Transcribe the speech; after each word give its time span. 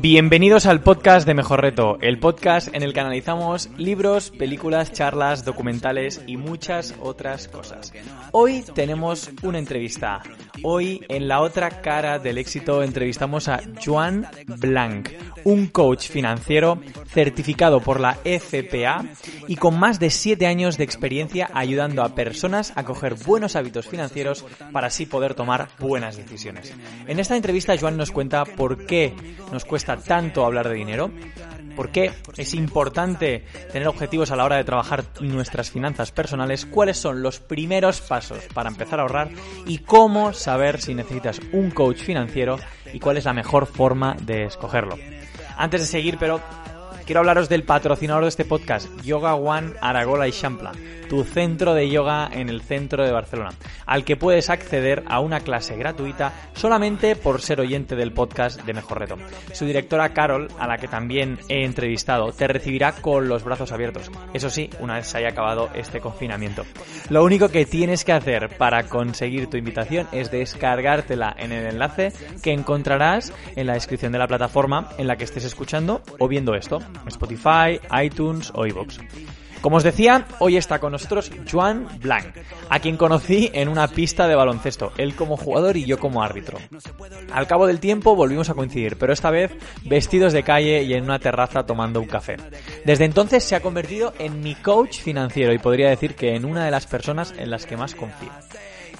Bienvenidos 0.00 0.66
al 0.66 0.80
podcast 0.80 1.26
de 1.26 1.34
Mejor 1.34 1.60
Reto, 1.60 1.98
el 2.00 2.20
podcast 2.20 2.72
en 2.72 2.84
el 2.84 2.92
que 2.92 3.00
analizamos 3.00 3.68
libros, 3.76 4.30
películas, 4.30 4.92
charlas, 4.92 5.44
documentales 5.44 6.22
y 6.28 6.36
muchas 6.36 6.94
otras 7.00 7.48
cosas. 7.48 7.92
Hoy 8.30 8.62
tenemos 8.74 9.28
una 9.42 9.58
entrevista. 9.58 10.22
Hoy 10.62 11.04
en 11.08 11.28
la 11.28 11.40
otra 11.40 11.82
cara 11.82 12.18
del 12.18 12.38
éxito 12.38 12.82
entrevistamos 12.82 13.48
a 13.48 13.60
Joan 13.84 14.26
Blanc, 14.46 15.08
un 15.44 15.68
coach 15.68 16.08
financiero 16.08 16.78
certificado 17.06 17.80
por 17.80 18.00
la 18.00 18.14
FPA 18.24 19.04
y 19.48 19.56
con 19.56 19.78
más 19.78 19.98
de 19.98 20.10
7 20.10 20.46
años 20.46 20.76
de 20.76 20.84
experiencia 20.84 21.50
ayudando 21.54 22.02
a 22.02 22.14
personas 22.14 22.72
a 22.76 22.84
coger 22.84 23.14
buenos 23.14 23.56
hábitos 23.56 23.88
financieros 23.88 24.44
para 24.72 24.88
así 24.88 25.06
poder 25.06 25.34
tomar 25.34 25.68
buenas 25.78 26.16
decisiones. 26.16 26.72
En 27.06 27.18
esta 27.18 27.36
entrevista 27.36 27.76
Joan 27.78 27.96
nos 27.96 28.10
cuenta 28.10 28.44
por 28.44 28.86
qué 28.86 29.14
nos 29.52 29.64
cuesta 29.64 29.96
tanto 29.96 30.44
hablar 30.44 30.68
de 30.68 30.74
dinero? 30.74 31.10
¿Por 31.80 31.92
qué 31.92 32.12
es 32.36 32.52
importante 32.52 33.46
tener 33.72 33.88
objetivos 33.88 34.30
a 34.30 34.36
la 34.36 34.44
hora 34.44 34.56
de 34.56 34.64
trabajar 34.64 35.02
nuestras 35.22 35.70
finanzas 35.70 36.12
personales? 36.12 36.66
¿Cuáles 36.66 36.98
son 36.98 37.22
los 37.22 37.40
primeros 37.40 38.02
pasos 38.02 38.40
para 38.52 38.68
empezar 38.68 38.98
a 38.98 39.04
ahorrar? 39.04 39.30
¿Y 39.64 39.78
cómo 39.78 40.34
saber 40.34 40.82
si 40.82 40.94
necesitas 40.94 41.40
un 41.52 41.70
coach 41.70 41.96
financiero 41.96 42.58
y 42.92 43.00
cuál 43.00 43.16
es 43.16 43.24
la 43.24 43.32
mejor 43.32 43.64
forma 43.64 44.14
de 44.20 44.44
escogerlo? 44.44 44.98
Antes 45.56 45.80
de 45.80 45.86
seguir, 45.86 46.18
pero 46.20 46.42
quiero 47.06 47.20
hablaros 47.20 47.48
del 47.48 47.62
patrocinador 47.62 48.24
de 48.24 48.28
este 48.28 48.44
podcast, 48.44 48.86
Yoga 49.00 49.34
One 49.34 49.72
Aragola 49.80 50.28
y 50.28 50.32
Champla, 50.32 50.72
tu 51.10 51.24
centro 51.24 51.74
de 51.74 51.90
yoga 51.90 52.30
en 52.32 52.48
el 52.48 52.62
centro 52.62 53.04
de 53.04 53.10
Barcelona, 53.10 53.50
al 53.84 54.04
que 54.04 54.16
puedes 54.16 54.48
acceder 54.48 55.02
a 55.08 55.18
una 55.18 55.40
clase 55.40 55.76
gratuita 55.76 56.32
solamente 56.54 57.16
por 57.16 57.42
ser 57.42 57.60
oyente 57.60 57.96
del 57.96 58.12
podcast 58.12 58.62
de 58.62 58.72
Mejor 58.72 59.00
Reto. 59.00 59.16
Su 59.52 59.66
directora 59.66 60.10
Carol, 60.10 60.46
a 60.60 60.68
la 60.68 60.78
que 60.78 60.86
también 60.86 61.40
he 61.48 61.64
entrevistado, 61.64 62.30
te 62.30 62.46
recibirá 62.46 62.92
con 62.92 63.28
los 63.28 63.42
brazos 63.42 63.72
abiertos. 63.72 64.08
Eso 64.32 64.50
sí, 64.50 64.70
una 64.78 64.94
vez 64.94 65.08
se 65.08 65.18
haya 65.18 65.30
acabado 65.30 65.68
este 65.74 65.98
confinamiento. 65.98 66.64
Lo 67.08 67.24
único 67.24 67.48
que 67.48 67.66
tienes 67.66 68.04
que 68.04 68.12
hacer 68.12 68.56
para 68.56 68.84
conseguir 68.84 69.50
tu 69.50 69.56
invitación 69.56 70.06
es 70.12 70.30
descargártela 70.30 71.34
en 71.36 71.50
el 71.50 71.66
enlace 71.66 72.12
que 72.40 72.52
encontrarás 72.52 73.32
en 73.56 73.66
la 73.66 73.74
descripción 73.74 74.12
de 74.12 74.18
la 74.18 74.28
plataforma 74.28 74.90
en 74.96 75.08
la 75.08 75.16
que 75.16 75.24
estés 75.24 75.44
escuchando 75.44 76.02
o 76.20 76.28
viendo 76.28 76.54
esto. 76.54 76.78
Spotify, 77.08 77.80
iTunes 78.00 78.52
o 78.54 78.64
iVoox. 78.64 78.98
Como 79.60 79.76
os 79.76 79.82
decía, 79.82 80.26
hoy 80.38 80.56
está 80.56 80.78
con 80.78 80.92
nosotros 80.92 81.30
Joan 81.50 81.86
Blanc, 82.00 82.34
a 82.68 82.78
quien 82.80 82.96
conocí 82.96 83.50
en 83.52 83.68
una 83.68 83.88
pista 83.88 84.26
de 84.26 84.34
baloncesto, 84.34 84.92
él 84.96 85.14
como 85.14 85.36
jugador 85.36 85.76
y 85.76 85.84
yo 85.84 85.98
como 85.98 86.22
árbitro. 86.22 86.58
Al 87.32 87.46
cabo 87.46 87.66
del 87.66 87.78
tiempo 87.78 88.16
volvimos 88.16 88.48
a 88.48 88.54
coincidir, 88.54 88.96
pero 88.96 89.12
esta 89.12 89.30
vez 89.30 89.52
vestidos 89.84 90.32
de 90.32 90.42
calle 90.42 90.82
y 90.82 90.94
en 90.94 91.04
una 91.04 91.18
terraza 91.18 91.64
tomando 91.64 92.00
un 92.00 92.06
café. 92.06 92.36
Desde 92.84 93.04
entonces 93.04 93.44
se 93.44 93.54
ha 93.54 93.60
convertido 93.60 94.14
en 94.18 94.40
mi 94.40 94.54
coach 94.54 95.00
financiero 95.00 95.52
y 95.52 95.58
podría 95.58 95.90
decir 95.90 96.14
que 96.14 96.34
en 96.34 96.44
una 96.44 96.64
de 96.64 96.70
las 96.70 96.86
personas 96.86 97.34
en 97.36 97.50
las 97.50 97.66
que 97.66 97.76
más 97.76 97.94
confío. 97.94 98.30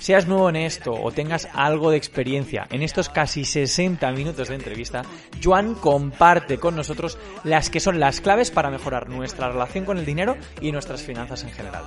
Seas 0.01 0.27
nuevo 0.27 0.49
en 0.49 0.57
esto 0.57 0.95
o 0.95 1.13
tengas 1.13 1.47
algo 1.53 1.91
de 1.91 1.99
experiencia 1.99 2.67
en 2.71 2.83
estos 2.83 3.11
casi 3.11 3.45
60 3.45 4.11
minutos 4.13 4.49
de 4.49 4.55
entrevista, 4.55 5.03
Joan 5.45 5.75
comparte 5.75 6.57
con 6.57 6.75
nosotros 6.75 7.19
las 7.45 7.69
que 7.69 7.81
son 7.81 8.01
las 8.01 8.23
claves 8.23 8.51
para 8.51 8.71
mejorar 8.71 9.11
nuestra 9.11 9.51
relación 9.51 9.85
con 9.85 9.99
el 9.99 10.07
dinero 10.07 10.39
y 10.63 10.73
nuestras 10.73 11.03
finanzas 11.03 11.43
en 11.45 11.51
general. 11.51 11.85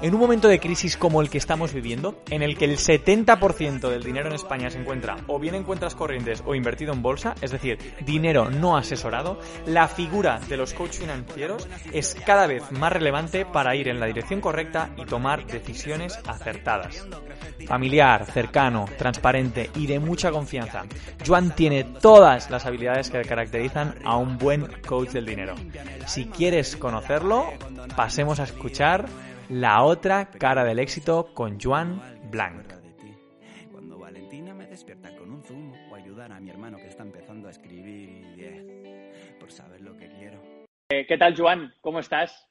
En 0.00 0.14
un 0.14 0.20
momento 0.20 0.48
de 0.48 0.60
crisis 0.60 0.96
como 0.96 1.20
el 1.20 1.30
que 1.30 1.38
estamos 1.38 1.72
viviendo, 1.72 2.22
en 2.30 2.42
el 2.42 2.56
que 2.56 2.64
el 2.64 2.78
70% 2.78 3.88
del 3.88 4.02
dinero 4.02 4.28
en 4.28 4.34
España 4.34 4.70
se 4.70 4.78
encuentra 4.78 5.16
o 5.26 5.38
bien 5.38 5.54
en 5.54 5.64
cuentas 5.64 5.94
corrientes 5.94 6.42
o 6.46 6.54
invertido 6.54 6.92
en 6.92 7.02
bolsa, 7.02 7.34
es 7.40 7.50
decir, 7.50 7.78
dinero 8.04 8.50
no 8.50 8.76
asesorado, 8.76 9.38
la 9.66 9.88
figura 9.88 10.40
de 10.48 10.56
los 10.56 10.74
coach 10.74 10.98
financieros 10.98 11.68
es 11.92 12.16
cada 12.26 12.46
vez 12.46 12.70
más 12.72 12.92
relevante 12.92 13.44
para 13.44 13.76
ir 13.76 13.88
en 13.88 14.00
la 14.00 14.06
dirección 14.06 14.40
correcta 14.40 14.90
y 14.96 15.04
tomar 15.04 15.46
decisiones 15.46 16.18
acertadas 16.26 17.06
familiar, 17.66 18.26
cercano, 18.26 18.86
transparente 18.98 19.70
y 19.76 19.86
de 19.86 19.98
mucha 19.98 20.30
confianza. 20.30 20.84
Joan 21.26 21.54
tiene 21.54 21.84
todas 21.84 22.50
las 22.50 22.66
habilidades 22.66 23.10
que 23.10 23.22
caracterizan 23.22 23.94
a 24.04 24.16
un 24.16 24.38
buen 24.38 24.66
coach 24.86 25.10
del 25.10 25.26
dinero. 25.26 25.54
Si 26.06 26.26
quieres 26.26 26.76
conocerlo, 26.76 27.52
pasemos 27.96 28.40
a 28.40 28.44
escuchar 28.44 29.06
la 29.48 29.82
otra 29.82 30.30
cara 30.30 30.64
del 30.64 30.78
éxito 30.78 31.32
con 31.34 31.58
Joan 31.60 32.00
Blanc. 32.30 32.72
Cuando 33.70 33.98
Valentina 33.98 34.54
me 34.54 34.66
despierta 34.66 35.14
con 35.16 35.30
un 35.30 35.42
zoom 35.42 35.72
o 35.90 35.94
ayudar 35.94 36.32
a 36.32 36.40
mi 36.40 36.50
hermano 36.50 36.78
que 36.78 36.88
está 36.88 37.02
empezando 37.02 37.48
a 37.48 37.50
escribir 37.50 38.08
y 38.08 39.38
por 39.38 39.50
saber 39.50 39.80
lo 39.80 39.96
que 39.96 40.08
quiero. 40.08 40.40
Eh, 40.90 41.06
¿Qué 41.06 41.18
tal, 41.18 41.36
Joan? 41.36 41.74
¿Cómo 41.80 42.00
estás? 42.00 42.48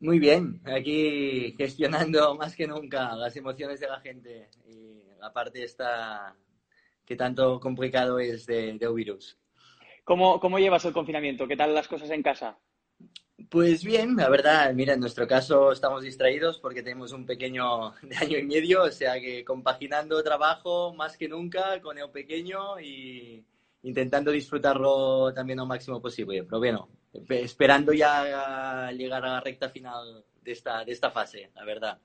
Muy 0.00 0.18
bien, 0.18 0.60
aquí 0.64 1.54
gestionando 1.56 2.34
más 2.34 2.56
que 2.56 2.66
nunca 2.66 3.14
las 3.14 3.36
emociones 3.36 3.80
de 3.80 3.88
la 3.88 4.00
gente 4.00 4.50
y 4.66 5.02
la 5.18 5.32
parte 5.32 5.62
esta 5.62 6.36
que 7.04 7.16
tanto 7.16 7.60
complicado 7.60 8.18
es 8.18 8.46
de, 8.46 8.72
de 8.78 8.92
virus. 8.92 9.38
¿Cómo, 10.04 10.40
¿Cómo 10.40 10.58
llevas 10.58 10.84
el 10.84 10.92
confinamiento? 10.92 11.46
¿Qué 11.46 11.56
tal 11.56 11.74
las 11.74 11.88
cosas 11.88 12.10
en 12.10 12.22
casa? 12.22 12.58
Pues 13.48 13.84
bien, 13.84 14.16
la 14.16 14.28
verdad, 14.28 14.72
mira, 14.74 14.94
en 14.94 15.00
nuestro 15.00 15.26
caso 15.26 15.72
estamos 15.72 16.02
distraídos 16.02 16.58
porque 16.58 16.82
tenemos 16.82 17.12
un 17.12 17.26
pequeño 17.26 17.90
de 18.02 18.16
año 18.16 18.38
y 18.38 18.42
medio, 18.44 18.82
o 18.84 18.90
sea 18.90 19.20
que 19.20 19.44
compaginando 19.44 20.22
trabajo 20.22 20.94
más 20.94 21.16
que 21.16 21.28
nunca 21.28 21.80
con 21.80 21.98
el 21.98 22.10
pequeño 22.10 22.80
y 22.80 23.44
intentando 23.82 24.30
disfrutarlo 24.30 25.32
también 25.34 25.58
lo 25.58 25.66
máximo 25.66 26.00
posible. 26.00 26.44
Pero 26.44 26.58
bueno, 26.58 26.88
esperando 27.28 27.92
ya 27.92 28.90
llegar 28.92 29.24
a 29.24 29.34
la 29.34 29.40
recta 29.40 29.68
final 29.68 30.24
de 30.42 30.52
esta, 30.52 30.84
de 30.84 30.92
esta 30.92 31.10
fase, 31.10 31.50
la 31.54 31.64
verdad. 31.64 31.98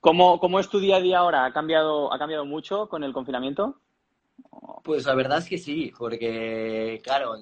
¿Cómo, 0.00 0.40
¿Cómo 0.40 0.58
es 0.58 0.68
tu 0.68 0.80
día 0.80 0.96
a 0.96 1.00
día 1.00 1.18
ahora? 1.18 1.44
¿Ha 1.44 1.52
cambiado, 1.52 2.12
¿Ha 2.12 2.18
cambiado 2.18 2.44
mucho 2.44 2.88
con 2.88 3.04
el 3.04 3.12
confinamiento? 3.12 3.80
Pues 4.82 5.06
la 5.06 5.14
verdad 5.14 5.38
es 5.38 5.48
que 5.48 5.58
sí, 5.58 5.92
porque 5.96 7.00
claro, 7.04 7.36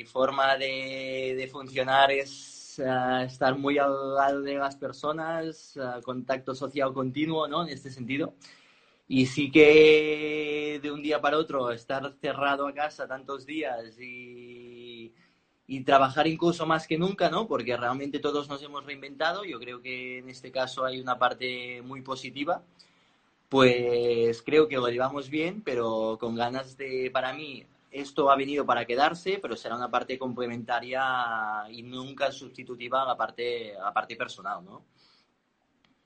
mi 0.00 0.06
forma 0.06 0.56
de, 0.56 1.34
de 1.36 1.46
funcionar 1.46 2.10
es 2.10 2.78
uh, 2.78 3.22
estar 3.22 3.58
muy 3.58 3.76
al 3.76 4.14
lado 4.14 4.40
de 4.40 4.54
las 4.54 4.74
personas, 4.76 5.76
uh, 5.76 6.00
contacto 6.02 6.54
social 6.54 6.94
continuo, 6.94 7.46
¿no? 7.46 7.64
En 7.64 7.68
este 7.68 7.90
sentido. 7.90 8.32
Y 9.08 9.26
sí 9.26 9.50
que 9.50 10.80
de 10.82 10.90
un 10.90 11.02
día 11.02 11.20
para 11.20 11.36
otro 11.36 11.70
estar 11.70 12.14
cerrado 12.18 12.66
a 12.66 12.72
casa 12.72 13.06
tantos 13.06 13.44
días 13.44 14.00
y, 14.00 15.12
y, 15.66 15.80
trabajar 15.84 16.26
incluso 16.26 16.64
más 16.64 16.86
que 16.86 16.96
nunca, 16.96 17.28
¿no? 17.28 17.46
Porque 17.46 17.76
realmente 17.76 18.20
todos 18.20 18.48
nos 18.48 18.62
hemos 18.62 18.86
reinventado. 18.86 19.44
Yo 19.44 19.58
creo 19.58 19.82
que 19.82 20.18
en 20.18 20.30
este 20.30 20.50
caso 20.50 20.86
hay 20.86 20.98
una 20.98 21.18
parte 21.18 21.82
muy 21.82 22.00
positiva. 22.00 22.62
Pues 23.50 24.40
creo 24.42 24.66
que 24.68 24.76
lo 24.76 24.88
llevamos 24.88 25.28
bien, 25.28 25.60
pero 25.62 26.16
con 26.18 26.36
ganas 26.36 26.76
de, 26.78 27.10
para 27.12 27.34
mí, 27.34 27.66
esto 27.90 28.30
ha 28.30 28.36
venido 28.36 28.64
para 28.64 28.84
quedarse, 28.84 29.38
pero 29.40 29.56
será 29.56 29.76
una 29.76 29.90
parte 29.90 30.18
complementaria 30.18 31.64
y 31.70 31.82
nunca 31.82 32.30
sustitutiva 32.30 33.02
a 33.02 33.06
la 33.06 33.16
parte, 33.16 33.76
a 33.76 33.84
la 33.84 33.92
parte 33.92 34.16
personal, 34.16 34.64
¿no? 34.64 34.84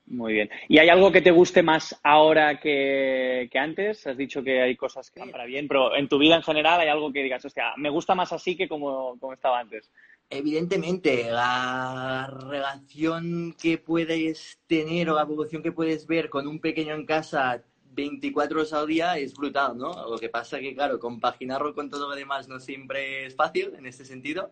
Muy 0.07 0.33
bien. 0.33 0.49
¿Y 0.67 0.77
hay 0.77 0.89
algo 0.89 1.11
que 1.11 1.21
te 1.21 1.31
guste 1.31 1.63
más 1.63 1.99
ahora 2.03 2.59
que, 2.59 3.49
que, 3.51 3.57
antes? 3.57 4.05
Has 4.05 4.17
dicho 4.17 4.43
que 4.43 4.61
hay 4.61 4.75
cosas 4.75 5.09
que 5.09 5.19
van 5.19 5.31
para 5.31 5.45
bien, 5.45 5.67
pero 5.67 5.95
en 5.95 6.07
tu 6.07 6.19
vida 6.19 6.35
en 6.35 6.43
general 6.43 6.79
hay 6.79 6.89
algo 6.89 7.11
que 7.11 7.23
digas, 7.23 7.43
hostia, 7.43 7.73
me 7.77 7.89
gusta 7.89 8.13
más 8.13 8.31
así 8.31 8.55
que 8.55 8.67
como, 8.67 9.17
como 9.19 9.33
estaba 9.33 9.59
antes. 9.59 9.89
Evidentemente, 10.29 11.29
la 11.31 12.27
relación 12.49 13.55
que 13.59 13.79
puedes 13.79 14.59
tener 14.67 15.09
o 15.09 15.15
la 15.15 15.21
evolución 15.21 15.63
que 15.63 15.71
puedes 15.71 16.05
ver 16.05 16.29
con 16.29 16.47
un 16.47 16.59
pequeño 16.59 16.93
en 16.93 17.05
casa 17.05 17.63
24 17.95 18.59
horas 18.59 18.73
al 18.73 18.87
día 18.87 19.17
es 19.17 19.33
brutal, 19.33 19.77
¿no? 19.77 20.09
Lo 20.09 20.17
que 20.17 20.29
pasa 20.29 20.59
que, 20.59 20.75
claro, 20.75 20.99
compaginarlo 20.99 21.73
con 21.73 21.89
todo 21.89 22.09
lo 22.09 22.15
demás 22.15 22.47
no 22.47 22.59
siempre 22.59 23.25
es 23.25 23.35
fácil 23.35 23.73
en 23.77 23.85
este 23.85 24.05
sentido. 24.05 24.51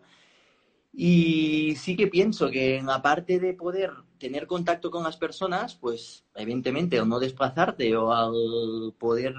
Y 0.92 1.74
sí 1.76 1.96
que 1.96 2.06
pienso 2.06 2.50
que 2.50 2.76
en 2.76 2.86
la 2.86 3.02
parte 3.02 3.40
de 3.40 3.52
poder 3.54 3.92
tener 4.18 4.46
contacto 4.46 4.90
con 4.90 5.02
las 5.02 5.16
personas, 5.16 5.74
pues 5.74 6.24
evidentemente 6.36 6.98
al 6.98 7.08
no 7.08 7.18
desplazarte 7.18 7.96
o 7.96 8.12
al 8.12 8.94
poder, 8.96 9.34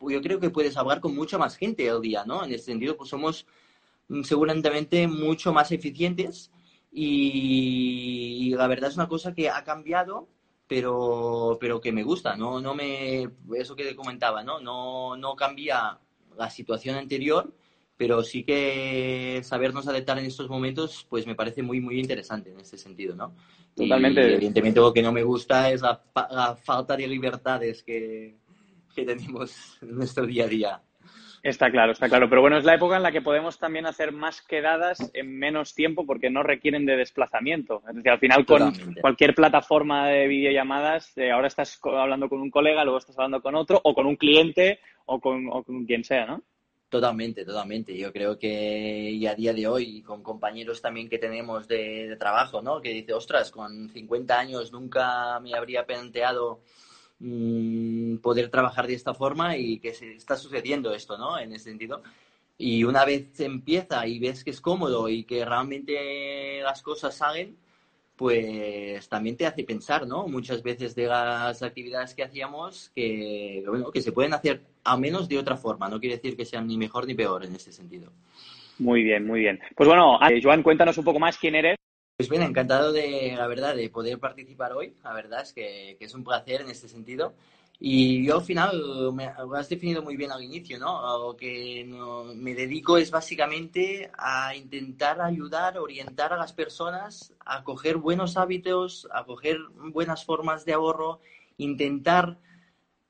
yo 0.00 0.22
creo 0.22 0.40
que 0.40 0.50
puedes 0.50 0.76
hablar 0.76 1.00
con 1.00 1.14
mucha 1.14 1.36
más 1.36 1.56
gente 1.56 1.88
al 1.90 2.00
día, 2.00 2.24
¿no? 2.24 2.44
En 2.44 2.52
ese 2.52 2.64
sentido, 2.64 2.96
pues 2.96 3.10
somos 3.10 3.46
seguramente 4.22 5.06
mucho 5.06 5.52
más 5.52 5.72
eficientes 5.72 6.50
y, 6.90 8.48
y 8.48 8.54
la 8.54 8.66
verdad 8.66 8.90
es 8.90 8.96
una 8.96 9.08
cosa 9.08 9.34
que 9.34 9.50
ha 9.50 9.62
cambiado, 9.62 10.28
pero, 10.66 11.58
pero 11.60 11.80
que 11.80 11.92
me 11.92 12.02
gusta, 12.02 12.36
¿no? 12.36 12.60
No 12.60 12.74
me, 12.74 13.28
eso 13.56 13.76
que 13.76 13.84
te 13.84 13.96
comentaba, 13.96 14.42
¿no? 14.42 14.60
No, 14.60 15.16
no 15.16 15.36
cambia 15.36 15.98
la 16.36 16.50
situación 16.50 16.96
anterior, 16.96 17.54
pero 17.96 18.22
sí 18.22 18.44
que 18.44 19.40
sabernos 19.44 19.86
adaptar 19.86 20.18
en 20.18 20.26
estos 20.26 20.48
momentos, 20.48 21.06
pues 21.08 21.26
me 21.26 21.34
parece 21.34 21.62
muy, 21.62 21.80
muy 21.80 22.00
interesante 22.00 22.50
en 22.50 22.60
ese 22.60 22.78
sentido, 22.78 23.14
¿no? 23.14 23.34
Totalmente. 23.74 24.20
Y, 24.20 24.34
evidentemente 24.34 24.80
lo 24.80 24.92
que 24.92 25.02
no 25.02 25.12
me 25.12 25.22
gusta 25.22 25.70
es 25.70 25.82
la, 25.82 26.02
la 26.30 26.56
falta 26.56 26.96
de 26.96 27.06
libertades 27.06 27.82
que, 27.82 28.38
que 28.94 29.04
tenemos 29.04 29.78
en 29.82 29.96
nuestro 29.96 30.26
día 30.26 30.44
a 30.44 30.48
día. 30.48 30.82
Está 31.44 31.70
claro, 31.70 31.92
está 31.92 32.08
claro. 32.08 32.26
Pero 32.30 32.40
bueno, 32.40 32.56
es 32.56 32.64
la 32.64 32.74
época 32.74 32.96
en 32.96 33.02
la 33.02 33.12
que 33.12 33.20
podemos 33.20 33.58
también 33.58 33.84
hacer 33.84 34.12
más 34.12 34.40
quedadas 34.40 35.10
en 35.12 35.38
menos 35.38 35.74
tiempo 35.74 36.06
porque 36.06 36.30
no 36.30 36.42
requieren 36.42 36.86
de 36.86 36.96
desplazamiento. 36.96 37.82
Es 37.86 37.96
decir, 37.96 38.10
al 38.10 38.18
final 38.18 38.46
con 38.46 38.72
cualquier 39.02 39.34
plataforma 39.34 40.08
de 40.08 40.26
videollamadas, 40.26 41.12
eh, 41.18 41.30
ahora 41.30 41.48
estás 41.48 41.78
hablando 41.84 42.30
con 42.30 42.40
un 42.40 42.50
colega, 42.50 42.82
luego 42.82 42.98
estás 42.98 43.18
hablando 43.18 43.42
con 43.42 43.56
otro, 43.56 43.78
o 43.84 43.94
con 43.94 44.06
un 44.06 44.16
cliente, 44.16 44.80
o 45.04 45.20
con, 45.20 45.46
o 45.52 45.62
con 45.62 45.84
quien 45.84 46.02
sea, 46.02 46.24
¿no? 46.24 46.42
Totalmente, 46.88 47.44
totalmente. 47.44 47.94
Yo 47.94 48.10
creo 48.10 48.38
que 48.38 49.10
y 49.10 49.26
a 49.26 49.34
día 49.34 49.52
de 49.52 49.66
hoy, 49.66 50.00
con 50.00 50.22
compañeros 50.22 50.80
también 50.80 51.10
que 51.10 51.18
tenemos 51.18 51.68
de, 51.68 52.16
trabajo, 52.18 52.62
¿no? 52.62 52.80
Que 52.80 52.90
dice, 52.90 53.12
ostras, 53.12 53.50
con 53.50 53.90
50 53.90 54.38
años 54.38 54.72
nunca 54.72 55.38
me 55.40 55.52
habría 55.54 55.84
planteado 55.84 56.62
mm, 57.18 58.16
poder 58.18 58.48
trabajar 58.50 58.86
de 58.86 58.94
esta 58.94 59.14
forma 59.14 59.56
y 59.56 59.78
que 59.78 59.94
se 59.94 60.14
está 60.14 60.36
sucediendo 60.36 60.94
esto, 60.94 61.18
¿no? 61.18 61.38
En 61.38 61.52
ese 61.52 61.70
sentido. 61.70 62.02
Y 62.56 62.84
una 62.84 63.04
vez 63.04 63.40
empieza 63.40 64.06
y 64.06 64.18
ves 64.18 64.44
que 64.44 64.50
es 64.50 64.60
cómodo 64.60 65.08
y 65.08 65.24
que 65.24 65.44
realmente 65.44 66.60
las 66.62 66.82
cosas 66.82 67.16
salen, 67.16 67.56
pues 68.16 69.08
también 69.08 69.36
te 69.36 69.46
hace 69.46 69.64
pensar, 69.64 70.06
¿no? 70.06 70.28
Muchas 70.28 70.62
veces 70.62 70.94
de 70.94 71.06
las 71.06 71.62
actividades 71.62 72.14
que 72.14 72.22
hacíamos 72.22 72.92
que, 72.94 73.64
bueno, 73.66 73.90
que 73.90 74.02
se 74.02 74.12
pueden 74.12 74.34
hacer 74.34 74.62
a 74.84 74.96
menos 74.96 75.28
de 75.28 75.38
otra 75.38 75.56
forma. 75.56 75.88
No 75.88 75.98
quiere 75.98 76.16
decir 76.16 76.36
que 76.36 76.44
sean 76.44 76.66
ni 76.66 76.76
mejor 76.76 77.06
ni 77.06 77.14
peor 77.14 77.44
en 77.44 77.56
ese 77.56 77.72
sentido. 77.72 78.12
Muy 78.78 79.02
bien, 79.02 79.26
muy 79.26 79.40
bien. 79.40 79.58
Pues 79.76 79.88
bueno, 79.88 80.18
eh, 80.28 80.40
Joan, 80.42 80.62
cuéntanos 80.62 80.98
un 80.98 81.04
poco 81.04 81.18
más 81.18 81.38
quién 81.38 81.54
eres. 81.56 81.76
Pues 82.16 82.28
bien, 82.28 82.42
encantado 82.42 82.92
de, 82.92 83.34
la 83.36 83.48
verdad, 83.48 83.74
de 83.74 83.90
poder 83.90 84.20
participar 84.20 84.72
hoy. 84.72 84.94
La 85.02 85.12
verdad 85.12 85.42
es 85.42 85.52
que, 85.52 85.96
es 85.98 86.14
un 86.14 86.22
placer 86.22 86.60
en 86.60 86.70
este 86.70 86.88
sentido. 86.88 87.34
Y 87.80 88.24
yo 88.24 88.36
al 88.36 88.44
final, 88.44 89.12
me 89.12 89.24
has 89.26 89.68
definido 89.68 90.00
muy 90.00 90.16
bien 90.16 90.30
al 90.30 90.42
inicio, 90.42 90.78
¿no? 90.78 91.02
Lo 91.26 91.36
que 91.36 91.84
me 92.36 92.54
dedico 92.54 92.98
es 92.98 93.10
básicamente 93.10 94.12
a 94.16 94.54
intentar 94.54 95.20
ayudar, 95.20 95.76
orientar 95.78 96.32
a 96.32 96.36
las 96.36 96.52
personas 96.52 97.34
a 97.44 97.64
coger 97.64 97.96
buenos 97.96 98.36
hábitos, 98.36 99.08
a 99.12 99.24
coger 99.24 99.58
buenas 99.92 100.24
formas 100.24 100.64
de 100.64 100.72
ahorro, 100.74 101.18
intentar 101.56 102.38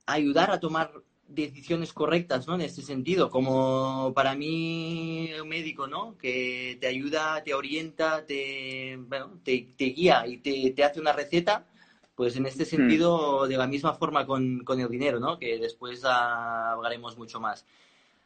ayudar 0.06 0.50
a 0.50 0.60
tomar 0.60 0.92
decisiones 1.28 1.92
correctas, 1.92 2.46
¿no? 2.46 2.54
En 2.54 2.60
este 2.62 2.82
sentido, 2.82 3.30
como 3.30 4.12
para 4.14 4.34
mí 4.34 5.30
un 5.40 5.48
médico, 5.48 5.86
¿no? 5.86 6.16
Que 6.18 6.76
te 6.80 6.86
ayuda, 6.86 7.42
te 7.42 7.54
orienta, 7.54 8.24
te, 8.26 8.96
bueno, 8.96 9.40
te, 9.42 9.68
te 9.76 9.84
guía 9.86 10.26
y 10.26 10.38
te, 10.38 10.70
te 10.70 10.84
hace 10.84 11.00
una 11.00 11.12
receta 11.12 11.66
pues 12.14 12.36
en 12.36 12.46
este 12.46 12.64
hmm. 12.64 12.66
sentido, 12.66 13.46
de 13.48 13.56
la 13.56 13.66
misma 13.66 13.94
forma 13.94 14.24
con, 14.26 14.60
con, 14.60 14.80
el 14.80 14.88
dinero, 14.88 15.18
¿no? 15.18 15.38
Que 15.38 15.58
después 15.58 16.04
hablaremos 16.04 17.16
mucho 17.18 17.40
más. 17.40 17.66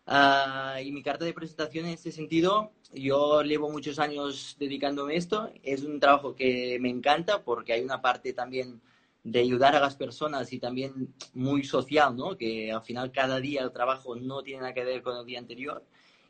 Ah, 0.06 0.81
y 0.83 0.91
mi 0.91 1.03
carta 1.03 1.25
de 1.25 1.35
presentación 1.35 1.87
en 1.87 1.93
este 1.93 2.12
sentido, 2.12 2.73
yo 2.94 3.43
llevo 3.43 3.71
muchos 3.71 3.99
años 3.99 4.56
dedicándome 4.59 5.15
a 5.15 5.17
esto. 5.17 5.53
Es 5.62 5.83
un 5.83 6.01
trabajo 6.01 6.35
que 6.35 6.79
me 6.81 6.89
encanta 6.89 7.43
porque 7.43 7.75
hay 7.75 7.83
una 7.83 8.01
parte 8.01 8.33
también 8.33 8.81
de 9.25 9.41
ayudar 9.41 9.76
a 9.76 9.81
las 9.81 9.97
personas 9.97 10.53
y 10.53 10.59
también 10.59 11.15
muy 11.35 11.65
social, 11.65 12.17
¿no? 12.17 12.37
Que 12.37 12.73
al 12.73 12.82
final 12.82 13.12
cada 13.12 13.41
día 13.41 13.62
el 13.62 13.73
trabajo 13.73 14.17
no 14.17 14.43
tiene 14.43 14.61
nada 14.62 14.75
que 14.75 14.85
ver 14.85 15.03
con 15.03 15.17
el 15.17 15.26
día 15.26 15.38
anterior. 15.38 15.85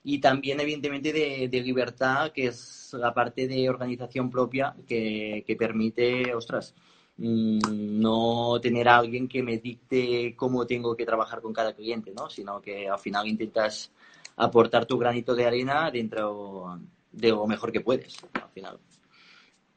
Y 0.05 0.21
también, 0.21 0.61
evidentemente, 0.61 1.13
de, 1.13 1.61
libertad, 1.61 2.33
que 2.33 2.47
es 2.47 2.91
la 2.99 3.13
parte 3.13 3.47
de 3.47 3.69
organización 3.69 4.31
propia 4.31 4.75
que, 4.87 5.45
que 5.47 5.57
permite, 5.57 6.35
ostras, 6.35 6.75
Mm, 7.19 8.01
no 8.01 8.61
tener 8.63 8.89
a 8.89 8.99
alguien 8.99 9.27
que 9.27 9.43
me 9.43 9.59
dicte 9.59 10.37
cómo 10.37 10.67
tengo 10.67 10.97
que 10.97 11.05
trabajar 11.05 11.41
con 11.41 11.53
cada 11.53 11.75
cliente, 11.75 12.13
¿no? 12.17 12.31
Sino 12.31 12.61
que 12.61 12.89
al 12.89 12.99
final 13.01 13.27
intentas 13.27 13.91
aportar 14.37 14.87
tu 14.87 14.97
granito 14.99 15.35
de 15.35 15.45
arena 15.45 15.91
dentro 15.91 16.79
de 17.11 17.31
lo 17.31 17.45
mejor 17.49 17.73
que 17.73 17.81
puedes, 17.81 18.19
al 18.35 18.49
final. 18.51 18.79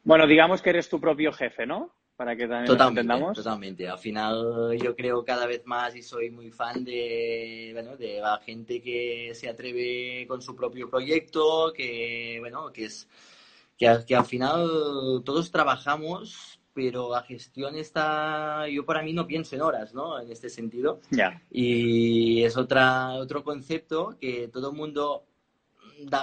Bueno, 0.04 0.28
digamos 0.28 0.62
que 0.62 0.70
eres 0.70 0.88
tu 0.88 1.00
propio 1.00 1.34
jefe, 1.34 1.66
¿no? 1.66 1.90
Para 2.22 2.36
que 2.36 2.48
también 2.48 2.68
totalmente, 2.68 3.02
entendamos. 3.02 3.36
Totalmente. 3.36 3.90
Al 3.90 3.98
final 3.98 4.78
yo 4.78 4.96
creo 4.96 5.26
cada 5.26 5.48
vez 5.48 5.66
más 5.66 5.96
y 5.96 6.04
soy 6.04 6.30
muy 6.30 6.52
fan 6.52 6.84
de, 6.84 7.72
bueno, 7.74 7.98
de 7.98 8.20
la 8.20 8.38
gente 8.46 8.80
que 8.80 9.32
se 9.34 9.50
atreve 9.50 10.28
con 10.28 10.40
su 10.40 10.56
propio 10.56 10.88
proyecto, 10.88 11.74
que, 11.76 12.38
bueno, 12.40 12.72
que 12.72 12.86
es 12.86 13.08
que, 13.76 13.88
que 14.06 14.16
al 14.16 14.26
final 14.26 15.24
todos 15.26 15.50
trabajamos 15.50 16.60
pero 16.76 17.12
la 17.12 17.24
gestión 17.24 17.76
está, 17.76 18.68
yo 18.68 18.86
para 18.86 19.02
mí 19.02 19.14
no 19.14 19.26
pienso 19.26 19.56
en 19.56 19.64
horas, 19.64 19.96
¿no? 19.96 20.20
En 20.20 20.32
este 20.32 20.50
sentido. 20.50 21.00
Ya. 21.10 21.42
Y 21.50 22.44
es 22.44 22.56
otra, 22.56 23.14
otro 23.14 23.44
concepto 23.44 24.16
que 24.22 24.48
todo 24.48 24.70
el 24.70 24.78
mundo 24.78 25.26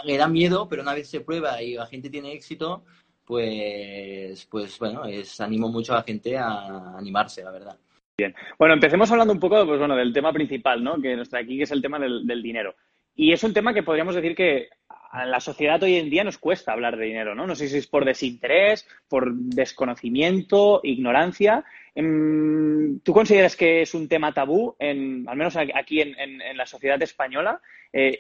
le 0.05 0.17
da 0.17 0.29
miedo, 0.29 0.69
pero 0.69 0.83
una 0.83 0.95
vez 0.95 1.09
se 1.09 1.21
prueba 1.21 1.61
y 1.61 1.75
la 1.75 1.87
gente 1.87 2.09
tiene 2.09 2.33
éxito, 2.33 2.85
pues, 3.29 4.47
pues 4.47 4.79
bueno, 4.79 5.05
es, 5.05 5.39
animo 5.39 5.69
mucho 5.69 5.93
a 5.93 5.97
la 5.97 6.03
gente 6.03 6.37
a 6.39 6.97
animarse, 6.97 7.45
la 7.45 7.51
verdad. 7.51 7.77
Bien. 8.17 8.35
Bueno, 8.59 8.73
empecemos 8.73 9.11
hablando 9.11 9.35
un 9.35 9.39
poco 9.39 9.67
pues, 9.67 9.79
bueno, 9.79 9.95
del 9.95 10.15
tema 10.15 10.33
principal, 10.33 10.83
¿no? 10.83 11.01
Que 11.01 11.15
nos 11.15 11.33
aquí, 11.35 11.59
que 11.59 11.65
es 11.65 11.71
el 11.71 11.83
tema 11.83 11.99
del, 11.99 12.43
dinero. 12.43 12.75
Y 13.15 13.33
es 13.33 13.45
un 13.45 13.53
tema 13.53 13.75
que 13.75 13.83
podríamos 13.83 14.15
decir 14.15 14.35
que 14.35 14.71
a 15.11 15.27
la 15.27 15.41
sociedad 15.41 15.83
hoy 15.83 15.97
en 15.97 16.09
día 16.09 16.25
nos 16.25 16.39
cuesta 16.39 16.73
hablar 16.73 16.97
de 16.97 17.05
dinero, 17.05 17.35
¿no? 17.35 17.47
No 17.47 17.55
sé 17.55 17.69
si 17.69 17.77
es 17.77 17.87
por 17.87 18.07
desinterés, 18.07 18.89
por 19.09 19.35
desconocimiento, 19.35 20.81
ignorancia. 20.83 21.65
Em, 21.95 23.01
¿Tú 23.01 23.13
consideras 23.13 23.57
que 23.57 23.83
es 23.83 23.93
un 23.93 24.09
tema 24.09 24.33
tabú, 24.33 24.75
en, 24.79 25.29
al 25.29 25.37
menos 25.37 25.57
aquí 25.57 26.01
en, 26.01 26.57
la 26.57 26.65
sociedad 26.65 27.01
española? 27.03 27.61
Eh, 27.93 28.17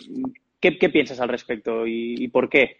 ¿qué, 0.60 0.72
piensas 0.90 1.18
al 1.20 1.28
respecto 1.28 1.86
y, 1.86 2.28
por 2.28 2.48
qué? 2.48 2.76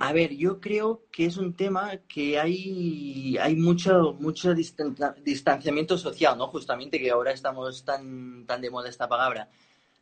A 0.00 0.12
ver, 0.12 0.36
yo 0.36 0.60
creo 0.60 1.02
que 1.10 1.26
es 1.26 1.36
un 1.36 1.54
tema 1.54 1.98
que 2.08 2.38
hay, 2.38 3.36
hay 3.38 3.56
mucho, 3.56 4.16
mucho 4.20 4.54
distanciamiento 4.54 5.98
social, 5.98 6.38
¿no? 6.38 6.48
Justamente 6.48 7.00
que 7.00 7.10
ahora 7.10 7.32
estamos 7.32 7.84
tan, 7.84 8.44
tan 8.46 8.60
de 8.60 8.70
moda 8.70 8.88
esta 8.88 9.08
palabra 9.08 9.48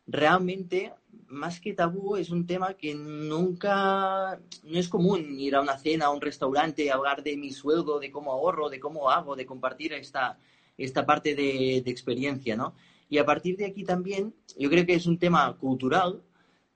realmente, 0.07 0.93
más 1.29 1.61
que 1.61 1.75
tabú, 1.75 2.17
es 2.17 2.31
un 2.31 2.47
tema 2.47 2.75
que 2.75 2.95
nunca, 2.95 4.41
no 4.65 4.79
es 4.79 4.89
común 4.89 5.39
ir 5.39 5.55
a 5.55 5.61
una 5.61 5.79
cena, 5.79 6.07
a 6.07 6.11
un 6.11 6.21
restaurante, 6.21 6.91
hablar 6.91 7.23
de 7.23 7.37
mi 7.37 7.51
sueldo, 7.51 7.99
de 7.99 8.11
cómo 8.11 8.33
ahorro, 8.33 8.69
de 8.69 8.81
cómo 8.81 9.11
hago, 9.11 9.37
de 9.37 9.47
compartir 9.47 9.93
esta, 9.93 10.39
esta 10.77 11.07
parte 11.07 11.35
de, 11.35 11.79
experiencia, 11.79 12.57
¿no? 12.57 12.75
Y 13.09 13.19
a 13.19 13.27
partir 13.27 13.57
de 13.57 13.67
aquí 13.67 13.85
también, 13.85 14.35
yo 14.59 14.71
creo 14.71 14.87
que 14.87 14.95
es 14.95 15.07
un 15.07 15.19
tema 15.19 15.57
cultural, 15.59 16.23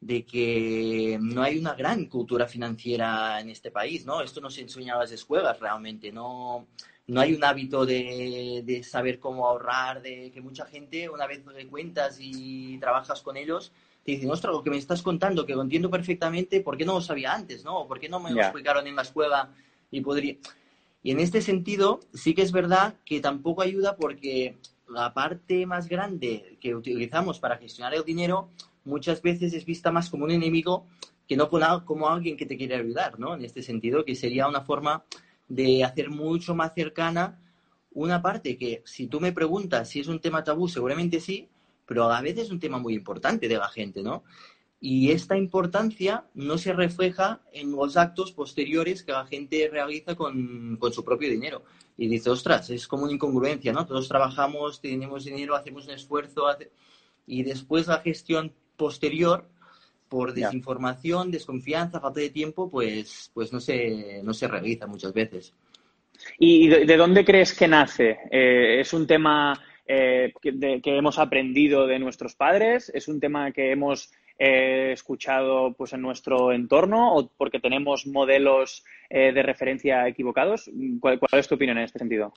de 0.06 0.24
que 0.24 1.18
no 1.20 1.42
hay 1.42 1.58
una 1.58 1.74
gran 1.74 2.06
cultura 2.06 2.46
financiera 2.46 3.40
en 3.40 3.50
este 3.50 3.72
país, 3.72 4.06
¿no? 4.06 4.22
Esto 4.22 4.40
no 4.40 4.50
se 4.50 4.60
enseña 4.60 4.94
a 4.94 4.98
las 4.98 5.10
escuelas 5.10 5.58
realmente, 5.58 6.12
no, 6.12 6.68
no 7.08 7.20
hay 7.20 7.34
un 7.34 7.42
hábito 7.42 7.84
de, 7.84 8.82
saber 8.88 9.18
cómo 9.18 9.48
ahorrar, 9.48 10.02
de 10.02 10.30
que 10.32 10.40
mucha 10.40 10.64
gente, 10.64 11.08
una 11.08 11.26
vez 11.26 11.44
le 11.44 11.66
cuentas 11.66 12.18
y 12.20 12.78
trabajas 12.78 13.20
con 13.20 13.36
ellos, 13.36 13.72
te 14.04 14.12
dicen, 14.12 14.30
ostras, 14.30 14.54
lo 14.54 14.62
que 14.62 14.70
me 14.70 14.76
estás 14.76 15.02
contando, 15.02 15.44
que 15.44 15.56
lo 15.56 15.62
entiendo 15.62 15.90
perfectamente, 15.90 16.60
¿por 16.60 16.76
qué 16.76 16.84
no 16.84 16.94
lo 16.94 17.00
sabía 17.00 17.34
antes, 17.34 17.64
no? 17.64 17.88
¿Por 17.88 17.98
qué 17.98 18.08
no 18.08 18.20
me 18.20 18.30
lo 18.30 18.40
explicaron 18.40 18.86
en 18.86 18.94
la 18.94 19.02
escuela 19.02 19.52
y 19.90 20.00
podría...? 20.02 20.36
Y 21.02 21.10
en 21.10 21.20
este 21.20 21.40
sentido, 21.40 22.00
sí 22.14 22.34
que 22.34 22.42
es 22.42 22.52
verdad 22.52 22.94
que 23.04 23.20
tampoco 23.20 23.62
ayuda 23.62 23.96
porque 23.96 24.56
la 24.88 25.12
parte 25.14 25.66
más 25.66 25.88
grande 25.88 26.58
que 26.60 26.74
utilizamos 26.74 27.38
para 27.40 27.56
gestionar 27.58 27.94
el 27.94 28.04
dinero 28.04 28.50
muchas 28.86 29.20
veces 29.20 29.52
es 29.52 29.64
vista 29.64 29.90
más 29.90 30.08
como 30.08 30.24
un 30.24 30.30
enemigo 30.30 30.86
que 31.28 31.36
no 31.36 31.50
como 31.84 32.08
alguien 32.08 32.36
que 32.36 32.46
te 32.46 32.56
quiere 32.56 32.76
ayudar, 32.76 33.18
¿no? 33.18 33.34
En 33.34 33.44
este 33.44 33.62
sentido, 33.62 34.04
que 34.04 34.14
sería 34.14 34.48
una 34.48 34.62
forma 34.62 35.04
de 35.48 35.84
hacer 35.84 36.08
mucho 36.08 36.54
más 36.54 36.72
cercana 36.74 37.40
una 37.92 38.20
parte 38.20 38.56
que, 38.58 38.82
si 38.84 39.06
tú 39.06 39.20
me 39.20 39.32
preguntas 39.32 39.88
si 39.88 40.00
es 40.00 40.08
un 40.08 40.20
tema 40.20 40.44
tabú, 40.44 40.68
seguramente 40.68 41.18
sí, 41.18 41.48
pero 41.86 42.10
a 42.10 42.20
vez 42.20 42.36
es 42.38 42.50
un 42.50 42.60
tema 42.60 42.78
muy 42.78 42.94
importante 42.94 43.48
de 43.48 43.56
la 43.56 43.68
gente, 43.68 44.02
¿no? 44.02 44.24
Y 44.78 45.10
esta 45.10 45.36
importancia 45.36 46.26
no 46.34 46.58
se 46.58 46.74
refleja 46.74 47.40
en 47.52 47.72
los 47.72 47.96
actos 47.96 48.32
posteriores 48.32 49.02
que 49.02 49.12
la 49.12 49.24
gente 49.26 49.68
realiza 49.72 50.14
con, 50.14 50.78
su 50.92 51.02
propio 51.02 51.30
dinero. 51.30 51.64
Y 51.96 52.08
dice, 52.08 52.28
ostras, 52.28 52.68
es 52.68 52.86
como 52.86 53.04
una 53.04 53.14
incongruencia, 53.14 53.72
¿no? 53.72 53.86
Todos 53.86 54.06
trabajamos, 54.06 54.80
tenemos 54.82 55.24
dinero, 55.24 55.56
hacemos 55.56 55.86
un 55.86 55.92
esfuerzo, 55.92 56.44
y 57.26 57.42
después 57.42 57.86
la 57.86 58.00
gestión 58.00 58.52
posterior 58.76 59.48
por 60.08 60.32
desinformación, 60.32 61.30
desconfianza, 61.30 62.00
falta 62.00 62.20
de 62.20 62.30
tiempo, 62.30 62.70
pues, 62.70 63.30
pues 63.34 63.52
no, 63.52 63.60
se, 63.60 64.20
no 64.22 64.32
se 64.32 64.48
realiza 64.48 64.86
muchas 64.86 65.12
veces. 65.12 65.52
¿Y 66.38 66.68
de, 66.68 66.96
dónde 66.96 67.24
crees 67.24 67.54
que 67.54 67.68
nace? 67.68 68.18
Eh, 68.30 68.80
¿Es 68.80 68.92
un 68.92 69.06
tema 69.06 69.58
eh, 69.86 70.32
que, 70.40 70.80
hemos 70.84 71.18
aprendido 71.18 71.86
de 71.86 71.98
nuestros 71.98 72.34
padres? 72.34 72.90
¿Es 72.94 73.08
un 73.08 73.20
tema 73.20 73.52
que 73.52 73.72
hemos 73.72 74.12
eh, 74.38 74.92
escuchado 74.92 75.74
pues, 75.74 75.92
en 75.92 76.02
nuestro 76.02 76.52
entorno 76.52 77.14
o 77.14 77.28
porque 77.36 77.60
tenemos 77.60 78.06
modelos 78.06 78.84
de 79.08 79.42
referencia 79.42 80.06
equivocados? 80.08 80.70
¿Cuál, 81.00 81.20
es 81.32 81.48
tu 81.48 81.54
opinión 81.54 81.78
en 81.78 81.84
este 81.84 81.98
sentido? 81.98 82.32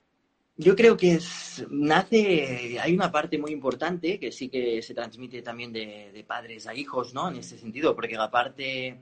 Yo 0.62 0.76
creo 0.76 0.98
que 0.98 1.14
es, 1.14 1.66
nace, 1.70 2.78
hay 2.82 2.94
una 2.94 3.10
parte 3.14 3.38
muy 3.38 3.52
importante 3.52 4.20
que 4.20 4.30
sí 4.30 4.50
que 4.50 4.82
se 4.82 4.94
transmite 4.94 5.42
también 5.42 5.72
de, 5.72 6.26
padres 6.28 6.68
a 6.68 6.76
hijos, 6.76 7.14
¿no? 7.14 7.30
En 7.30 7.38
ese 7.38 7.58
sentido, 7.58 7.96
porque 7.96 8.16
la 8.16 8.30
parte 8.30 9.00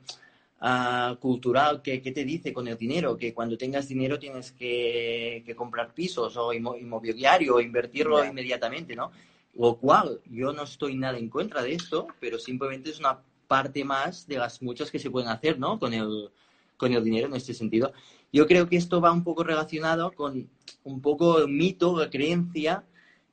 ah, 0.62 1.18
cultural 1.20 1.82
que, 1.82 2.00
te 2.00 2.26
dice 2.26 2.54
con 2.54 2.68
el 2.68 2.78
dinero, 2.78 3.18
que 3.18 3.34
cuando 3.34 3.58
tengas 3.58 3.88
dinero 3.88 4.20
tienes 4.20 4.52
que, 4.52 5.52
comprar 5.58 5.96
pisos 5.96 6.38
o 6.38 6.54
inmobiliario 6.54 7.56
o 7.56 7.60
invertirlo 7.60 8.24
inmediatamente, 8.24 8.96
¿no? 8.96 9.12
Lo 9.56 9.78
cual 9.78 10.22
yo 10.30 10.54
no 10.54 10.62
estoy 10.62 10.96
nada 10.96 11.18
en 11.18 11.28
contra 11.28 11.64
de 11.64 11.74
esto, 11.74 12.06
pero 12.20 12.38
simplemente 12.38 12.92
es 12.92 13.00
una 13.00 13.18
parte 13.48 13.84
más 13.84 14.28
de 14.28 14.38
las 14.38 14.62
muchas 14.62 14.92
que 14.92 15.00
se 15.00 15.10
pueden 15.10 15.30
hacer, 15.30 15.58
¿no? 15.58 15.80
Con 15.80 15.96
el, 15.96 16.30
con 16.78 16.94
el 16.94 17.04
dinero 17.04 17.26
en 17.26 17.36
este 17.36 17.56
sentido. 17.56 17.94
Yo 18.32 18.46
creo 18.46 18.68
que 18.68 18.78
esto 18.78 19.02
va 19.02 19.12
un 19.12 19.24
poco 19.24 19.44
relacionado 19.44 20.12
con 20.12 20.50
un 20.84 21.02
poco 21.02 21.40
el 21.40 21.48
mito, 21.48 21.98
la 21.98 22.10
creencia 22.10 22.86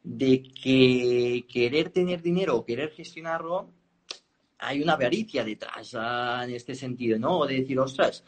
de 0.03 0.43
que 0.43 1.47
querer 1.49 1.91
tener 1.91 2.23
dinero 2.23 2.57
o 2.57 2.65
querer 2.65 2.91
gestionarlo, 2.91 3.71
hay 4.59 4.83
una 4.83 4.93
avaricia 4.95 5.45
detrás 5.45 5.95
ah, 5.99 6.43
en 6.45 6.55
este 6.55 6.75
sentido, 6.75 7.19
¿no? 7.19 7.39
O 7.39 7.47
de 7.47 7.61
decir, 7.61 7.79
ostras, 7.79 8.25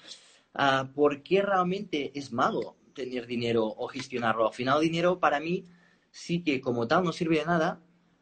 ah, 0.54 0.88
¿por 0.94 1.22
qué 1.22 1.42
realmente 1.42 2.18
es 2.18 2.32
malo 2.32 2.76
tener 2.94 3.26
dinero 3.26 3.64
o 3.64 3.86
gestionarlo? 3.88 4.48
Al 4.48 4.54
final, 4.54 4.80
dinero 4.80 5.20
para 5.20 5.38
mí 5.40 5.66
sí 6.10 6.42
que 6.42 6.60
como 6.60 6.86
tal 6.88 7.04
no 7.04 7.12
sirve 7.12 7.38
de 7.38 7.46
nada, 7.46 7.80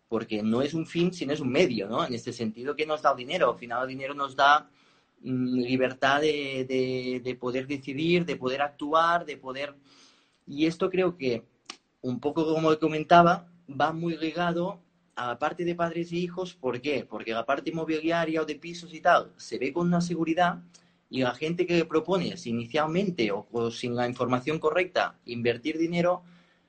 porque 0.08 0.42
no 0.42 0.62
es 0.62 0.74
un 0.74 0.86
fin, 0.86 1.12
sino 1.12 1.32
es 1.32 1.40
un 1.40 1.50
medio, 1.50 1.88
¿no? 1.88 2.04
En 2.04 2.14
este 2.14 2.32
sentido, 2.32 2.76
¿qué 2.76 2.86
nos 2.86 3.02
da 3.02 3.12
el 3.12 3.16
dinero? 3.16 3.52
Al 3.52 3.58
final, 3.58 3.82
el 3.82 3.88
dinero 3.88 4.14
nos 4.14 4.36
da 4.36 4.70
libertad 5.24 6.20
de, 6.20 7.36
poder 7.40 7.66
decidir, 7.66 8.24
de 8.24 8.36
poder 8.36 8.62
actuar, 8.62 9.24
de 9.24 9.36
poder... 9.36 9.74
Y 10.46 10.66
esto 10.66 10.90
creo 10.90 11.16
que, 11.16 11.44
un 12.02 12.20
poco 12.20 12.44
como 12.46 12.78
comentaba, 12.78 13.48
va 13.68 13.92
muy 13.92 14.16
ligado 14.16 14.80
a 15.16 15.28
la 15.28 15.38
parte 15.38 15.64
de 15.64 15.74
padres 15.74 16.12
e 16.12 16.16
hijos. 16.16 16.54
¿Por 16.54 16.80
qué? 16.80 17.06
Porque 17.08 17.32
la 17.32 17.46
parte 17.46 17.70
inmobiliaria 17.70 18.42
o 18.42 18.44
de 18.44 18.56
pisos 18.56 18.92
y 18.92 19.00
tal 19.00 19.32
se 19.36 19.58
ve 19.58 19.72
con 19.72 19.86
una 19.86 20.00
seguridad 20.00 20.62
y 21.08 21.22
la 21.22 21.34
gente 21.34 21.66
que 21.66 21.84
propone 21.84 22.34
inicialmente 22.44 23.30
o, 23.30 23.46
o 23.52 23.70
sin 23.70 23.94
la 23.94 24.08
información 24.08 24.58
correcta 24.58 25.18
invertir 25.24 25.78
dinero 25.78 26.22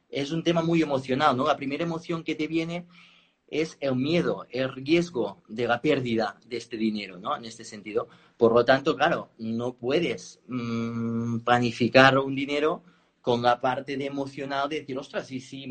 es 0.09 0.31
un 0.31 0.43
tema 0.43 0.61
muy 0.61 0.81
emocional, 0.81 1.35
¿no? 1.35 1.47
La 1.47 1.57
primera 1.57 1.83
emoción 1.83 2.23
que 2.23 2.35
te 2.35 2.47
viene 2.47 2.85
es 3.61 3.77
el 3.79 3.95
miedo, 3.95 4.45
el 4.49 4.73
riesgo 4.73 5.41
de 5.47 5.67
la 5.67 5.81
pérdida 5.81 6.39
de 6.45 6.57
este 6.57 6.77
dinero, 6.77 7.17
¿no? 7.17 7.35
En 7.35 7.45
este 7.45 7.63
sentido. 7.63 8.07
Por 8.37 8.53
lo 8.53 8.65
tanto, 8.65 8.95
claro, 8.95 9.31
no 9.37 9.73
puedes 9.73 10.41
mm, 10.47 11.39
planificar 11.39 12.17
un 12.17 12.35
dinero 12.35 12.83
con 13.21 13.41
la 13.41 13.59
parte 13.59 13.97
de 13.97 14.05
emocional 14.05 14.69
de 14.69 14.81
decir, 14.81 14.97
ostras, 14.97 15.31
y 15.31 15.39
si... 15.39 15.67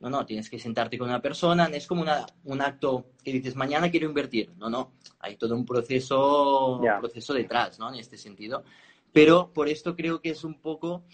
No, 0.00 0.08
no, 0.08 0.24
tienes 0.24 0.48
que 0.48 0.58
sentarte 0.58 0.96
con 0.96 1.08
una 1.08 1.20
persona, 1.20 1.68
no 1.68 1.74
es 1.74 1.86
como 1.86 2.04
un 2.44 2.62
acto 2.62 3.10
que 3.22 3.32
dices, 3.32 3.54
mañana 3.54 3.90
quiero 3.90 4.06
invertir. 4.06 4.50
No, 4.56 4.70
no, 4.70 4.94
hay 5.18 5.36
todo 5.36 5.54
un 5.54 5.66
proceso, 5.66 6.80
proceso 7.00 7.34
detrás, 7.34 7.78
¿no? 7.78 7.92
En 7.92 8.00
este 8.00 8.16
sentido. 8.16 8.64
Pero 9.12 9.52
por 9.52 9.68
esto 9.68 9.94
creo 9.94 10.22
que 10.22 10.30
es 10.30 10.42
un 10.42 10.58
poco 10.58 11.04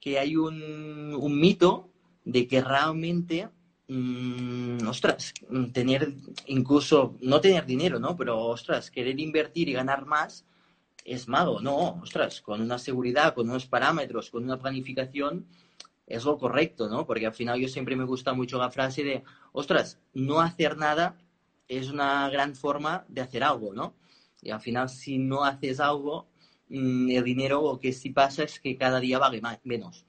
que 0.00 0.18
hay 0.18 0.34
un, 0.36 1.14
un 1.14 1.38
mito 1.38 1.90
de 2.24 2.48
que 2.48 2.62
realmente 2.62 3.50
Mm, 3.88 4.86
ostras, 4.88 5.32
tener 5.72 6.12
incluso, 6.46 7.16
no 7.20 7.40
tener 7.40 7.66
dinero, 7.66 8.00
¿no? 8.00 8.16
Pero, 8.16 8.38
ostras, 8.40 8.90
querer 8.90 9.18
invertir 9.20 9.68
y 9.68 9.72
ganar 9.74 10.06
más 10.06 10.44
es 11.04 11.28
malo, 11.28 11.60
no, 11.60 12.00
ostras, 12.02 12.40
con 12.42 12.60
una 12.60 12.78
seguridad, 12.78 13.34
con 13.34 13.48
unos 13.48 13.66
parámetros, 13.66 14.30
con 14.30 14.44
una 14.44 14.58
planificación, 14.58 15.46
es 16.06 16.24
lo 16.24 16.38
correcto, 16.38 16.88
¿no? 16.88 17.06
Porque 17.06 17.26
al 17.26 17.34
final 17.34 17.60
yo 17.60 17.68
siempre 17.68 17.96
me 17.96 18.04
gusta 18.04 18.34
mucho 18.34 18.58
la 18.58 18.70
frase 18.70 19.04
de, 19.04 19.24
ostras, 19.52 20.00
no 20.14 20.40
hacer 20.40 20.76
nada 20.76 21.16
es 21.68 21.90
una 21.90 22.28
gran 22.30 22.54
forma 22.56 23.04
de 23.08 23.20
hacer 23.22 23.44
algo, 23.44 23.72
¿no? 23.72 23.94
Y 24.42 24.50
al 24.50 24.60
final, 24.60 24.88
si 24.88 25.18
no 25.18 25.44
haces 25.44 25.80
algo, 25.80 26.28
mm, 26.68 27.10
el 27.10 27.24
dinero 27.24 27.62
lo 27.62 27.78
que 27.80 27.92
sí 27.92 28.10
pasa 28.10 28.44
es 28.44 28.60
que 28.60 28.76
cada 28.76 29.00
día 29.00 29.18
vale 29.18 29.40
menos 29.64 30.05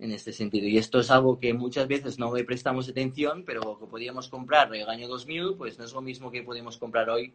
en 0.00 0.12
este 0.12 0.32
sentido. 0.32 0.66
Y 0.66 0.78
esto 0.78 1.00
es 1.00 1.10
algo 1.10 1.38
que 1.38 1.52
muchas 1.54 1.88
veces 1.88 2.18
no 2.18 2.34
le 2.34 2.44
prestamos 2.44 2.88
atención, 2.88 3.44
pero 3.44 3.78
que 3.78 3.86
podíamos 3.86 4.28
comprar 4.28 4.74
el 4.74 4.88
año 4.88 5.08
2000, 5.08 5.54
pues 5.56 5.78
no 5.78 5.84
es 5.84 5.92
lo 5.92 6.00
mismo 6.00 6.30
que 6.30 6.42
podemos 6.42 6.78
comprar 6.78 7.10
hoy 7.10 7.32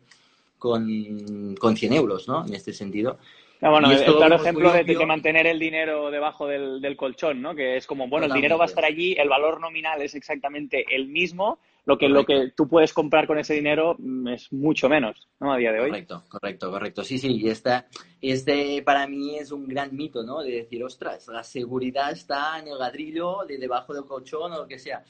con, 0.58 1.56
con 1.60 1.76
100 1.76 1.94
euros, 1.94 2.28
¿no? 2.28 2.46
En 2.46 2.54
este 2.54 2.74
sentido. 2.74 3.18
Ah, 3.62 3.70
bueno, 3.70 3.90
el 3.92 4.04
claro 4.04 4.36
ejemplo 4.36 4.74
de, 4.74 5.06
mantener 5.06 5.48
el 5.48 5.58
dinero 5.58 6.12
debajo 6.12 6.48
del, 6.48 6.82
del, 6.82 6.98
colchón, 6.98 7.42
¿no? 7.42 7.56
Que 7.56 7.78
es 7.78 7.88
como, 7.88 8.08
bueno, 8.10 8.26
el 8.26 8.34
dinero 8.34 8.58
va 8.58 8.66
a 8.66 8.68
estar 8.68 8.84
allí, 8.84 9.14
el 9.18 9.30
valor 9.30 9.62
nominal 9.62 10.02
es 10.02 10.16
exactamente 10.16 10.86
el 10.94 11.08
mismo, 11.08 11.60
lo 11.86 11.98
que, 11.98 12.08
lo 12.08 12.26
que 12.26 12.52
tú 12.56 12.68
puedes 12.68 12.94
comprar 12.94 13.28
con 13.28 13.38
ese 13.38 13.54
dinero 13.54 13.96
mm, 13.98 14.28
es 14.30 14.54
mucho 14.54 14.88
menos, 14.90 15.28
¿no? 15.40 15.54
A 15.54 15.58
día 15.58 15.72
de 15.72 15.80
hoy. 15.80 15.90
Correcto, 15.90 16.24
correcto, 16.30 16.72
correcto. 16.72 17.04
Sí, 17.04 17.18
sí, 17.18 17.36
y 17.42 17.50
esta, 17.50 17.88
este 18.22 18.82
para 18.84 19.08
mí 19.08 19.38
es 19.38 19.52
un 19.52 19.68
gran 19.68 19.96
mito, 19.96 20.24
¿no? 20.24 20.42
De 20.42 20.52
decir, 20.52 20.84
ostras, 20.84 21.28
la 21.28 21.44
seguridad 21.44 22.12
está 22.12 22.60
en 22.60 22.68
el 22.68 22.80
ladrillo, 22.80 23.46
de 23.48 23.58
debajo 23.58 23.94
del 23.94 24.06
colchón 24.06 24.52
o 24.54 24.60
lo 24.60 24.68
que 24.68 24.80
sea. 24.80 25.04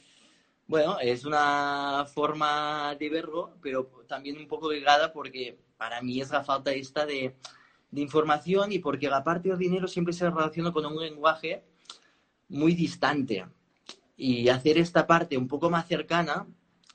Bueno, 0.66 0.98
es 1.00 1.24
una 1.24 2.06
forma 2.12 2.94
de 2.98 3.08
verlo, 3.10 3.54
pero 3.60 3.90
también 4.08 4.38
un 4.38 4.48
poco 4.48 4.72
ligada 4.72 5.12
porque 5.12 5.58
para 5.76 6.00
mí 6.00 6.20
es 6.20 6.30
la 6.30 6.42
falta 6.42 6.72
esta 6.72 7.04
de 7.04 7.34
de 7.94 8.00
información 8.00 8.72
y 8.72 8.80
porque 8.80 9.08
la 9.08 9.22
parte 9.22 9.48
del 9.48 9.58
dinero 9.58 9.86
siempre 9.86 10.12
se 10.12 10.28
relaciona 10.28 10.72
con 10.72 10.84
un 10.84 11.00
lenguaje 11.00 11.62
muy 12.48 12.74
distante. 12.74 13.46
Y 14.16 14.48
hacer 14.48 14.78
esta 14.78 15.06
parte 15.06 15.36
un 15.36 15.46
poco 15.46 15.70
más 15.70 15.86
cercana 15.86 16.46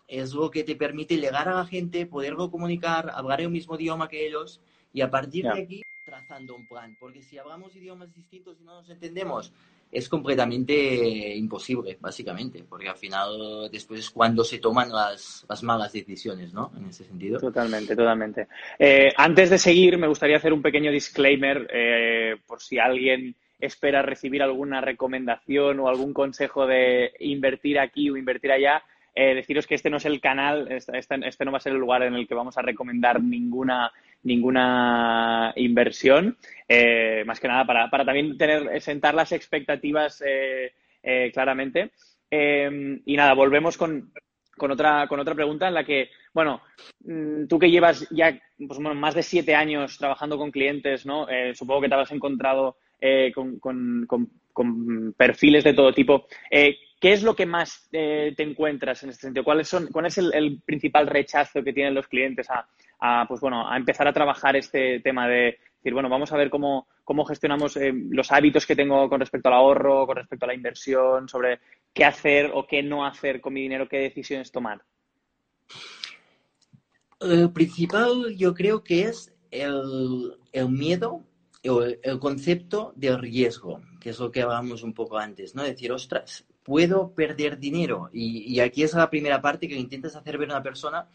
es 0.09 0.33
lo 0.33 0.49
que 0.51 0.63
te 0.63 0.75
permite 0.75 1.17
llegar 1.17 1.47
a 1.47 1.55
la 1.55 1.65
gente, 1.65 2.05
poderlo 2.05 2.49
comunicar, 2.49 3.11
hablar 3.13 3.41
el 3.41 3.49
mismo 3.49 3.75
idioma 3.75 4.09
que 4.09 4.25
ellos 4.27 4.61
y 4.93 5.01
a 5.01 5.09
partir 5.09 5.45
de 5.45 5.61
aquí 5.61 5.81
trazando 6.03 6.55
un 6.55 6.67
plan. 6.67 6.95
Porque 6.99 7.21
si 7.21 7.37
hablamos 7.37 7.75
idiomas 7.75 8.13
distintos 8.13 8.57
y 8.59 8.63
no 8.63 8.75
nos 8.75 8.89
entendemos, 8.89 9.53
es 9.91 10.09
completamente 10.09 11.35
imposible, 11.35 11.97
básicamente, 11.99 12.63
porque 12.67 12.89
al 12.89 12.97
final 12.97 13.69
después 13.71 13.99
es 14.01 14.09
cuando 14.09 14.43
se 14.43 14.59
toman 14.59 14.91
las, 14.91 15.45
malas 15.63 15.93
decisiones, 15.93 16.53
¿no? 16.53 16.71
En 16.77 16.89
ese 16.89 17.03
sentido. 17.03 17.39
Totalmente, 17.39 17.95
totalmente. 17.95 18.47
Eh, 18.77 19.11
antes 19.17 19.49
de 19.49 19.57
seguir, 19.57 19.97
me 19.97 20.07
gustaría 20.07 20.37
hacer 20.37 20.53
un 20.53 20.61
pequeño 20.61 20.91
disclaimer 20.91 21.67
eh, 21.71 22.37
por 22.45 22.61
si 22.61 22.77
alguien 22.79 23.35
espera 23.59 24.01
recibir 24.01 24.41
alguna 24.41 24.79
recomendación 24.79 25.79
o 25.79 25.89
algún 25.89 26.13
consejo 26.13 26.65
de 26.65 27.11
invertir 27.19 27.79
aquí 27.79 28.09
o 28.09 28.17
invertir 28.17 28.51
allá. 28.51 28.83
Eh, 29.15 29.35
deciros 29.35 29.67
que 29.67 29.75
este 29.75 29.89
no 29.89 29.97
es 29.97 30.05
el 30.05 30.21
canal, 30.21 30.67
este, 30.71 31.45
no 31.45 31.51
va 31.51 31.57
a 31.57 31.61
ser 31.61 31.73
el 31.73 31.79
lugar 31.79 32.03
en 32.03 32.13
el 32.13 32.27
que 32.27 32.35
vamos 32.35 32.57
a 32.57 32.61
recomendar 32.61 33.21
ninguna, 33.21 33.91
ninguna 34.23 35.51
inversión, 35.55 36.37
eh, 36.67 37.23
más 37.25 37.39
que 37.39 37.47
nada 37.47 37.65
para, 37.65 37.89
para, 37.89 38.05
también 38.05 38.37
tener, 38.37 38.81
sentar 38.81 39.15
las 39.15 39.31
expectativas 39.31 40.23
eh, 40.25 41.31
claramente. 41.33 41.91
y 42.31 43.17
nada, 43.17 43.33
volvemos 43.33 43.77
con, 43.77 44.11
con, 44.55 44.71
otra, 44.71 45.07
con 45.07 45.19
otra 45.19 45.35
pregunta 45.35 45.67
en 45.67 45.73
la 45.73 45.83
que, 45.83 46.11
bueno, 46.33 46.61
mm, 47.05 47.47
tú 47.47 47.57
que 47.57 47.71
llevas 47.71 48.07
ya 48.11 48.39
pues, 48.57 48.79
más 48.79 49.15
de 49.15 49.23
siete 49.23 49.55
años 49.55 49.97
trabajando 49.97 50.37
con 50.37 50.51
clientes, 50.51 51.05
¿no? 51.05 51.27
supongo 51.53 51.81
que 51.81 51.87
te 51.87 51.93
habrás 51.95 52.11
encontrado 52.11 52.77
con, 53.33 53.59
con, 53.59 54.05
con, 54.53 55.13
perfiles 55.17 55.63
de 55.63 55.73
todo 55.73 55.93
tipo. 55.93 56.27
¿Qué 56.99 57.13
es 57.13 57.23
lo 57.23 57.33
que 57.35 57.45
más 57.45 57.87
eh, 57.93 58.33
te 58.35 58.43
encuentras 58.43 59.03
en 59.03 59.09
este 59.09 59.21
sentido? 59.21 59.45
¿Cuál 59.45 59.61
es, 59.61 59.73
cuál 59.91 60.05
es 60.05 60.17
el, 60.17 60.61
principal 60.65 61.07
rechazo 61.07 61.63
que 61.63 61.71
tienen 61.71 61.93
los 61.93 62.07
clientes 62.07 62.47
a, 62.49 63.25
pues 63.25 63.39
bueno, 63.39 63.69
a 63.69 63.77
empezar 63.77 64.07
a 64.07 64.13
trabajar 64.13 64.57
este 64.57 64.99
tema 64.99 65.27
de 65.27 65.59
decir, 65.77 65.93
bueno, 65.93 66.09
vamos 66.09 66.33
a 66.33 66.37
ver 66.37 66.49
cómo, 66.49 66.87
cómo 67.05 67.23
gestionamos 67.23 67.77
eh, 67.77 67.93
los 67.93 68.31
hábitos 68.33 68.65
que 68.65 68.75
tengo 68.75 69.07
con 69.07 69.21
respecto 69.21 69.47
al 69.47 69.55
ahorro, 69.55 70.05
con 70.05 70.17
respecto 70.17 70.45
a 70.45 70.49
la 70.49 70.53
inversión, 70.53 71.29
sobre 71.29 71.59
qué 71.93 72.03
hacer 72.03 72.51
o 72.53 72.67
qué 72.67 72.83
no 72.83 73.05
hacer 73.05 73.39
con 73.39 73.53
mi 73.53 73.61
dinero, 73.61 73.87
qué 73.87 73.99
decisiones 73.99 74.51
tomar? 74.51 74.81
El 77.21 77.51
principal 77.53 78.35
yo 78.35 78.53
creo 78.53 78.83
que 78.83 79.03
es 79.03 79.33
el, 79.51 80.35
miedo 80.67 81.23
o 81.65 81.83
el 81.83 82.19
concepto 82.19 82.91
del 82.97 83.19
riesgo, 83.19 83.81
que 84.01 84.09
es 84.09 84.19
lo 84.19 84.31
que 84.31 84.41
hablábamos 84.41 84.83
un 84.83 84.93
poco 84.93 85.17
antes, 85.17 85.55
¿no? 85.55 85.63
Decir, 85.63 85.91
ostras, 85.91 86.45
puedo 86.63 87.13
perder 87.13 87.59
dinero. 87.59 88.09
Y, 88.13 88.59
aquí 88.59 88.83
es 88.83 88.93
la 88.93 89.09
primera 89.09 89.41
parte 89.41 89.67
que 89.67 89.75
intentas 89.75 90.15
hacer 90.15 90.37
ver 90.37 90.49
a 90.49 90.55
una 90.55 90.63
persona 90.63 91.07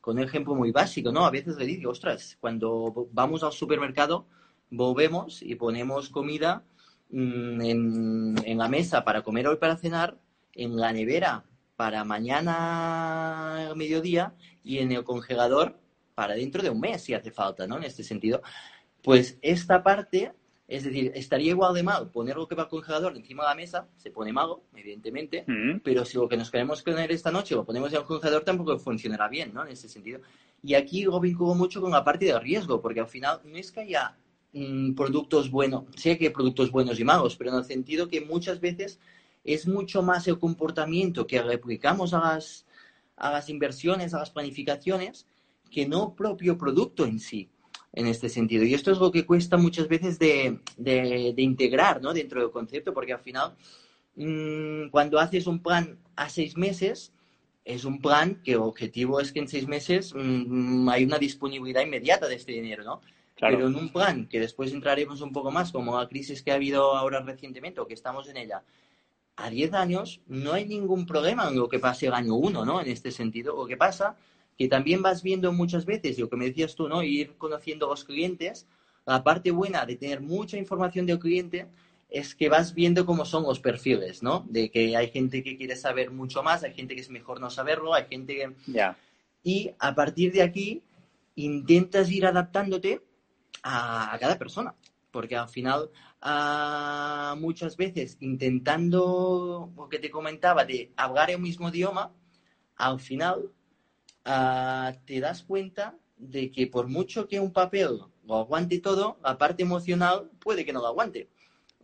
con 0.00 0.16
un 0.18 0.24
ejemplo 0.24 0.54
muy 0.54 0.72
básico, 0.72 1.12
¿no? 1.12 1.24
A 1.24 1.30
veces 1.30 1.56
le 1.56 1.66
digo, 1.66 1.90
ostras, 1.90 2.36
cuando 2.40 3.08
vamos 3.12 3.42
al 3.42 3.52
supermercado, 3.52 4.26
volvemos 4.70 5.42
y 5.42 5.54
ponemos 5.54 6.08
comida 6.08 6.64
mm, 7.10 7.60
en, 7.62 8.58
la 8.58 8.68
mesa 8.68 9.04
para 9.04 9.22
comer 9.22 9.46
hoy 9.46 9.56
para 9.56 9.76
cenar, 9.76 10.18
en 10.54 10.76
la 10.76 10.92
nevera 10.92 11.44
para 11.76 12.04
mañana 12.04 13.68
al 13.68 13.76
mediodía 13.76 14.34
y 14.62 14.78
en 14.78 14.92
el 14.92 15.04
congelador 15.04 15.78
para 16.14 16.34
dentro 16.34 16.62
de 16.62 16.70
un 16.70 16.80
mes 16.80 17.02
si 17.02 17.14
hace 17.14 17.30
falta, 17.30 17.66
¿no? 17.66 17.76
En 17.76 17.84
este 17.84 18.04
sentido. 18.04 18.42
Pues 19.02 19.38
esta 19.42 19.82
parte 19.82 20.32
Es 20.68 20.84
decir, 20.84 21.12
estaría 21.14 21.50
igual 21.50 21.74
de 21.74 21.82
mal 21.82 22.10
poner 22.10 22.36
lo 22.36 22.46
que 22.46 22.54
va 22.54 22.62
al 22.62 22.68
congelador 22.68 23.16
encima 23.16 23.42
de 23.42 23.48
la 23.50 23.54
mesa, 23.54 23.88
se 23.96 24.10
pone 24.10 24.32
malo, 24.32 24.62
evidentemente, 24.74 25.44
Mm. 25.46 25.80
pero 25.82 26.04
si 26.04 26.16
lo 26.16 26.28
que 26.28 26.36
nos 26.36 26.50
queremos 26.50 26.82
poner 26.82 27.10
esta 27.12 27.30
noche 27.30 27.54
lo 27.54 27.64
ponemos 27.64 27.92
en 27.92 27.98
el 27.98 28.04
congelador 28.04 28.44
tampoco 28.44 28.78
funcionará 28.78 29.28
bien, 29.28 29.52
¿no? 29.52 29.64
En 29.64 29.72
ese 29.72 29.88
sentido. 29.88 30.20
Y 30.62 30.74
aquí 30.74 31.02
lo 31.02 31.18
vinculo 31.20 31.54
mucho 31.54 31.80
con 31.80 31.90
la 31.90 32.04
parte 32.04 32.26
del 32.26 32.40
riesgo, 32.40 32.80
porque 32.80 33.00
al 33.00 33.08
final 33.08 33.40
no 33.44 33.56
es 33.58 33.72
que 33.72 33.80
haya 33.80 34.16
mm, 34.54 34.94
productos 34.94 35.50
buenos, 35.50 35.84
sé 35.96 36.16
que 36.16 36.26
hay 36.26 36.32
productos 36.32 36.70
buenos 36.70 36.98
y 37.00 37.04
malos, 37.04 37.36
pero 37.36 37.50
en 37.50 37.56
el 37.56 37.64
sentido 37.64 38.08
que 38.08 38.20
muchas 38.20 38.60
veces 38.60 38.98
es 39.44 39.66
mucho 39.66 40.02
más 40.02 40.28
el 40.28 40.38
comportamiento 40.38 41.26
que 41.26 41.42
replicamos 41.42 42.14
a 42.14 42.18
las, 42.20 42.64
a 43.16 43.30
las 43.32 43.48
inversiones, 43.48 44.14
a 44.14 44.18
las 44.20 44.30
planificaciones, 44.30 45.26
que 45.70 45.86
no 45.88 46.14
propio 46.14 46.56
producto 46.56 47.04
en 47.06 47.18
sí, 47.18 47.48
en 47.92 48.06
este 48.06 48.28
sentido. 48.28 48.64
Y 48.64 48.74
esto 48.74 48.90
es 48.90 48.98
lo 48.98 49.10
que 49.12 49.26
cuesta 49.26 49.56
muchas 49.56 49.88
veces 49.88 50.18
de, 50.18 50.58
de- 50.76 51.32
de 51.36 51.42
integrar 51.42 52.00
¿no? 52.00 52.12
dentro 52.14 52.40
del 52.40 52.50
concepto, 52.50 52.94
porque 52.94 53.12
al 53.12 53.20
final, 53.20 53.54
mm, 54.16 54.88
cuando 54.90 55.18
haces 55.18 55.46
un 55.46 55.60
plan 55.62 55.98
a 56.16 56.28
seis 56.28 56.56
meses, 56.56 57.12
es 57.64 57.84
un 57.84 58.00
plan 58.00 58.40
que 58.42 58.52
el 58.52 58.58
objetivo 58.58 59.20
es 59.20 59.30
que 59.32 59.38
en 59.40 59.48
seis 59.48 59.68
meses 59.68 60.12
mm, 60.16 60.88
hay 60.88 61.04
una 61.04 61.18
disponibilidad 61.18 61.82
inmediata 61.82 62.26
de 62.28 62.34
este 62.36 62.52
dinero, 62.52 62.82
¿no? 62.82 63.00
Claro. 63.36 63.56
Pero 63.56 63.68
en 63.68 63.74
un 63.76 63.88
plan 63.92 64.26
que 64.28 64.40
después 64.40 64.72
entraremos 64.72 65.20
un 65.20 65.32
poco 65.32 65.50
más, 65.50 65.72
como 65.72 65.98
la 65.98 66.08
crisis 66.08 66.42
que 66.42 66.50
ha 66.52 66.54
habido 66.54 66.94
ahora 66.96 67.20
recientemente 67.20 67.80
o 67.80 67.86
que 67.86 67.94
estamos 67.94 68.28
en 68.28 68.36
ella, 68.36 68.62
a 69.36 69.48
10 69.50 69.72
años 69.74 70.20
no 70.26 70.52
hay 70.52 70.66
ningún 70.66 71.06
problema 71.06 71.48
en 71.48 71.56
lo 71.56 71.68
que 71.68 71.78
pase 71.78 72.06
el 72.06 72.12
año 72.14 72.34
1, 72.34 72.64
¿no? 72.64 72.80
En 72.80 72.88
este 72.88 73.10
sentido. 73.10 73.56
Lo 73.56 73.66
que 73.66 73.76
pasa 73.76 74.16
que 74.58 74.68
también 74.68 75.02
vas 75.02 75.22
viendo 75.22 75.52
muchas 75.52 75.84
veces, 75.84 76.18
lo 76.18 76.28
que 76.28 76.36
me 76.36 76.46
decías 76.46 76.74
tú, 76.74 76.88
¿no? 76.88 77.02
Ir 77.02 77.36
conociendo 77.38 77.86
a 77.86 77.90
los 77.90 78.04
clientes, 78.04 78.66
la 79.06 79.22
parte 79.24 79.50
buena 79.50 79.84
de 79.86 79.96
tener 79.96 80.20
mucha 80.20 80.56
información 80.56 81.06
del 81.06 81.18
cliente 81.18 81.66
es 82.08 82.34
que 82.34 82.48
vas 82.48 82.74
viendo 82.74 83.06
cómo 83.06 83.24
son 83.24 83.42
los 83.44 83.58
perfiles, 83.58 84.22
¿no? 84.22 84.44
De 84.48 84.70
que 84.70 84.96
hay 84.96 85.10
gente 85.10 85.42
que 85.42 85.56
quiere 85.56 85.76
saber 85.76 86.10
mucho 86.10 86.42
más, 86.42 86.62
hay 86.62 86.74
gente 86.74 86.94
que 86.94 87.00
es 87.00 87.10
mejor 87.10 87.40
no 87.40 87.50
saberlo, 87.50 87.94
hay 87.94 88.04
gente 88.08 88.34
que... 88.34 88.54
Ya. 88.66 88.98
Y 89.42 89.70
a 89.78 89.94
partir 89.94 90.32
de 90.32 90.42
aquí 90.42 90.82
intentas 91.34 92.10
ir 92.10 92.26
adaptándote 92.26 93.00
a, 93.62 94.14
a 94.14 94.18
cada 94.18 94.38
persona. 94.38 94.74
Porque 95.10 95.36
al 95.36 95.48
final, 95.48 95.90
muchas 97.38 97.76
veces 97.76 98.16
intentando, 98.20 99.70
lo 99.76 99.88
que 99.88 99.98
te 99.98 100.10
comentaba, 100.10 100.64
de 100.64 100.90
hablar 100.96 101.30
el 101.30 101.38
mismo 101.38 101.68
idioma, 101.68 102.12
al 102.76 102.98
final 102.98 103.50
ah, 104.24 104.92
te 105.04 105.20
das 105.20 105.42
cuenta 105.42 105.96
de 106.16 106.50
que 106.50 106.66
por 106.66 106.88
mucho 106.88 107.26
que 107.26 107.40
un 107.40 107.52
papel 107.52 108.00
lo 108.24 108.36
aguante 108.36 108.78
todo, 108.78 109.18
la 109.22 109.36
parte 109.36 109.62
emocional 109.62 110.30
puede 110.38 110.64
que 110.64 110.72
no 110.72 110.80
lo 110.80 110.88
aguante. 110.88 111.28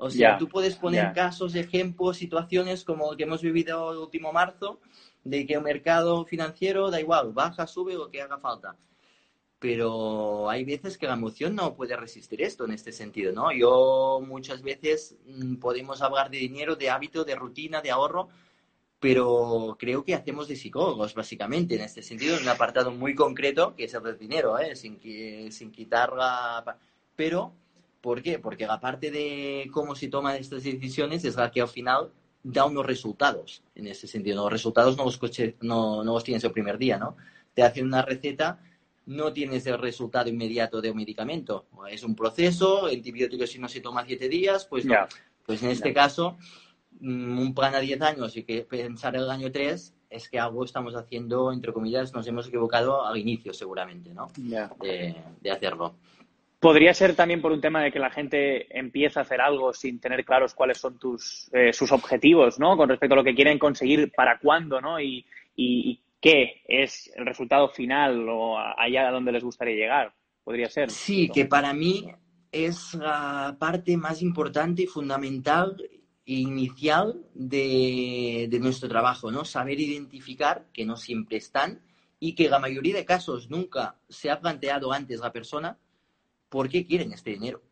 O 0.00 0.10
sea, 0.10 0.38
tú 0.38 0.48
puedes 0.48 0.76
poner 0.76 1.06
ya. 1.06 1.12
casos, 1.12 1.56
ejemplos, 1.56 2.18
situaciones 2.18 2.84
como 2.84 3.10
el 3.10 3.16
que 3.16 3.24
hemos 3.24 3.42
vivido 3.42 3.90
el 3.90 3.98
último 3.98 4.32
marzo, 4.32 4.80
de 5.24 5.44
que 5.44 5.54
el 5.54 5.62
mercado 5.62 6.24
financiero 6.24 6.88
da 6.88 7.00
igual, 7.00 7.32
baja, 7.32 7.66
sube, 7.66 7.94
lo 7.94 8.08
que 8.08 8.22
haga 8.22 8.38
falta. 8.38 8.76
Pero 9.58 10.48
hay 10.48 10.64
veces 10.64 10.96
que 10.96 11.08
la 11.08 11.14
emoción 11.14 11.56
no 11.56 11.74
puede 11.74 11.96
resistir 11.96 12.40
esto 12.42 12.64
en 12.64 12.70
este 12.70 12.92
sentido, 12.92 13.32
¿no? 13.32 13.50
Yo 13.50 14.22
muchas 14.24 14.62
veces 14.62 15.16
mm, 15.26 15.56
podemos 15.56 16.00
hablar 16.00 16.30
de 16.30 16.38
dinero, 16.38 16.76
de 16.76 16.90
hábito, 16.90 17.24
de 17.24 17.34
rutina, 17.34 17.80
de 17.80 17.90
ahorro, 17.90 18.28
pero 19.00 19.76
creo 19.78 20.04
que 20.04 20.14
hacemos 20.14 20.48
de 20.48 20.56
psicólogos, 20.56 21.14
básicamente, 21.14 21.76
en 21.76 21.82
este 21.82 22.02
sentido, 22.02 22.36
en 22.36 22.42
un 22.42 22.48
apartado 22.48 22.90
muy 22.90 23.14
concreto, 23.14 23.74
que 23.76 23.84
es 23.84 23.94
el 23.94 24.02
del 24.02 24.18
dinero, 24.18 24.58
¿eh? 24.58 24.74
sin, 24.74 24.98
sin 25.52 25.70
quitar 25.70 26.12
la... 26.14 26.76
Pero, 27.14 27.52
¿por 28.00 28.22
qué? 28.22 28.38
Porque 28.38 28.66
la 28.66 28.80
parte 28.80 29.10
de 29.10 29.68
cómo 29.72 29.94
se 29.94 30.08
toman 30.08 30.36
estas 30.36 30.64
decisiones 30.64 31.24
es 31.24 31.36
la 31.36 31.50
que 31.50 31.60
al 31.60 31.68
final 31.68 32.10
da 32.42 32.64
unos 32.64 32.86
resultados, 32.86 33.62
en 33.74 33.86
ese 33.86 34.06
sentido. 34.06 34.42
Los 34.42 34.52
resultados 34.52 34.96
no 34.96 35.04
los, 35.04 35.18
coche- 35.18 35.56
no, 35.60 36.02
no 36.02 36.14
los 36.14 36.24
tienes 36.24 36.42
el 36.44 36.52
primer 36.52 36.78
día, 36.78 36.96
¿no? 36.98 37.16
Te 37.54 37.62
hacen 37.62 37.86
una 37.86 38.02
receta, 38.02 38.60
no 39.06 39.32
tienes 39.32 39.66
el 39.66 39.78
resultado 39.78 40.28
inmediato 40.28 40.80
de 40.80 40.90
un 40.90 40.96
medicamento. 40.96 41.66
Es 41.90 42.02
un 42.02 42.14
proceso, 42.14 42.86
antibióticos 42.86 43.50
si 43.50 43.58
no 43.58 43.68
se 43.68 43.80
toma 43.80 44.04
siete 44.04 44.28
días, 44.28 44.64
pues 44.66 44.84
no. 44.84 44.94
Ya. 44.94 45.08
Pues 45.44 45.62
en 45.62 45.70
este 45.70 45.88
Ya. 45.88 45.94
caso, 45.94 46.36
un 47.00 47.54
plan 47.54 47.74
a 47.74 47.80
10 47.80 48.00
años 48.02 48.36
y 48.36 48.42
que 48.44 48.62
pensar 48.62 49.16
el 49.16 49.30
año 49.30 49.50
3 49.52 49.94
es 50.10 50.28
que 50.28 50.38
algo 50.38 50.64
estamos 50.64 50.94
haciendo, 50.94 51.52
entre 51.52 51.72
comillas, 51.72 52.14
nos 52.14 52.26
hemos 52.26 52.48
equivocado 52.48 53.04
al 53.06 53.16
inicio 53.18 53.52
seguramente, 53.52 54.14
¿no? 54.14 54.28
De, 54.80 55.14
de 55.40 55.50
hacerlo. 55.50 55.94
Podría 56.60 56.92
ser 56.92 57.14
también 57.14 57.40
por 57.40 57.52
un 57.52 57.60
tema 57.60 57.82
de 57.82 57.92
que 57.92 58.00
la 58.00 58.10
gente 58.10 58.66
empieza 58.76 59.20
a 59.20 59.22
hacer 59.22 59.40
algo 59.40 59.72
sin 59.72 60.00
tener 60.00 60.24
claros 60.24 60.54
cuáles 60.54 60.78
son 60.78 60.98
tus, 60.98 61.48
eh, 61.52 61.72
sus 61.72 61.92
objetivos, 61.92 62.58
¿no? 62.58 62.76
Con 62.76 62.88
respecto 62.88 63.14
a 63.14 63.16
lo 63.18 63.22
que 63.24 63.34
quieren 63.34 63.58
conseguir, 63.60 64.10
para 64.10 64.38
cuándo, 64.40 64.80
¿no? 64.80 64.98
Y, 64.98 65.24
y- 65.54 65.90
y 65.90 66.00
qué 66.20 66.62
es 66.66 67.12
el 67.14 67.26
resultado 67.26 67.68
final 67.68 68.26
o 68.28 68.58
allá 68.58 69.06
a 69.08 69.12
donde 69.12 69.30
les 69.30 69.44
gustaría 69.44 69.76
llegar. 69.76 70.12
Podría 70.42 70.68
ser. 70.68 70.90
Sí, 70.90 71.28
que 71.28 71.44
para 71.44 71.72
mí 71.72 72.10
es 72.50 72.94
la 72.94 73.54
parte 73.60 73.96
más 73.96 74.20
importante 74.22 74.82
y 74.82 74.86
fundamental 74.86 75.76
inicial 76.28 77.24
de, 77.34 78.48
de 78.50 78.60
nuestro 78.60 78.88
trabajo, 78.88 79.30
¿no? 79.30 79.44
Saber 79.46 79.80
identificar 79.80 80.66
que 80.74 80.84
no 80.84 80.96
siempre 80.96 81.38
están 81.38 81.80
y 82.20 82.34
que 82.34 82.50
la 82.50 82.58
mayoría 82.58 82.96
de 82.96 83.06
casos 83.06 83.48
nunca 83.48 83.96
se 84.08 84.30
ha 84.30 84.38
planteado 84.38 84.92
antes 84.92 85.20
la 85.20 85.32
persona 85.32 85.78
por 86.50 86.68
qué 86.68 86.84
quieren 86.84 87.12
este 87.12 87.30
dinero. 87.30 87.62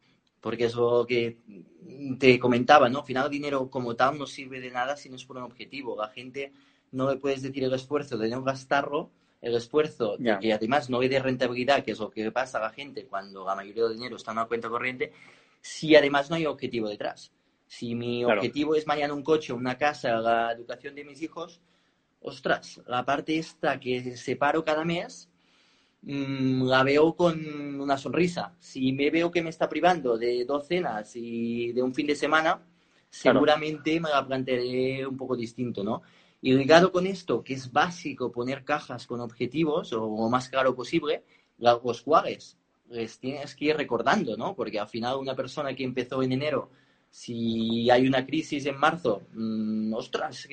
Porque 0.41 0.65
es 0.65 0.75
lo 0.75 1.05
que 1.07 1.39
te 2.19 2.39
comentaba, 2.39 2.89
¿no? 2.89 3.01
Al 3.01 3.05
final 3.05 3.25
el 3.27 3.31
dinero 3.31 3.69
como 3.69 3.95
tal 3.95 4.19
no 4.19 4.27
sirve 4.27 4.61
de 4.61 4.71
nada 4.71 4.97
si 4.97 5.11
no 5.11 5.17
es 5.17 5.25
por 5.25 5.37
un 5.37 5.43
objetivo. 5.43 5.97
La 5.97 6.09
gente 6.09 6.53
no 6.93 7.11
le 7.11 7.17
puedes 7.17 7.43
decir 7.43 7.65
el 7.65 7.75
esfuerzo 7.75 8.17
de 8.17 8.31
no 8.31 8.43
gastarlo, 8.43 9.11
el 9.43 9.55
esfuerzo 9.55 10.17
de 10.17 10.39
que 10.41 10.53
además 10.55 10.89
no 10.89 11.01
le 11.01 11.11
dé 11.11 11.19
rentabilidad, 11.19 11.85
que 11.85 11.91
es 11.91 11.99
lo 11.99 12.11
que 12.11 12.31
pasa 12.33 12.57
a 12.57 12.63
la 12.63 12.71
gente 12.71 13.05
cuando 13.05 13.45
la 13.45 13.55
mayoría 13.55 13.85
del 13.85 13.97
dinero 13.97 14.17
está 14.17 14.31
en 14.31 14.39
una 14.39 14.47
cuenta 14.47 14.71
corriente, 14.71 15.13
si 15.61 15.95
además 15.95 16.31
no 16.31 16.37
hay 16.37 16.47
objetivo 16.47 16.89
detrás. 16.89 17.33
Si 17.67 17.95
mi 17.95 18.23
Claro. 18.25 18.41
objetivo 18.41 18.75
es 18.75 18.87
mañana 18.87 19.15
un 19.15 19.23
coche, 19.23 19.53
una 19.53 19.77
casa, 19.77 20.21
la 20.21 20.53
educación 20.53 20.95
de 20.95 21.05
mis 21.05 21.21
hijos, 21.23 21.61
ostras, 22.21 22.81
la 22.87 23.05
parte 23.05 23.39
esta 23.39 23.79
que 23.81 24.17
separo 24.17 24.65
cada 24.65 24.85
mes, 24.85 25.29
mm, 26.03 26.63
la 26.67 26.83
veo 26.85 27.15
con 27.17 27.81
una 27.81 27.97
sonrisa. 27.99 28.55
Si 28.61 28.93
me 28.93 29.11
veo 29.11 29.31
que 29.31 29.43
me 29.43 29.51
está 29.51 29.69
privando 29.69 30.17
de 30.17 30.45
dos 30.45 30.67
cenas 30.69 31.13
y 31.17 31.73
de 31.73 31.83
un 31.83 31.93
fin 31.95 32.07
de 32.07 32.15
semana, 32.15 32.63
seguramente 33.11 33.99
me 34.01 34.11
la 34.11 34.25
plantearé 34.27 35.07
un 35.07 35.17
poco 35.17 35.37
distinto, 35.37 35.83
¿no? 35.83 36.03
Y 36.43 36.53
ligado 36.53 36.93
con 36.93 37.07
esto, 37.07 37.43
que 37.43 37.55
es 37.55 37.73
básico 37.73 38.31
poner 38.31 38.63
cajas 38.65 39.07
con 39.07 39.21
objetivos 39.21 39.93
o 39.93 40.01
lo 40.01 40.29
más 40.29 40.49
claro 40.49 40.75
posible, 40.77 41.25
los 41.59 42.03
cuales 42.03 42.57
les 42.89 43.19
tienes 43.19 43.57
que 43.57 43.67
ir 43.67 43.77
recordando, 43.77 44.37
¿no? 44.37 44.55
Porque 44.55 44.79
al 44.79 44.87
final 44.89 45.17
una 45.17 45.35
persona 45.35 45.75
que 45.75 45.83
empezó 45.83 46.23
en 46.23 46.33
enero, 46.33 46.71
si 47.21 47.91
hay 47.91 48.07
una 48.07 48.27
crisis 48.27 48.67
en 48.67 48.77
marzo, 48.77 49.23
mm, 49.33 49.95
ostras, 49.95 50.47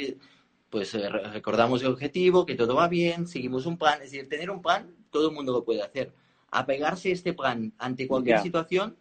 pues 0.70 0.96
eh, 0.96 1.10
re- 1.10 1.28
recordamos 1.34 1.82
el 1.82 1.90
objetivo, 1.90 2.46
que 2.46 2.56
todo 2.56 2.76
va 2.76 2.88
bien, 2.88 3.28
seguimos 3.28 3.66
un 3.66 3.78
plan. 3.78 3.96
Es 4.02 4.12
decir, 4.12 4.30
tener 4.30 4.50
un 4.50 4.62
plan, 4.62 4.90
todo 5.12 5.28
el 5.28 5.36
mundo 5.36 5.52
lo 5.52 5.66
puede 5.66 5.82
hacer. 5.82 6.14
Apegarse 6.52 7.10
a 7.10 7.14
este 7.14 7.34
plan 7.34 7.74
ante 7.80 8.08
cualquier 8.08 8.38
Ya. 8.38 8.44
situación, 8.44 8.96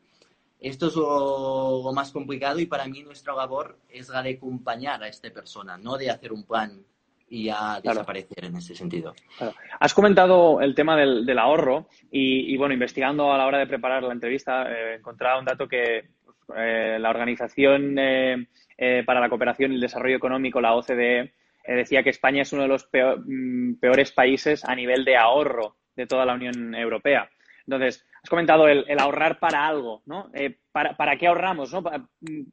esto 0.58 0.88
es 0.88 0.96
lo, 0.96 1.82
lo 1.84 1.92
más 1.92 2.10
complicado 2.10 2.58
y 2.58 2.66
para 2.66 2.86
mí 2.88 3.04
nuestra 3.04 3.32
labor 3.32 3.78
es 3.88 4.08
la 4.08 4.24
de 4.24 4.30
acompañar 4.34 5.00
a 5.04 5.06
esta 5.08 5.30
persona, 5.30 5.78
no 5.78 5.96
de 5.96 6.10
hacer 6.10 6.32
un 6.32 6.42
plan 6.42 6.82
y 7.28 7.44
ya 7.44 7.78
Claro. 7.80 8.00
desaparecer 8.00 8.44
en 8.46 8.56
ese 8.56 8.74
sentido. 8.74 9.14
Claro. 9.38 9.54
Has 9.78 9.94
comentado 9.94 10.60
el 10.60 10.74
tema 10.74 10.96
del, 10.96 11.24
del 11.24 11.38
ahorro 11.38 11.86
y, 12.10 12.52
y, 12.52 12.56
bueno, 12.56 12.74
investigando 12.74 13.32
a 13.32 13.38
la 13.38 13.46
hora 13.46 13.58
de 13.58 13.68
preparar 13.68 14.02
la 14.02 14.12
entrevista, 14.12 14.64
eh, 14.68 14.96
encontraba 14.96 15.38
un 15.38 15.44
dato 15.44 15.68
que 15.68 16.08
eh, 16.56 16.98
la 17.00 17.10
Organización 17.10 17.96
eh, 17.98 18.46
eh, 18.76 19.02
para 19.04 19.20
la 19.20 19.28
Cooperación 19.28 19.72
y 19.72 19.76
el 19.76 19.80
Desarrollo 19.80 20.16
Económico, 20.16 20.60
la 20.60 20.74
OCDE, 20.74 21.32
decía 21.66 22.02
que 22.02 22.10
España 22.10 22.42
es 22.42 22.52
uno 22.52 22.62
de 22.62 22.68
los 22.68 22.88
mm, 22.92 23.74
peores 23.74 24.12
países 24.12 24.64
a 24.64 24.74
nivel 24.74 25.04
de 25.04 25.16
ahorro 25.16 25.76
de 25.94 26.06
toda 26.06 26.26
la 26.26 26.34
Unión 26.34 26.74
Europea. 26.74 27.30
Entonces, 27.66 28.04
has 28.22 28.28
comentado 28.28 28.66
el, 28.66 28.84
ahorrar 28.98 29.38
para 29.38 29.66
algo, 29.66 30.02
¿no? 30.06 30.30
Para, 30.72 30.96
¿Para 30.96 31.16
qué 31.16 31.28
ahorramos, 31.28 31.72
no? 31.72 31.82
¿Para, 31.82 32.04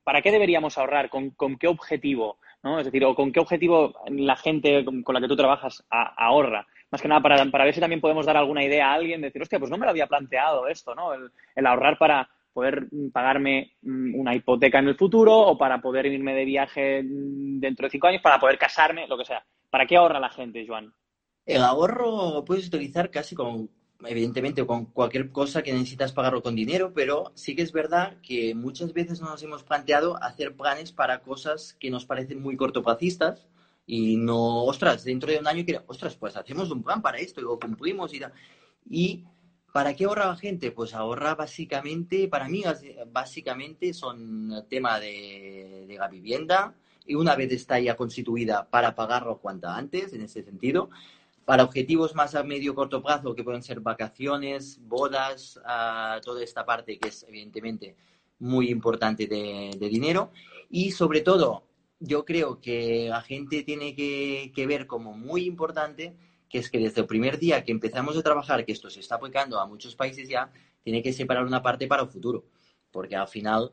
para 0.03 0.21
qué 0.21 0.31
deberíamos 0.31 0.77
ahorrar? 0.77 1.09
¿Con, 1.09 1.31
con 1.31 1.57
qué 1.57 1.67
objetivo? 1.67 2.37
¿no? 2.63 2.79
Es 2.79 2.85
decir, 2.85 3.03
o 3.05 3.15
con 3.15 3.31
qué 3.31 3.39
objetivo 3.39 3.93
la 4.09 4.35
gente 4.35 4.83
con, 4.85 5.03
la 5.13 5.21
que 5.21 5.27
tú 5.27 5.35
trabajas 5.35 5.85
ahorra. 5.89 6.67
Más 6.91 7.01
que 7.01 7.07
nada 7.07 7.21
para, 7.21 7.45
para 7.45 7.65
ver 7.65 7.73
si 7.73 7.79
también 7.79 8.01
podemos 8.01 8.25
dar 8.25 8.37
alguna 8.37 8.63
idea 8.63 8.89
a 8.89 8.93
alguien, 8.93 9.21
decir, 9.21 9.41
hostia, 9.41 9.59
pues 9.59 9.71
no 9.71 9.77
me 9.77 9.85
lo 9.85 9.91
había 9.91 10.07
planteado 10.07 10.67
esto, 10.67 10.95
¿no? 10.95 11.11
El 11.13 11.65
ahorrar 11.65 11.97
para 11.97 12.29
poder 12.53 12.87
mm, 12.91 13.09
pagarme 13.11 13.73
mm, 13.81 14.15
una 14.15 14.35
hipoteca 14.35 14.79
en 14.79 14.87
el 14.87 14.95
futuro 14.95 15.37
o 15.37 15.57
para 15.57 15.81
poder 15.81 16.05
irme 16.05 16.33
de 16.33 16.45
viaje 16.45 17.03
mm, 17.03 17.59
dentro 17.59 17.87
de 17.87 17.91
cinco 17.91 18.07
años, 18.07 18.21
para 18.21 18.39
poder 18.39 18.57
casarme, 18.57 19.07
lo 19.07 19.17
que 19.17 19.25
sea. 19.25 19.45
¿Para 19.69 19.85
qué 19.85 19.97
ahorra 19.97 20.19
la 20.19 20.29
gente, 20.29 20.65
Joan? 20.67 20.93
El 21.45 21.63
ahorro 21.63 22.43
puedes 22.45 22.67
utilizar 22.67 23.09
casi 23.09 23.35
con 23.35 23.69
evidentemente 24.05 24.65
con 24.65 24.85
cualquier 24.85 25.31
cosa 25.31 25.61
que 25.61 25.73
necesitas 25.73 26.13
pagarlo 26.13 26.41
con 26.41 26.55
dinero, 26.55 26.93
pero 26.93 27.31
sí 27.35 27.55
que 27.55 27.63
es 27.63 27.71
verdad 27.71 28.17
que 28.21 28.55
muchas 28.55 28.93
veces 28.93 29.21
nos 29.21 29.43
hemos 29.43 29.63
planteado 29.63 30.21
hacer 30.23 30.55
planes 30.55 30.91
para 30.91 31.21
cosas 31.21 31.75
que 31.79 31.89
nos 31.89 32.05
parecen 32.05 32.41
muy 32.41 32.55
cortoplacistas 32.55 33.47
y 33.85 34.17
no, 34.17 34.63
ostras, 34.63 35.03
dentro 35.03 35.31
de 35.31 35.39
un 35.39 35.47
año, 35.47 35.65
ostras, 35.87 36.15
pues 36.15 36.37
hacemos 36.37 36.69
un 36.71 36.83
plan 36.83 37.01
para 37.01 37.17
esto 37.17 37.41
y 37.41 37.43
lo 37.43 37.59
cumplimos 37.59 38.13
y 38.13 38.21
Y 38.89 39.25
¿para 39.73 39.95
qué 39.95 40.05
ahorra 40.05 40.27
la 40.27 40.35
gente? 40.35 40.71
Pues 40.71 40.93
ahorra 40.93 41.35
básicamente, 41.35 42.27
para 42.27 42.47
mí, 42.47 42.63
básicamente 43.11 43.93
son 43.93 44.65
tema 44.69 44.99
de, 44.99 45.85
de 45.87 45.97
la 45.97 46.07
vivienda 46.07 46.73
y 47.05 47.15
una 47.15 47.35
vez 47.35 47.51
está 47.51 47.79
ya 47.79 47.95
constituida 47.95 48.69
para 48.69 48.95
pagarlo 48.95 49.39
cuanto 49.39 49.67
antes, 49.67 50.13
en 50.13 50.21
ese 50.21 50.43
sentido 50.43 50.89
para 51.49 51.63
objetivos 51.63 52.13
más 52.13 52.35
a 52.35 52.43
medio 52.43 52.75
corto 52.75 53.01
plazo, 53.01 53.33
que 53.33 53.43
pueden 53.43 53.63
ser 53.63 53.79
vacaciones, 53.79 54.79
bodas, 54.83 55.59
toda 56.21 56.43
esta 56.43 56.63
parte 56.63 56.99
que 56.99 57.09
es 57.09 57.25
evidentemente 57.27 57.95
muy 58.37 58.69
importante 58.69 59.25
de, 59.25 59.89
dinero. 59.89 60.31
Y 60.69 60.91
sobre 60.91 61.21
todo, 61.21 61.63
yo 61.99 62.23
creo 62.23 62.61
que 62.61 63.07
la 63.09 63.21
gente 63.21 63.63
tiene 63.63 63.95
que, 63.95 64.65
ver 64.67 64.85
como 64.85 65.17
muy 65.17 65.45
importante 65.45 66.15
que 66.49 66.59
es 66.59 66.69
que 66.69 66.79
desde 66.79 67.01
el 67.01 67.07
primer 67.07 67.37
día 67.37 67.63
que 67.63 67.71
empezamos 67.71 68.17
a 68.17 68.23
trabajar, 68.23 68.65
que 68.65 68.71
esto 68.71 68.89
se 68.89 68.99
está 68.99 69.15
aplicando 69.15 69.59
a 69.59 69.67
muchos 69.67 69.95
países 69.95 70.27
ya, 70.27 70.51
tiene 70.83 71.03
que 71.03 71.13
separar 71.13 71.45
una 71.45 71.61
parte 71.61 71.87
para 71.87 72.03
el 72.03 72.09
futuro, 72.09 72.45
porque 72.91 73.15
al 73.15 73.27
final 73.27 73.71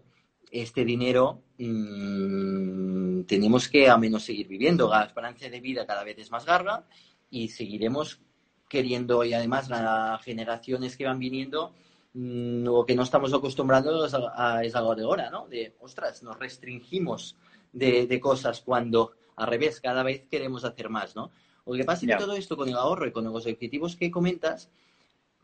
este 0.50 0.84
dinero 0.84 1.42
mm, 1.58 3.22
tenemos 3.22 3.68
que 3.68 3.88
al 3.88 4.00
menos 4.00 4.24
seguir 4.24 4.48
viviendo. 4.48 4.88
La 4.88 5.04
esperanza 5.04 5.48
de 5.48 5.60
vida 5.60 5.86
cada 5.86 6.04
vez 6.04 6.18
es 6.18 6.30
más 6.30 6.46
larga 6.46 6.84
y 7.30 7.48
seguiremos 7.48 8.20
queriendo 8.68 9.24
y 9.24 9.32
además 9.32 9.68
las 9.68 10.22
generaciones 10.22 10.96
que 10.96 11.04
van 11.04 11.18
viniendo 11.18 11.74
mm, 12.14 12.64
lo 12.64 12.84
que 12.84 12.94
no 12.94 13.02
estamos 13.02 13.32
acostumbrados 13.32 14.14
es 14.62 14.74
algo 14.74 14.94
de 14.94 15.02
ahora, 15.02 15.30
¿no? 15.30 15.46
De, 15.48 15.76
ostras, 15.80 16.22
nos 16.22 16.38
restringimos 16.38 17.36
de, 17.72 18.20
cosas 18.20 18.60
cuando 18.60 19.12
al 19.36 19.48
revés, 19.48 19.80
cada 19.80 20.02
vez 20.02 20.26
queremos 20.30 20.64
hacer 20.64 20.88
más, 20.88 21.14
¿no? 21.14 21.30
Lo 21.66 21.74
que 21.74 21.85
pasa 21.85 22.07
es 22.07 22.12
que 22.12 22.16
todo 22.16 22.35
esto 22.35 22.57
con 22.57 22.68
el 22.68 22.76
ahorro 22.76 23.07
y 23.07 23.12
con 23.12 23.24
los 23.24 23.46
objetivos 23.46 23.96
que 23.96 24.11
comentas, 24.11 24.70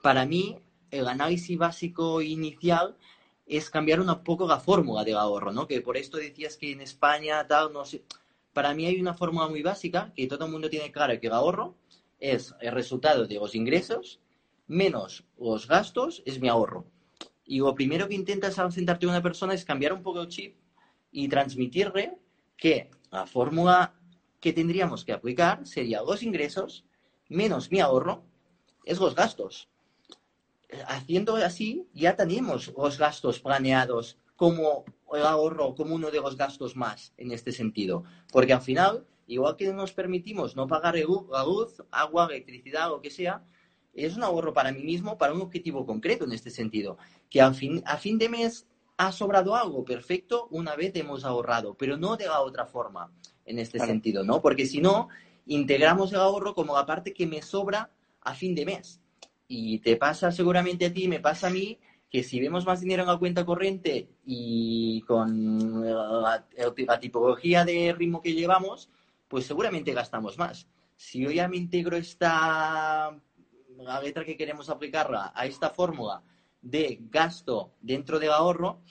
para 0.03 0.25
mí 0.25 0.59
el 0.91 1.09
análisis 1.09 1.59
básico 1.59 2.23
inicial 2.23 2.97
es 3.47 3.69
cambiar 3.71 4.01
un 4.01 4.23
poco 4.23 4.47
la 4.47 4.61
fórmula 4.61 5.05
del 5.05 5.17
ahorro, 5.17 5.53
¿no? 5.53 5.67
Que 5.67 5.81
por 5.81 5.97
esto 5.97 6.17
decías 6.17 6.57
que 6.57 6.71
en 6.71 6.81
España 6.81 7.47
tal, 7.47 7.73
no 7.73 7.85
sé, 7.85 8.05
para 8.53 8.73
mí 8.73 8.87
hay 8.87 9.01
una 9.01 9.15
fórmula 9.15 9.49
muy 9.49 9.63
básica 9.63 10.13
que 10.15 10.27
todo 10.27 10.47
el 10.47 10.53
mundo 10.53 10.71
tiene 10.71 10.93
claro 10.93 11.19
que 11.19 11.27
el 11.27 11.33
ahorro 11.33 11.75
es 12.21 12.55
el 12.61 12.73
resultado 12.73 13.27
de 13.27 13.35
los 13.35 13.55
ingresos 13.55 14.21
menos 14.69 15.25
los 15.39 15.67
gastos 15.67 16.23
es 16.25 16.41
mi 16.41 16.49
ahorro. 16.49 16.87
Y 17.45 17.59
lo 17.59 17.75
primero 17.75 18.09
que 18.09 18.15
intentas 18.15 18.59
al 18.59 18.73
sentarte 18.73 19.07
a 19.07 19.11
una 19.11 19.23
persona 19.23 19.55
es 19.55 19.65
cambiar 19.65 19.93
un 19.93 20.03
poco 20.03 20.23
el 20.23 20.29
chip 20.29 20.57
y 21.11 21.29
transmitirle 21.29 22.17
que 22.57 22.91
la 23.11 23.27
fórmula 23.27 23.95
que 24.43 24.53
tendríamos 24.53 25.05
que 25.05 25.13
aplicar 25.13 25.65
sería 25.67 26.03
los 26.03 26.23
ingresos 26.23 26.85
menos 27.29 27.71
mi 27.71 27.79
ahorro 27.79 28.25
es 28.85 28.99
los 28.99 29.15
gastos. 29.15 29.71
Haciendo 30.89 31.37
así, 31.37 31.87
ya 31.95 32.17
tenemos 32.17 32.73
los 32.77 32.99
gastos 32.99 33.39
planeados 33.39 34.19
como 34.35 34.85
el 35.13 35.23
ahorro 35.23 35.77
como 35.77 35.95
uno 35.95 36.11
de 36.11 36.21
los 36.21 36.37
gastos 36.37 36.75
más 36.75 37.15
en 37.17 37.31
este 37.31 37.53
sentido. 37.53 38.03
Porque 38.33 38.53
al 38.53 38.63
final, 38.63 39.07
igual 39.29 39.57
que 39.57 39.73
nos 39.73 39.93
permitimos 39.93 40.57
no 40.57 40.67
pagar 40.67 40.97
la 40.97 41.45
luz, 41.45 41.81
agua, 41.93 42.27
electricidad, 42.27 42.89
lo 42.89 43.01
que 43.01 43.11
sea, 43.11 43.45
es 43.95 44.17
un 44.17 44.25
ahorro 44.25 44.53
para 44.53 44.73
mí 44.73 44.83
mismo, 44.83 45.19
para 45.19 45.35
un 45.35 45.43
objetivo 45.43 45.87
concreto 45.87 46.25
en 46.25 46.33
este 46.33 46.51
sentido. 46.51 46.99
Que 47.31 47.41
a 47.41 47.53
fin, 47.53 47.81
a 47.87 47.97
fin 47.97 48.19
de 48.19 48.29
mes 48.29 48.67
ha 48.97 49.13
sobrado 49.13 49.55
algo, 49.55 49.85
perfecto, 49.85 50.49
una 50.51 50.75
vez 50.75 50.97
hemos 50.97 51.25
ahorrado, 51.25 51.75
pero 51.77 51.97
no 51.97 52.17
de 52.17 52.27
la 52.27 52.41
otra 52.41 52.67
forma 52.67 53.13
en 53.45 53.59
este 53.59 53.79
sentido, 53.79 54.25
¿no? 54.25 54.41
Porque 54.41 54.67
si 54.67 54.81
no, 54.81 55.09
integramos 55.47 56.13
el 56.13 56.21
ahorro 56.21 56.55
como 56.55 56.77
la 56.77 56.87
parte 56.87 57.13
que 57.13 57.27
me 57.27 57.43
sobra 57.43 57.91
a 58.21 58.35
fin 58.35 58.55
de 58.55 58.67
mes. 58.67 59.01
Y 59.49 59.79
te 59.81 59.97
pasa 59.97 60.31
seguramente 60.33 60.87
a 60.87 60.93
ti, 60.93 61.09
me 61.09 61.21
pasa 61.21 61.49
a 61.49 61.51
mí, 61.51 61.79
que 62.13 62.23
si 62.23 62.41
vemos 62.41 62.67
más 62.67 62.81
dinero 62.81 63.03
en 63.03 63.09
la 63.09 63.17
cuenta 63.17 63.45
corriente 63.45 64.09
y 64.25 65.01
con 65.03 65.83
la, 65.83 66.47
tipología 67.01 67.65
de 67.65 67.95
ritmo 67.97 68.21
que 68.21 68.35
llevamos, 68.35 68.91
pues 69.29 69.47
seguramente 69.47 69.95
gastamos 69.95 70.39
más. 70.39 70.69
Si 70.95 71.21
yo 71.21 71.31
ya 71.31 71.49
me 71.49 71.57
integro 71.57 71.97
esta, 71.97 73.19
la 73.79 74.01
letra 74.03 74.25
que 74.25 74.37
queremos 74.37 74.69
aplicarla 74.69 75.33
a 75.35 75.47
esta 75.47 75.71
fórmula 75.71 76.23
de 76.61 76.99
gasto 77.11 77.73
dentro 77.81 78.19
del 78.19 78.31
ahorro, 78.31 78.83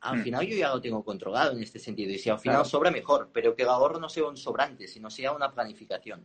al 0.00 0.18
hmm. 0.18 0.22
final 0.22 0.46
yo 0.46 0.56
ya 0.56 0.68
lo 0.68 0.80
tengo 0.80 1.04
controlado 1.04 1.52
en 1.52 1.62
este 1.62 1.78
sentido. 1.78 2.12
Y 2.12 2.18
si 2.18 2.30
al 2.30 2.38
final 2.38 2.64
sobra, 2.64 2.90
mejor, 2.90 3.30
pero 3.32 3.54
que 3.54 3.62
el 3.62 3.68
ahorro 3.68 3.98
no 3.98 4.08
sea 4.08 4.24
un 4.24 4.36
sobrante, 4.36 4.86
sino 4.86 5.10
sea 5.10 5.32
una 5.32 5.52
planificación. 5.52 6.24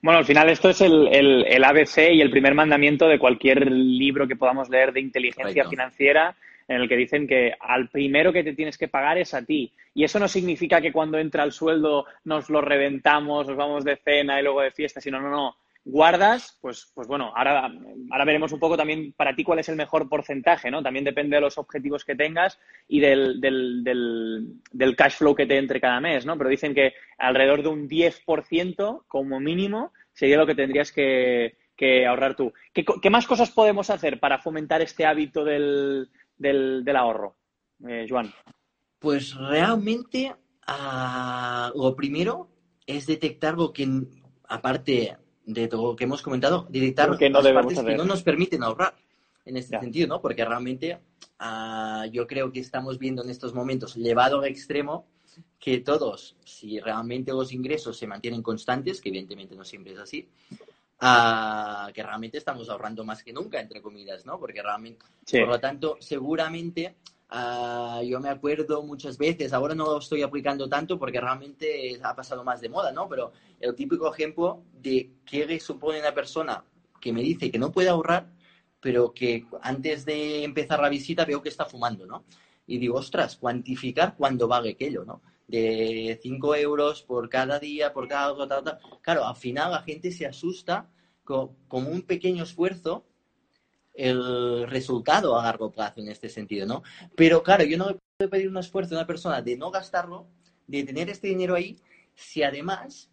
Bueno, 0.00 0.20
al 0.20 0.24
final 0.24 0.48
esto 0.48 0.70
es 0.70 0.80
el, 0.80 1.08
el, 1.08 1.64
ABC 1.64 2.12
y 2.12 2.20
el 2.20 2.30
primer 2.30 2.54
mandamiento 2.54 3.08
de 3.08 3.18
cualquier 3.18 3.70
libro 3.70 4.28
que 4.28 4.36
podamos 4.36 4.68
leer 4.68 4.92
de 4.92 5.00
inteligencia 5.00 5.68
financiera 5.68 6.36
en 6.68 6.82
el 6.82 6.88
que 6.88 6.96
dicen 6.96 7.26
que 7.26 7.54
al 7.58 7.88
primero 7.88 8.32
que 8.32 8.44
te 8.44 8.54
tienes 8.54 8.78
que 8.78 8.88
pagar 8.88 9.18
es 9.18 9.34
a 9.34 9.42
ti. 9.42 9.72
Y 9.94 10.04
eso 10.04 10.20
no 10.20 10.28
significa 10.28 10.80
que 10.80 10.92
cuando 10.92 11.18
entra 11.18 11.42
el 11.42 11.50
sueldo 11.50 12.04
nos 12.24 12.48
lo 12.50 12.60
reventamos, 12.60 13.48
nos 13.48 13.56
vamos 13.56 13.84
de 13.84 13.96
cena 13.96 14.38
y 14.38 14.44
luego 14.44 14.60
de 14.60 14.70
fiesta, 14.70 15.00
sino 15.00 15.20
no, 15.20 15.30
no 15.30 15.56
guardas, 15.90 16.58
pues, 16.60 16.92
pues 16.94 17.08
bueno, 17.08 17.32
ahora, 17.34 17.72
ahora 18.10 18.24
veremos 18.26 18.52
un 18.52 18.60
poco 18.60 18.76
también 18.76 19.14
para 19.14 19.34
ti 19.34 19.42
cuál 19.42 19.58
es 19.58 19.70
el 19.70 19.76
mejor 19.76 20.06
porcentaje, 20.06 20.70
¿no? 20.70 20.82
También 20.82 21.04
depende 21.04 21.36
de 21.36 21.40
los 21.40 21.56
objetivos 21.56 22.04
que 22.04 22.14
tengas 22.14 22.58
y 22.86 23.00
del, 23.00 23.40
del, 23.40 23.82
del, 24.70 24.96
cash 24.96 25.16
flow 25.16 25.34
que 25.34 25.46
te 25.46 25.56
entre 25.56 25.80
cada 25.80 25.98
mes, 25.98 26.26
¿no? 26.26 26.36
Pero 26.36 26.50
dicen 26.50 26.74
que 26.74 26.92
alrededor 27.16 27.62
de 27.62 27.70
un 27.70 27.88
10% 27.88 29.04
como 29.08 29.40
mínimo 29.40 29.92
sería 30.12 30.36
lo 30.36 30.46
que 30.46 30.54
tendrías 30.54 30.92
que, 30.92 31.56
ahorrar 32.06 32.36
tú. 32.36 32.52
¿Qué, 32.74 33.10
más 33.10 33.26
cosas 33.26 33.50
podemos 33.50 33.88
hacer 33.88 34.20
para 34.20 34.40
fomentar 34.40 34.82
este 34.82 35.06
hábito 35.06 35.42
del, 35.42 36.10
ahorro, 36.94 37.38
eh, 37.88 38.04
Joan? 38.06 38.30
Pues 38.98 39.34
realmente 39.34 40.34
ah, 40.66 41.72
lo 41.74 41.96
primero 41.96 42.50
es 42.84 43.06
detectar 43.06 43.54
lo 43.54 43.72
que, 43.72 43.88
aparte 44.48 45.16
de 45.48 45.66
todo 45.66 45.92
lo 45.92 45.96
que 45.96 46.04
hemos 46.04 46.20
comentado, 46.20 46.66
detectar 46.68 47.16
que 47.16 47.30
no 47.30 47.40
las 47.40 47.52
partes 47.54 47.80
que 47.80 47.96
no 47.96 48.04
nos 48.04 48.22
permiten 48.22 48.62
ahorrar 48.62 48.94
en 49.46 49.56
este 49.56 49.80
sentido, 49.80 50.06
¿no? 50.06 50.20
Porque 50.20 50.44
realmente 50.44 51.00
ah, 51.38 52.04
yo 52.12 52.26
creo 52.26 52.52
que 52.52 52.60
estamos 52.60 52.98
viendo 52.98 53.22
en 53.22 53.30
estos 53.30 53.54
momentos, 53.54 53.96
llevado 53.96 54.40
al 54.40 54.44
extremo, 54.44 55.06
que 55.58 55.78
todos, 55.78 56.36
si 56.44 56.78
realmente 56.80 57.32
los 57.32 57.50
ingresos 57.52 57.96
se 57.96 58.06
mantienen 58.06 58.42
constantes, 58.42 59.00
que 59.00 59.08
evidentemente 59.08 59.56
no 59.56 59.64
siempre 59.64 59.94
es 59.94 60.00
así, 60.00 60.28
ah, 61.00 61.90
que 61.94 62.02
realmente 62.02 62.36
estamos 62.36 62.68
ahorrando 62.68 63.02
más 63.02 63.22
que 63.22 63.32
nunca, 63.32 63.58
entre 63.58 63.80
comillas, 63.80 64.26
¿no? 64.26 64.38
Porque 64.38 64.62
realmente, 64.62 65.06
por 65.30 65.48
lo 65.48 65.58
tanto, 65.58 65.96
seguramente 65.98 66.96
Ah, 67.30 68.00
yo 68.02 68.20
me 68.20 68.30
acuerdo 68.30 68.82
muchas 68.82 69.18
veces, 69.18 69.52
ahora 69.52 69.74
no 69.74 69.84
lo 69.84 69.98
estoy 69.98 70.22
aplicando 70.22 70.66
tanto 70.66 70.98
porque 70.98 71.20
realmente 71.20 72.00
ha 72.02 72.16
pasado 72.16 72.42
más 72.42 72.60
de 72.62 72.70
moda, 72.70 72.90
¿no? 72.90 73.06
Pero 73.06 73.32
el 73.60 73.74
típico 73.74 74.12
ejemplo 74.12 74.64
de 74.72 75.10
qué 75.24 75.58
supone 75.60 76.00
una 76.00 76.14
persona 76.14 76.64
que 77.00 77.12
me 77.12 77.22
dice 77.22 77.50
que 77.50 77.58
no 77.58 77.72
puede 77.72 77.88
ahorrar, 77.88 78.30
pero 78.80 79.12
que 79.12 79.46
antes 79.62 80.04
de 80.04 80.44
empezar 80.44 80.80
la 80.80 80.88
visita 80.88 81.24
veo 81.24 81.42
que 81.42 81.48
está 81.48 81.64
fumando, 81.64 82.06
¿no? 82.06 82.24
Y 82.66 82.78
digo, 82.78 82.96
ostras, 82.96 83.36
cuantificar 83.36 84.16
cuándo 84.16 84.46
vale 84.46 84.70
aquello, 84.70 85.04
¿no? 85.04 85.22
De 85.46 86.18
5 86.22 86.54
euros 86.56 87.02
por 87.02 87.28
cada 87.28 87.58
día, 87.58 87.92
por 87.92 88.06
cada... 88.06 88.36
Tal, 88.46 88.64
tal. 88.64 88.78
Claro, 89.00 89.26
al 89.26 89.36
final 89.36 89.72
la 89.72 89.82
gente 89.82 90.12
se 90.12 90.26
asusta 90.26 90.90
con, 91.24 91.56
con 91.66 91.86
un 91.86 92.02
pequeño 92.02 92.42
esfuerzo 92.42 93.06
el 93.98 94.68
resultado 94.68 95.38
a 95.38 95.42
largo 95.42 95.72
plazo 95.72 96.00
en 96.00 96.08
este 96.08 96.28
sentido, 96.28 96.66
¿no? 96.66 96.82
Pero 97.16 97.42
claro, 97.42 97.64
yo 97.64 97.76
no 97.76 97.88
le 97.88 97.98
puedo 98.16 98.30
pedir 98.30 98.48
un 98.48 98.58
esfuerzo 98.58 98.94
a 98.94 98.98
una 98.98 99.06
persona 99.06 99.42
de 99.42 99.56
no 99.56 99.72
gastarlo, 99.72 100.28
de 100.68 100.84
tener 100.84 101.10
este 101.10 101.28
dinero 101.28 101.56
ahí, 101.56 101.80
si 102.14 102.44
además, 102.44 103.10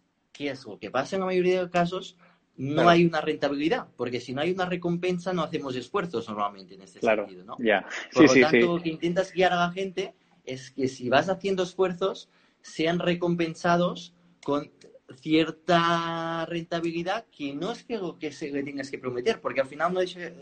lo 0.66 0.78
que 0.78 0.90
pasa 0.90 1.16
en 1.16 1.20
la 1.20 1.26
mayoría 1.26 1.56
de 1.56 1.62
los 1.62 1.70
casos, 1.70 2.16
no 2.56 2.88
hay 2.88 3.04
una 3.04 3.20
rentabilidad, 3.20 3.88
porque 3.96 4.20
si 4.20 4.32
no 4.32 4.40
hay 4.40 4.50
una 4.50 4.66
recompensa 4.66 5.32
no 5.32 5.42
hacemos 5.42 5.76
esfuerzos 5.76 6.28
normalmente 6.28 6.74
en 6.74 6.82
este 6.82 7.00
sentido, 7.00 7.44
¿no? 7.44 7.56
Por 8.12 8.22
lo 8.24 8.40
tanto, 8.40 8.76
lo 8.76 8.82
que 8.82 8.88
intentas 8.88 9.32
guiar 9.32 9.52
a 9.52 9.56
la 9.56 9.70
gente 9.70 10.14
es 10.44 10.70
que 10.70 10.88
si 10.88 11.08
vas 11.08 11.28
haciendo 11.28 11.64
esfuerzos, 11.64 12.28
sean 12.62 12.98
recompensados 12.98 14.14
con 14.42 14.70
cierta 15.20 16.46
rentabilidad 16.46 17.26
que 17.30 17.54
no 17.54 17.72
es 17.72 17.84
que 17.84 17.98
lo 17.98 18.18
que 18.18 18.32
se 18.32 18.50
le 18.50 18.62
tengas 18.62 18.90
que 18.90 18.98
prometer, 18.98 19.40
porque 19.40 19.60
al 19.60 19.68
final 19.68 19.92
no 19.92 20.00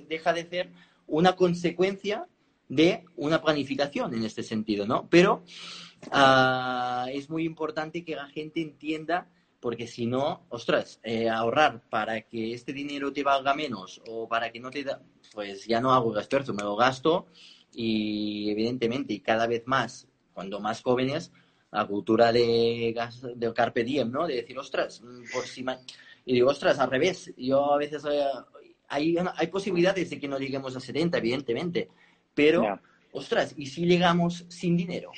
deja 0.09 0.33
de 0.33 0.49
ser 0.49 0.71
una 1.07 1.37
consecuencia 1.37 2.27
de 2.69 3.05
una 3.17 3.43
planificación 3.43 4.15
en 4.15 4.25
este 4.25 4.43
sentido, 4.43 4.87
¿no? 4.87 5.07
Pero 5.11 5.43
ah, 6.11 7.07
es 7.13 7.29
muy 7.29 7.45
importante 7.45 8.05
que 8.05 8.17
la 8.17 8.29
gente 8.29 8.63
entienda 8.63 9.29
porque 9.65 9.87
si 9.87 10.05
no, 10.05 10.45
ostras, 10.51 11.01
eh, 11.03 11.27
ahorrar 11.27 11.89
para 11.89 12.21
que 12.21 12.53
este 12.53 12.75
dinero 12.75 13.15
te 13.15 13.23
valga 13.23 13.55
menos 13.55 14.03
o 14.07 14.29
para 14.29 14.53
que 14.53 14.61
no 14.61 14.71
te 14.71 14.85
da, 14.85 15.01
pues 15.33 15.65
ya 15.65 15.81
no 15.81 15.95
hago 15.95 16.11
gasto, 16.11 16.53
me 16.53 16.63
lo 16.63 16.77
gasto 16.77 17.29
y 17.73 18.51
evidentemente 18.51 19.15
y 19.15 19.21
cada 19.21 19.47
vez 19.47 19.63
más, 19.65 20.07
cuando 20.35 20.61
más 20.61 20.83
jóvenes, 20.83 21.33
la 21.73 21.87
cultura 21.87 22.31
de, 22.31 22.95
de 23.37 23.55
carpe 23.55 23.85
diem, 23.85 24.11
¿no? 24.11 24.27
De 24.27 24.35
decir, 24.35 24.59
ostras, 24.59 25.01
mm, 25.01 25.33
por 25.33 25.47
si... 25.47 25.65
Y 26.27 26.35
digo, 26.35 26.51
ostras, 26.51 26.79
al 26.79 26.91
revés, 26.91 27.33
yo 27.39 27.73
a 27.73 27.79
veces... 27.79 28.05
Eh, 28.05 28.23
hay, 28.89 29.17
hay 29.17 29.47
posibilidades 29.47 30.11
de 30.11 30.21
que 30.21 30.29
no 30.29 30.39
lleguemos 30.39 30.77
a 30.77 30.81
70, 30.81 31.17
evidentemente, 31.17 31.89
pero, 32.35 32.79
ostras, 33.13 33.55
¿y 33.57 33.65
si 33.65 33.87
llegamos 33.87 34.45
sin 34.51 34.77
dinero? 34.77 35.11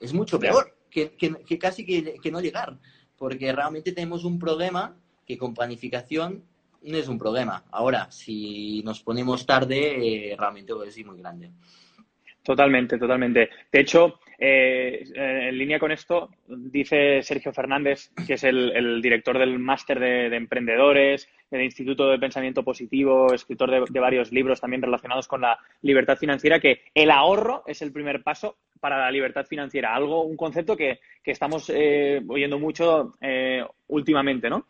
Es 0.00 0.12
mucho 0.12 0.40
peor 0.40 0.76
que, 0.90 1.12
que, 1.12 1.56
casi 1.56 1.86
que, 1.86 2.16
que 2.20 2.32
no 2.32 2.40
llegar, 2.40 2.80
porque 3.18 3.52
realmente 3.52 3.92
tenemos 3.92 4.24
un 4.24 4.38
problema 4.38 4.96
que 5.26 5.36
con 5.36 5.54
planificación 5.54 6.44
no 6.82 6.96
es 6.96 7.08
un 7.08 7.18
problema. 7.18 7.64
Ahora, 7.70 8.10
si 8.10 8.82
nos 8.84 9.00
ponemos 9.02 9.44
tarde, 9.44 10.30
eh, 10.32 10.36
realmente 10.38 10.72
es 10.86 11.04
muy 11.04 11.18
grande. 11.18 11.50
Totalmente, 12.42 12.96
totalmente. 12.96 13.50
De 13.72 13.80
hecho, 13.80 14.20
eh, 14.38 15.04
en 15.14 15.56
línea 15.56 15.78
con 15.78 15.92
esto, 15.92 16.30
dice 16.46 17.22
Sergio 17.22 17.52
Fernández, 17.52 18.10
que 18.26 18.34
es 18.34 18.44
el, 18.44 19.00
director 19.00 19.38
del 19.38 19.58
máster 19.58 19.98
de, 19.98 20.36
emprendedores, 20.36 21.28
del 21.50 21.62
Instituto 21.62 22.08
de 22.08 22.18
Pensamiento 22.18 22.62
Positivo, 22.62 23.32
escritor 23.32 23.88
de, 23.88 24.00
varios 24.00 24.32
libros 24.32 24.60
también 24.60 24.82
relacionados 24.82 25.28
con 25.28 25.40
la 25.40 25.58
libertad 25.82 26.16
financiera, 26.16 26.60
que 26.60 26.82
el 26.94 27.10
ahorro 27.10 27.62
es 27.66 27.82
el 27.82 27.92
primer 27.92 28.22
paso 28.22 28.56
para 28.80 28.98
la 28.98 29.10
libertad 29.10 29.46
financiera. 29.46 29.94
Algo, 29.94 30.22
un 30.22 30.36
concepto 30.36 30.76
que, 30.76 31.00
estamos 31.24 31.70
eh, 31.74 32.22
oyendo 32.28 32.58
mucho 32.58 33.14
eh, 33.20 33.64
últimamente, 33.88 34.48
¿no? 34.48 34.66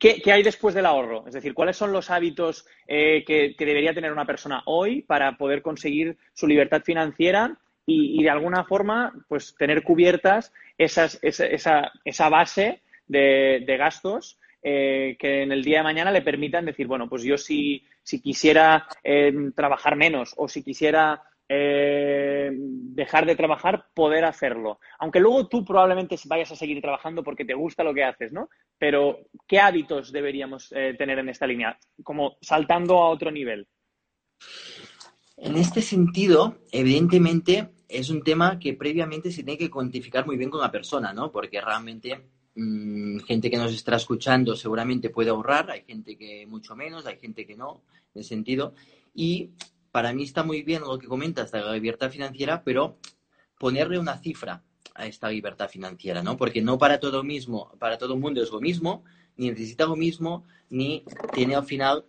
¿Qué, 0.00 0.32
hay 0.32 0.42
después 0.42 0.74
del 0.74 0.86
ahorro? 0.86 1.26
Es 1.26 1.34
decir, 1.34 1.52
¿cuáles 1.52 1.76
son 1.76 1.92
los 1.92 2.08
hábitos 2.10 2.66
eh, 2.86 3.22
que, 3.26 3.54
debería 3.58 3.92
tener 3.92 4.10
una 4.10 4.24
persona 4.24 4.62
hoy 4.64 5.02
para 5.02 5.36
poder 5.36 5.60
conseguir 5.60 6.16
su 6.32 6.46
libertad 6.46 6.80
financiera 6.82 7.58
y, 7.90 8.22
de 8.22 8.30
alguna 8.30 8.64
forma 8.64 9.12
pues 9.28 9.54
tener 9.58 9.82
cubiertas 9.82 10.52
esas, 10.78 11.18
esa, 11.22 11.90
esa, 12.04 12.28
base 12.28 12.82
de, 13.06 13.76
gastos 13.78 14.38
eh, 14.62 15.16
que 15.18 15.42
en 15.42 15.52
el 15.52 15.64
día 15.64 15.78
de 15.78 15.84
mañana 15.84 16.12
le 16.12 16.22
permitan 16.22 16.66
decir, 16.66 16.86
bueno, 16.86 17.08
pues 17.08 17.22
yo 17.22 17.36
si, 17.36 17.84
si 18.02 18.20
quisiera 18.20 18.86
eh, 19.02 19.32
trabajar 19.54 19.96
menos 19.96 20.34
o 20.36 20.48
si 20.48 20.62
quisiera 20.62 21.22
eh, 21.48 22.50
dejar 22.52 23.26
de 23.26 23.34
trabajar, 23.34 23.86
poder 23.92 24.24
hacerlo. 24.24 24.78
Aunque 25.00 25.18
luego 25.18 25.48
tú 25.48 25.64
probablemente 25.64 26.16
vayas 26.26 26.52
a 26.52 26.56
seguir 26.56 26.80
trabajando 26.80 27.24
porque 27.24 27.44
te 27.44 27.54
gusta 27.54 27.82
lo 27.82 27.92
que 27.92 28.04
haces, 28.04 28.32
¿no? 28.32 28.48
Pero, 28.78 29.18
¿qué 29.48 29.58
hábitos 29.58 30.12
deberíamos 30.12 30.68
tener 30.68 31.18
en 31.18 31.28
esta 31.28 31.46
línea? 31.46 31.76
Como 32.04 32.36
saltando 32.40 32.98
a 32.98 33.10
otro 33.10 33.30
nivel. 33.32 33.66
En 35.36 35.56
este 35.56 35.80
sentido, 35.80 36.58
evidentemente, 36.70 37.70
es 37.90 38.08
un 38.10 38.22
tema 38.22 38.58
que 38.58 38.74
previamente 38.74 39.30
se 39.30 39.42
tiene 39.42 39.58
que 39.58 39.70
cuantificar 39.70 40.26
muy 40.26 40.36
bien 40.36 40.50
con 40.50 40.60
la 40.60 40.70
persona, 40.70 41.12
¿no? 41.12 41.30
Porque 41.32 41.60
realmente 41.60 42.30
mm, 42.54 43.18
gente 43.20 43.50
que 43.50 43.56
nos 43.56 43.72
está 43.72 43.96
escuchando 43.96 44.54
seguramente 44.56 45.10
puede 45.10 45.30
ahorrar, 45.30 45.70
hay 45.70 45.82
gente 45.82 46.16
que 46.16 46.46
mucho 46.46 46.76
menos, 46.76 47.06
hay 47.06 47.18
gente 47.18 47.46
que 47.46 47.56
no, 47.56 47.82
en 48.14 48.20
ese 48.20 48.30
sentido. 48.30 48.74
Y 49.14 49.50
para 49.90 50.12
mí 50.12 50.22
está 50.22 50.42
muy 50.42 50.62
bien 50.62 50.82
lo 50.82 50.98
que 50.98 51.08
comentas 51.08 51.50
de 51.50 51.60
la 51.60 51.72
libertad 51.72 52.10
financiera, 52.10 52.62
pero 52.62 52.98
ponerle 53.58 53.98
una 53.98 54.18
cifra 54.18 54.62
a 54.94 55.06
esta 55.06 55.28
libertad 55.28 55.68
financiera, 55.68 56.22
¿no? 56.22 56.36
Porque 56.36 56.62
no 56.62 56.78
para 56.78 57.00
todo 57.00 57.22
mismo, 57.22 57.72
para 57.78 57.98
todo 57.98 58.14
el 58.14 58.20
mundo 58.20 58.42
es 58.42 58.50
lo 58.50 58.60
mismo, 58.60 59.04
ni 59.36 59.50
necesita 59.50 59.86
lo 59.86 59.96
mismo, 59.96 60.44
ni 60.68 61.04
tiene 61.32 61.56
al 61.56 61.64
final, 61.64 62.04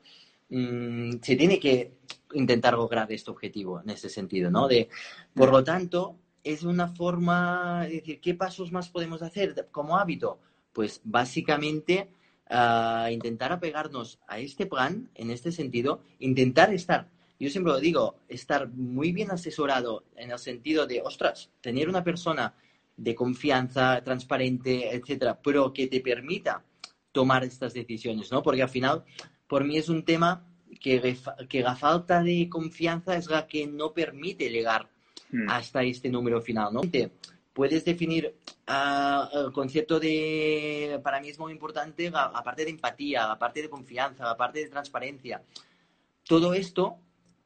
mm, 0.51 1.13
se 1.21 1.35
tiene 1.35 1.59
que 1.59 1.93
intentar 2.33 2.75
lograr 2.75 3.11
este 3.11 3.31
objetivo 3.31 3.81
en 3.81 3.89
ese 3.89 4.09
sentido, 4.09 4.51
¿no? 4.51 4.67
De, 4.67 4.89
por 5.33 5.51
lo 5.51 5.63
tanto, 5.63 6.17
es 6.43 6.63
una 6.63 6.87
forma 6.87 7.85
de 7.87 7.95
decir, 7.95 8.21
¿qué 8.21 8.35
pasos 8.35 8.71
más 8.71 8.89
podemos 8.89 9.23
hacer 9.23 9.67
como 9.71 9.97
hábito? 9.97 10.39
Pues 10.71 11.01
básicamente 11.03 12.09
ah, 12.49 13.09
intentar 13.11 13.51
apegarnos 13.51 14.19
a 14.27 14.37
este 14.37 14.67
plan, 14.67 15.09
en 15.15 15.31
este 15.31 15.51
sentido, 15.51 16.01
intentar 16.19 16.71
estar 16.73 17.09
yo 17.41 17.49
siempre 17.49 17.73
lo 17.73 17.79
digo, 17.79 18.17
estar 18.27 18.69
muy 18.69 19.11
bien 19.11 19.31
asesorado 19.31 20.03
en 20.15 20.29
el 20.29 20.37
sentido 20.37 20.85
de, 20.85 21.01
ostras, 21.01 21.49
tener 21.59 21.89
una 21.89 22.03
persona 22.03 22.53
de 22.95 23.15
confianza, 23.15 24.03
transparente, 24.03 24.95
etcétera, 24.95 25.41
pero 25.41 25.73
que 25.73 25.87
te 25.87 26.01
permita 26.01 26.63
tomar 27.11 27.43
estas 27.43 27.73
decisiones, 27.73 28.31
¿no? 28.31 28.43
Porque 28.43 28.61
al 28.61 28.69
final, 28.69 29.03
por 29.51 29.65
mí 29.65 29.75
es 29.77 29.89
un 29.89 30.05
tema 30.05 30.47
que, 30.79 31.17
que 31.49 31.61
la 31.61 31.75
falta 31.75 32.23
de 32.23 32.47
confianza 32.47 33.17
es 33.17 33.29
la 33.29 33.47
que 33.47 33.67
no 33.67 33.91
permite 33.91 34.49
llegar 34.49 34.87
hmm. 35.29 35.49
hasta 35.49 35.83
este 35.83 36.07
número 36.07 36.41
final, 36.41 36.73
¿no? 36.73 36.79
Puedes 37.51 37.83
definir 37.83 38.33
uh, 38.69 39.37
el 39.37 39.51
concepto 39.51 39.99
de, 39.99 41.01
para 41.03 41.19
mí 41.19 41.27
es 41.27 41.37
muy 41.37 41.51
importante, 41.51 42.09
la, 42.09 42.31
la 42.33 42.41
parte 42.41 42.63
de 42.63 42.71
empatía, 42.71 43.27
la 43.27 43.37
parte 43.37 43.61
de 43.61 43.69
confianza, 43.69 44.23
la 44.23 44.37
parte 44.37 44.59
de 44.59 44.69
transparencia. 44.69 45.43
Todo 46.25 46.53
esto 46.53 46.99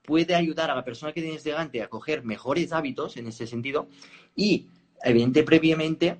puede 0.03 0.35
ayudar 0.35 0.69
a 0.69 0.75
la 0.75 0.85
persona 0.85 1.11
que 1.11 1.23
tienes 1.23 1.43
delante 1.43 1.81
a 1.81 1.87
coger 1.87 2.23
mejores 2.23 2.71
hábitos 2.71 3.17
en 3.17 3.25
ese 3.25 3.47
sentido 3.47 3.87
y, 4.35 4.67
evidentemente, 5.01 5.43
previamente 5.43 6.17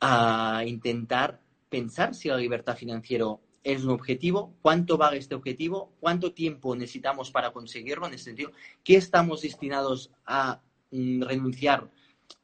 a 0.00 0.64
intentar 0.66 1.38
pensar 1.68 2.16
si 2.16 2.28
la 2.28 2.36
libertad 2.36 2.76
financiera 2.76 3.26
es 3.62 3.84
un 3.84 3.90
objetivo, 3.90 4.54
cuánto 4.62 4.96
vale 4.96 5.18
este 5.18 5.34
objetivo, 5.34 5.92
cuánto 6.00 6.32
tiempo 6.32 6.74
necesitamos 6.74 7.30
para 7.30 7.52
conseguirlo 7.52 8.06
en 8.06 8.14
ese 8.14 8.24
sentido, 8.24 8.52
qué 8.84 8.96
estamos 8.96 9.42
destinados 9.42 10.10
a 10.24 10.60
mm, 10.90 11.22
renunciar 11.22 11.88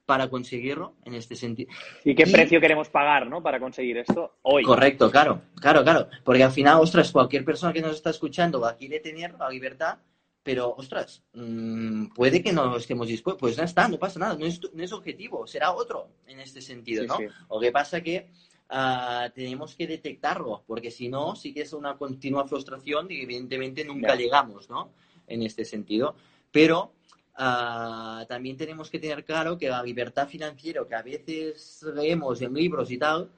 para 0.04 0.28
conseguirlo 0.28 0.94
en 1.04 1.14
este 1.14 1.34
sentido. 1.34 1.70
¿Y 2.04 2.14
qué 2.14 2.26
precio 2.26 2.60
queremos 2.60 2.88
pagar, 2.88 3.28
¿no? 3.28 3.42
Para 3.42 3.58
conseguir 3.58 3.98
esto 3.98 4.36
hoy. 4.42 4.62
Correcto, 4.62 5.10
claro, 5.10 5.42
claro, 5.56 5.82
claro. 5.82 6.08
Porque 6.22 6.44
al 6.44 6.52
final, 6.52 6.78
ostras, 6.80 7.10
cualquier 7.10 7.44
persona 7.44 7.72
que 7.72 7.82
nos 7.82 7.96
está 7.96 8.10
escuchando 8.10 8.60
va 8.60 8.70
a 8.70 8.76
querer 8.76 9.02
tener 9.02 9.34
la 9.34 9.50
libertad 9.50 9.98
pero, 10.46 10.76
ostras, 10.76 11.24
mm, 11.32 12.06
puede 12.14 12.40
que 12.40 12.52
no 12.52 12.76
estemos 12.76 13.08
dispuestos. 13.08 13.40
Pues 13.40 13.58
no 13.58 13.64
está, 13.64 13.88
no 13.88 13.98
pasa 13.98 14.20
nada, 14.20 14.36
no 14.38 14.46
es, 14.46 14.60
no 14.72 14.84
es 14.84 14.92
objetivo, 14.92 15.44
será 15.44 15.72
otro 15.72 16.08
en 16.24 16.38
este 16.38 16.62
sentido, 16.62 17.04
¿no? 17.04 17.18
O 17.48 17.58
que 17.58 17.72
pasa 17.72 18.00
que 18.00 18.30
uh, 18.70 19.30
tenemos 19.34 19.74
que 19.74 19.86
detectarlo, 19.86 20.62
porque 20.66 20.90
si 20.90 21.08
no, 21.08 21.36
sí 21.36 21.52
que 21.52 21.62
es 21.62 21.72
una 21.72 21.96
continua 21.96 22.46
frustración 22.46 23.06
y 23.10 23.22
evidentemente 23.22 23.84
nunca 23.84 24.14
llegamos, 24.14 24.68
¿no? 24.68 24.92
En 25.26 25.42
este 25.42 25.64
sentido. 25.64 26.14
Pero 26.50 26.92
uh, 27.38 28.24
también 28.26 28.56
tenemos 28.56 28.90
que 28.90 28.98
tener 28.98 29.24
claro 29.24 29.58
que 29.58 29.68
la 29.68 29.82
libertad 29.82 30.28
financiera 30.28 30.86
que 30.88 30.94
a 30.94 31.02
veces 31.02 31.84
leemos 31.94 32.40
en 32.42 32.54
libros 32.54 32.90
y 32.90 32.98
tal, 32.98 33.30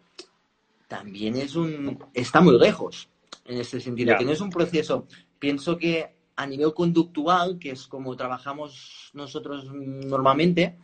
también 0.87 1.37
es 1.37 1.55
un, 1.55 1.99
está 2.15 2.41
muy 2.41 2.59
lejos 2.59 3.09
en 3.45 3.59
este 3.59 3.81
sentido, 3.81 4.17
que 4.19 4.25
no 4.25 4.33
es 4.33 4.41
un 4.41 4.51
proceso. 4.51 5.07
Pienso 5.39 5.77
que 5.77 6.17
a 6.37 6.47
nivel 6.47 6.73
conductual, 6.73 7.59
que 7.59 7.73
es 7.73 7.87
como 7.87 8.17
trabajamos 8.17 9.11
nosotros 9.13 9.65
normalmente, 9.73 10.79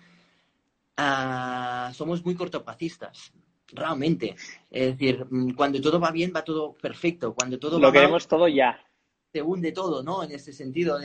ah, 0.96 1.92
somos 1.94 2.24
muy 2.24 2.34
cortoplacistas, 2.34 3.32
realmente. 3.74 4.36
Es 4.70 4.92
decir, 4.92 5.26
mm, 5.28 5.54
cuando 5.54 5.80
todo 5.80 6.00
va 6.00 6.10
bien, 6.10 6.32
va 6.34 6.44
todo 6.44 6.74
perfecto. 6.74 7.34
Cuando 7.34 7.58
todo 7.58 7.78
Lo 7.78 7.92
queremos 7.92 8.26
todo 8.26 8.48
ya. 8.48 8.78
Se 9.32 9.42
hunde 9.42 9.72
todo, 9.72 10.02
¿no? 10.02 10.22
En 10.22 10.32
ese 10.32 10.52
sentido. 10.52 10.98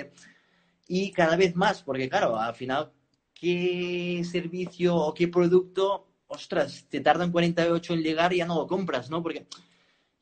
Y 0.87 1.11
cada 1.11 1.35
vez 1.35 1.55
más, 1.55 1.83
porque 1.83 2.09
claro, 2.09 2.39
al 2.39 2.55
final, 2.55 2.91
¿qué 3.33 4.21
servicio 4.23 4.95
o 4.95 5.13
qué 5.13 5.27
producto, 5.27 6.07
ostras, 6.27 6.85
te 6.89 6.99
tardan 7.01 7.31
48 7.31 7.93
en 7.93 8.03
llegar 8.03 8.33
y 8.33 8.37
ya 8.37 8.45
no 8.45 8.55
lo 8.55 8.67
compras, 8.67 9.09
¿no? 9.09 9.21
Porque... 9.21 9.47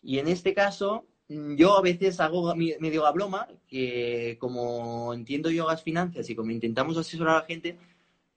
Y 0.01 0.19
en 0.19 0.27
este 0.27 0.53
caso, 0.53 1.05
Mm, 1.29 1.55
yo 1.55 1.77
a 1.77 1.81
veces 1.81 2.19
hago 2.19 2.55
medio 2.55 3.03
la 3.03 3.12
broma 3.12 3.47
que 3.67 4.38
como 4.39 5.13
entiendo 5.13 5.49
yo 5.49 5.67
las 5.67 5.83
finanzas 5.83 6.29
y 6.29 6.36
como 6.36 6.51
intentamos 6.51 6.97
asesorar 6.97 7.36
a 7.36 7.39
la 7.39 7.45
gente, 7.45 7.77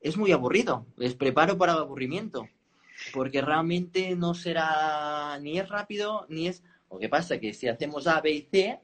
es 0.00 0.16
muy 0.16 0.32
aburrido. 0.32 0.86
Les 0.96 1.14
preparo 1.14 1.56
para 1.58 1.72
el 1.72 1.78
aburrimiento. 1.78 2.48
Porque 3.12 3.42
realmente 3.42 4.14
no 4.16 4.34
será 4.34 5.38
ni 5.40 5.58
es 5.58 5.68
rápido 5.68 6.26
ni 6.28 6.48
es... 6.48 6.62
Lo 6.90 6.98
que 6.98 7.08
pasa 7.08 7.38
que 7.38 7.54
si 7.54 7.68
hacemos 7.68 8.06
A, 8.06 8.20
B 8.20 8.30
y 8.30 8.42
C, 8.42 8.80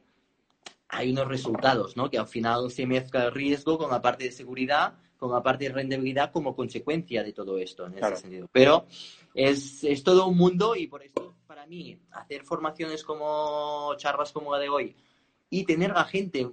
hay 0.88 1.11
unos 1.11 1.26
resultados, 1.26 1.96
¿no? 1.96 2.09
Que 2.09 2.18
al 2.18 2.29
final 2.29 2.70
se 2.70 2.87
mezcla 2.87 3.24
el 3.24 3.33
riesgo 3.33 3.79
con 3.79 3.90
la 3.90 4.00
parte 4.00 4.24
de 4.24 4.33
seguridad, 4.33 4.94
con 5.18 5.33
la 5.33 5.42
parte 5.42 5.64
de 5.64 5.72
rentabilidad 5.72 6.31
como 6.31 6.55
consecuencia 6.55 7.22
de 7.22 7.33
todo 7.33 7.59
esto, 7.59 7.87
en 7.87 7.98
ese 7.98 8.16
sentido. 8.16 8.48
Pero 8.52 8.87
es, 9.35 9.83
es 9.83 10.05
todo 10.05 10.26
un 10.26 10.37
mundo 10.37 10.76
y 10.76 10.87
por 10.87 11.02
eso 11.02 11.35
para 11.46 11.66
mí 11.66 11.98
hacer 12.12 12.44
formaciones 12.44 13.02
como 13.02 13.92
charlas 13.96 14.33
como 14.33 14.52
la 14.52 14.61
de 14.61 14.68
hoy 14.68 14.96
y 15.50 15.64
tener 15.64 15.92
a 15.92 16.05
gente 16.05 16.48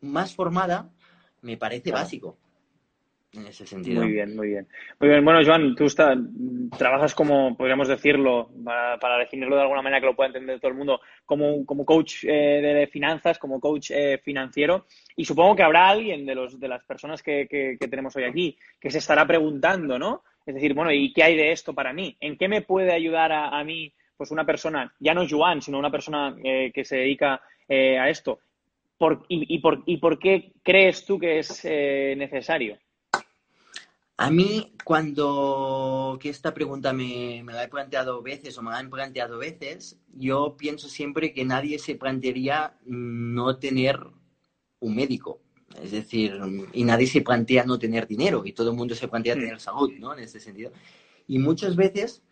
más 0.00 0.34
formada 0.34 0.90
me 1.40 1.56
parece 1.56 1.90
básico. 1.90 2.38
En 3.34 3.46
ese 3.46 3.66
sentido. 3.66 4.02
Muy 4.02 4.12
bien, 4.12 4.36
muy 4.36 4.48
bien. 4.48 4.68
Muy 5.00 5.08
bien, 5.08 5.24
bueno, 5.24 5.40
Joan, 5.44 5.74
tú 5.74 5.86
trabajas 6.76 7.14
como, 7.14 7.56
podríamos 7.56 7.88
decirlo, 7.88 8.50
para, 8.64 9.18
definirlo 9.18 9.56
de 9.56 9.62
alguna 9.62 9.82
manera 9.82 10.00
que 10.00 10.06
lo 10.06 10.16
pueda 10.16 10.28
entender 10.28 10.60
todo 10.60 10.70
el 10.70 10.76
mundo, 10.76 11.00
como, 11.24 11.64
como 11.64 11.84
coach 11.84 12.24
eh, 12.24 12.28
de 12.28 12.86
finanzas, 12.88 13.38
como 13.38 13.58
coach 13.58 13.90
eh, 13.90 14.18
financiero, 14.22 14.86
y 15.16 15.24
supongo 15.24 15.56
que 15.56 15.62
habrá 15.62 15.88
alguien 15.88 16.26
de, 16.26 16.34
los, 16.34 16.60
de 16.60 16.68
las 16.68 16.84
personas 16.84 17.22
que, 17.22 17.46
que, 17.48 17.88
tenemos 17.88 18.14
hoy 18.16 18.24
aquí 18.24 18.56
que 18.80 18.90
se 18.90 18.98
estará 18.98 19.26
preguntando, 19.26 19.98
¿no? 19.98 20.22
Es 20.44 20.54
decir, 20.54 20.74
bueno, 20.74 20.92
¿y 20.92 21.12
qué 21.12 21.22
hay 21.22 21.36
de 21.36 21.52
esto 21.52 21.72
para 21.72 21.92
mí? 21.92 22.16
¿En 22.20 22.36
qué 22.36 22.48
me 22.48 22.62
puede 22.62 22.92
ayudar 22.92 23.32
a, 23.32 23.62
mí, 23.64 23.92
pues 24.16 24.30
una 24.30 24.44
persona, 24.44 24.92
ya 24.98 25.14
no 25.14 25.26
Joan, 25.28 25.62
sino 25.62 25.78
una 25.78 25.90
persona 25.90 26.36
eh, 26.42 26.70
que 26.74 26.84
se 26.84 26.96
dedica 26.96 27.40
a 27.68 28.08
esto? 28.10 28.40
Por, 28.98 29.24
y, 29.28 29.58
por, 29.58 29.82
¿Y 29.86 29.96
por 29.96 30.18
qué 30.18 30.52
crees 30.62 31.04
tú 31.06 31.18
que 31.18 31.38
es 31.38 31.64
necesario? 31.64 32.76
A 34.16 34.30
mí, 34.30 34.72
cuando 34.84 36.18
que 36.20 36.28
esta 36.28 36.54
pregunta 36.54 36.92
me, 36.92 37.42
la 37.44 37.64
he 37.64 37.68
planteado 37.68 38.22
veces 38.22 38.56
o 38.56 38.62
me 38.62 38.70
la 38.70 38.78
han 38.78 38.90
planteado 38.90 39.38
veces, 39.38 39.98
yo 40.14 40.56
pienso 40.56 40.88
siempre 40.88 41.32
que 41.32 41.44
nadie 41.44 41.78
se 41.78 41.94
plantearía 41.96 42.76
no 42.84 43.56
tener 43.58 43.98
un 44.80 44.94
médico. 44.94 45.40
Es 45.82 45.90
decir, 45.92 46.38
y 46.72 46.84
nadie 46.84 47.06
se 47.06 47.22
plantea 47.22 47.64
no 47.64 47.78
tener 47.78 48.06
dinero 48.06 48.42
y 48.44 48.52
todo 48.52 48.70
el 48.70 48.76
mundo 48.76 48.94
se 48.94 49.08
plantea 49.08 49.34
tener 49.34 49.58
salud, 49.58 49.90
¿no? 49.98 50.12
En 50.12 50.20
ese 50.20 50.38
sentido. 50.38 50.70
Y 51.26 51.38
muchas 51.38 51.74
veces, 51.76 52.22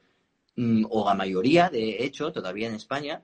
mm, 0.57 0.85
o 0.91 1.07
la 1.07 1.15
mayoría, 1.15 1.71
de 1.71 2.05
hecho, 2.05 2.33
todavía 2.33 2.69
en 2.69 2.75
España, 2.75 3.23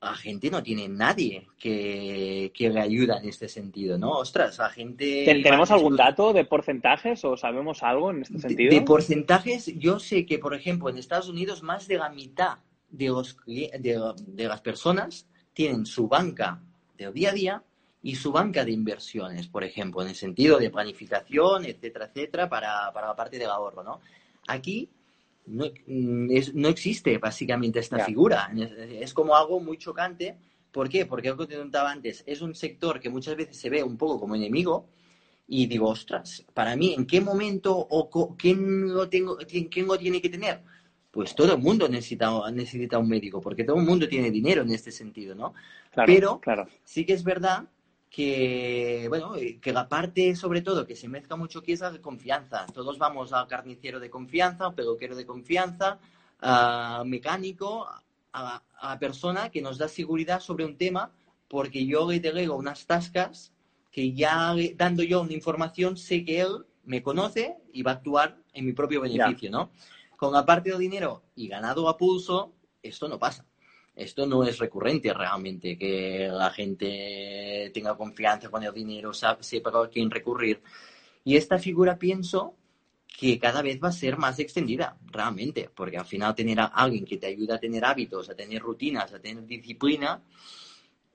la 0.00 0.14
gente 0.14 0.50
no 0.50 0.62
tiene 0.62 0.88
nadie 0.88 1.48
que, 1.58 2.52
le 2.56 2.80
ayuda 2.80 3.18
en 3.18 3.28
este 3.28 3.48
sentido, 3.48 3.98
¿no? 3.98 4.12
Ostras, 4.12 4.58
la 4.58 4.70
gente... 4.70 5.24
¿Tenemos 5.24 5.70
algún 5.72 5.96
dato 5.96 6.32
de 6.32 6.44
porcentajes 6.44 7.24
o 7.24 7.36
sabemos 7.36 7.82
algo 7.82 8.10
en 8.10 8.22
este 8.22 8.38
sentido? 8.38 8.72
De, 8.72 8.82
porcentajes, 8.82 9.66
yo 9.76 9.98
sé 9.98 10.24
que, 10.24 10.38
por 10.38 10.54
ejemplo, 10.54 10.88
en 10.88 10.98
Estados 10.98 11.28
Unidos 11.28 11.64
más 11.64 11.88
de 11.88 11.96
la 11.96 12.10
mitad 12.10 12.58
de, 12.90 13.08
los, 13.08 13.36
de, 13.46 14.48
las 14.48 14.60
personas 14.60 15.26
tienen 15.52 15.84
su 15.84 16.06
banca 16.06 16.62
de 16.96 17.10
día 17.12 17.30
a 17.30 17.34
día 17.34 17.62
y 18.00 18.14
su 18.14 18.30
banca 18.30 18.64
de 18.64 18.70
inversiones, 18.70 19.48
por 19.48 19.64
ejemplo, 19.64 20.02
en 20.02 20.08
el 20.08 20.14
sentido 20.14 20.58
de 20.58 20.70
planificación, 20.70 21.64
etcétera, 21.64 22.06
etcétera, 22.06 22.48
para, 22.48 22.92
para 22.92 23.08
la 23.08 23.16
parte 23.16 23.38
del 23.38 23.50
ahorro, 23.50 23.82
¿no? 23.82 24.00
Aquí 24.46 24.88
no, 25.48 25.66
mm, 25.86 26.30
no 26.54 26.68
existe 26.68 27.18
básicamente 27.18 27.80
esta 27.80 28.04
figura. 28.04 28.50
Es 29.00 29.14
como 29.14 29.36
algo 29.36 29.60
muy 29.60 29.78
chocante. 29.78 30.36
¿Por 30.70 30.88
qué? 30.88 31.06
Porque 31.06 31.34
que 31.36 31.46
te 31.46 31.56
contaba 31.56 31.90
antes, 31.90 32.22
es 32.26 32.42
un 32.42 32.54
sector 32.54 33.00
que 33.00 33.08
muchas 33.08 33.36
veces 33.36 33.56
se 33.56 33.70
ve 33.70 33.82
un 33.82 33.96
poco 33.96 34.20
como 34.20 34.36
enemigo 34.36 34.86
y 35.46 35.66
digo, 35.66 35.88
ostras, 35.88 36.44
para 36.52 36.76
mí, 36.76 36.94
¿en 36.96 37.06
qué 37.06 37.22
momento 37.22 37.74
o 37.74 38.36
quién 38.36 38.92
lo, 38.92 39.08
tengo, 39.08 39.38
quién, 39.38 39.86
lo 39.86 39.98
tiene 39.98 40.20
que 40.20 40.28
tener? 40.28 40.60
Pues 41.10 41.34
todo 41.34 41.54
el 41.54 41.58
mundo 41.58 41.88
necesita, 41.88 42.30
necesita 42.52 42.98
un 42.98 43.08
médico, 43.08 43.40
porque 43.40 43.64
todo 43.64 43.78
el 43.78 43.86
mundo 43.86 44.06
tiene 44.06 44.30
dinero 44.30 44.60
en 44.60 44.70
este 44.72 44.92
sentido, 44.92 45.34
¿no? 45.34 45.54
Pero 46.04 46.38
claro. 46.38 46.68
sí 46.84 47.06
que 47.06 47.14
es 47.14 47.24
verdad 47.24 47.64
que, 48.10 49.06
bueno, 49.08 49.36
eh, 49.36 49.58
que 49.60 49.72
la 49.72 49.88
parte 49.88 50.34
sobre 50.34 50.62
todo 50.62 50.86
que 50.86 50.96
se 50.96 51.08
mezcla 51.08 51.36
mucho 51.36 51.60
aquí 51.60 51.72
es 51.72 51.80
la 51.80 51.90
de 51.90 52.00
confianza. 52.00 52.66
Todos 52.72 52.98
vamos 52.98 53.32
al 53.32 53.46
carnicero 53.46 54.00
de 54.00 54.10
confianza, 54.10 54.66
al 54.66 54.74
peluquero 54.74 55.14
de 55.14 55.26
confianza, 55.26 55.98
al 56.40 57.06
mecánico, 57.06 57.86
a, 58.32 58.62
la 58.82 58.98
persona 58.98 59.50
que 59.50 59.60
nos 59.60 59.78
da 59.78 59.88
seguridad 59.88 60.40
sobre 60.40 60.64
un 60.64 60.76
tema, 60.76 61.10
porque 61.48 61.84
yo 61.84 62.08
le 62.08 62.20
delego 62.20 62.56
unas 62.56 62.86
tascas 62.86 63.52
que 63.90 64.12
ya 64.12 64.54
dando 64.76 65.02
yo 65.02 65.22
una 65.22 65.32
información 65.32 65.96
sé 65.96 66.24
que 66.24 66.40
él 66.40 66.64
me 66.84 67.02
conoce 67.02 67.56
y 67.72 67.82
va 67.82 67.92
a 67.92 67.94
actuar 67.94 68.38
en 68.52 68.66
mi 68.66 68.72
propio 68.72 69.00
beneficio, 69.00 69.50
¿no? 69.50 69.70
Con 70.16 70.32
la 70.32 70.46
parte 70.46 70.70
del 70.70 70.78
dinero 70.78 71.22
y 71.34 71.48
ganado 71.48 71.88
a 71.88 71.96
pulso, 71.96 72.52
esto 72.82 73.08
no 73.08 73.18
pasa 73.18 73.47
esto 73.98 74.26
no 74.26 74.44
es 74.44 74.58
recurrente 74.58 75.12
realmente, 75.12 75.76
que 75.76 76.28
la 76.30 76.50
gente 76.50 77.70
tenga 77.74 77.96
confianza 77.96 78.48
con 78.48 78.62
el 78.62 78.72
dinero, 78.72 79.12
sepa 79.12 79.70
a 79.70 79.88
quién 79.88 80.10
recurrir. 80.10 80.62
Y 81.24 81.36
esta 81.36 81.58
figura 81.58 81.98
pienso 81.98 82.54
que 83.18 83.38
cada 83.40 83.60
vez 83.60 83.82
va 83.82 83.88
a 83.88 83.92
ser 83.92 84.16
más 84.16 84.38
extendida, 84.38 84.96
realmente, 85.06 85.68
porque 85.74 85.98
al 85.98 86.04
final 86.04 86.34
tener 86.36 86.60
a 86.60 86.66
alguien 86.66 87.04
que 87.04 87.16
te 87.16 87.26
ayuda 87.26 87.56
a 87.56 87.58
tener 87.58 87.84
hábitos, 87.84 88.30
a 88.30 88.36
tener 88.36 88.62
rutinas, 88.62 89.12
a 89.12 89.18
tener 89.18 89.44
disciplina, 89.44 90.22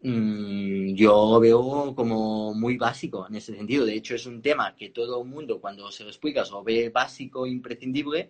mm, 0.02 0.94
yo 0.94 1.32
lo 1.32 1.40
veo 1.40 1.96
como 1.96 2.54
muy 2.54 2.76
básico 2.78 3.26
en 3.30 3.36
ese 3.36 3.56
sentido. 3.56 3.86
De 3.86 3.96
hecho, 3.96 4.16
es 4.16 4.26
un 4.26 4.42
tema 4.42 4.76
que 4.76 4.90
todo 4.90 5.22
el 5.22 5.30
mundo, 5.30 5.62
cuando 5.62 5.90
se 5.90 6.04
lo 6.04 6.10
explicas, 6.10 6.52
lo 6.52 6.64
ve 6.64 6.90
básico, 6.90 7.48
imprescindible, 7.48 8.30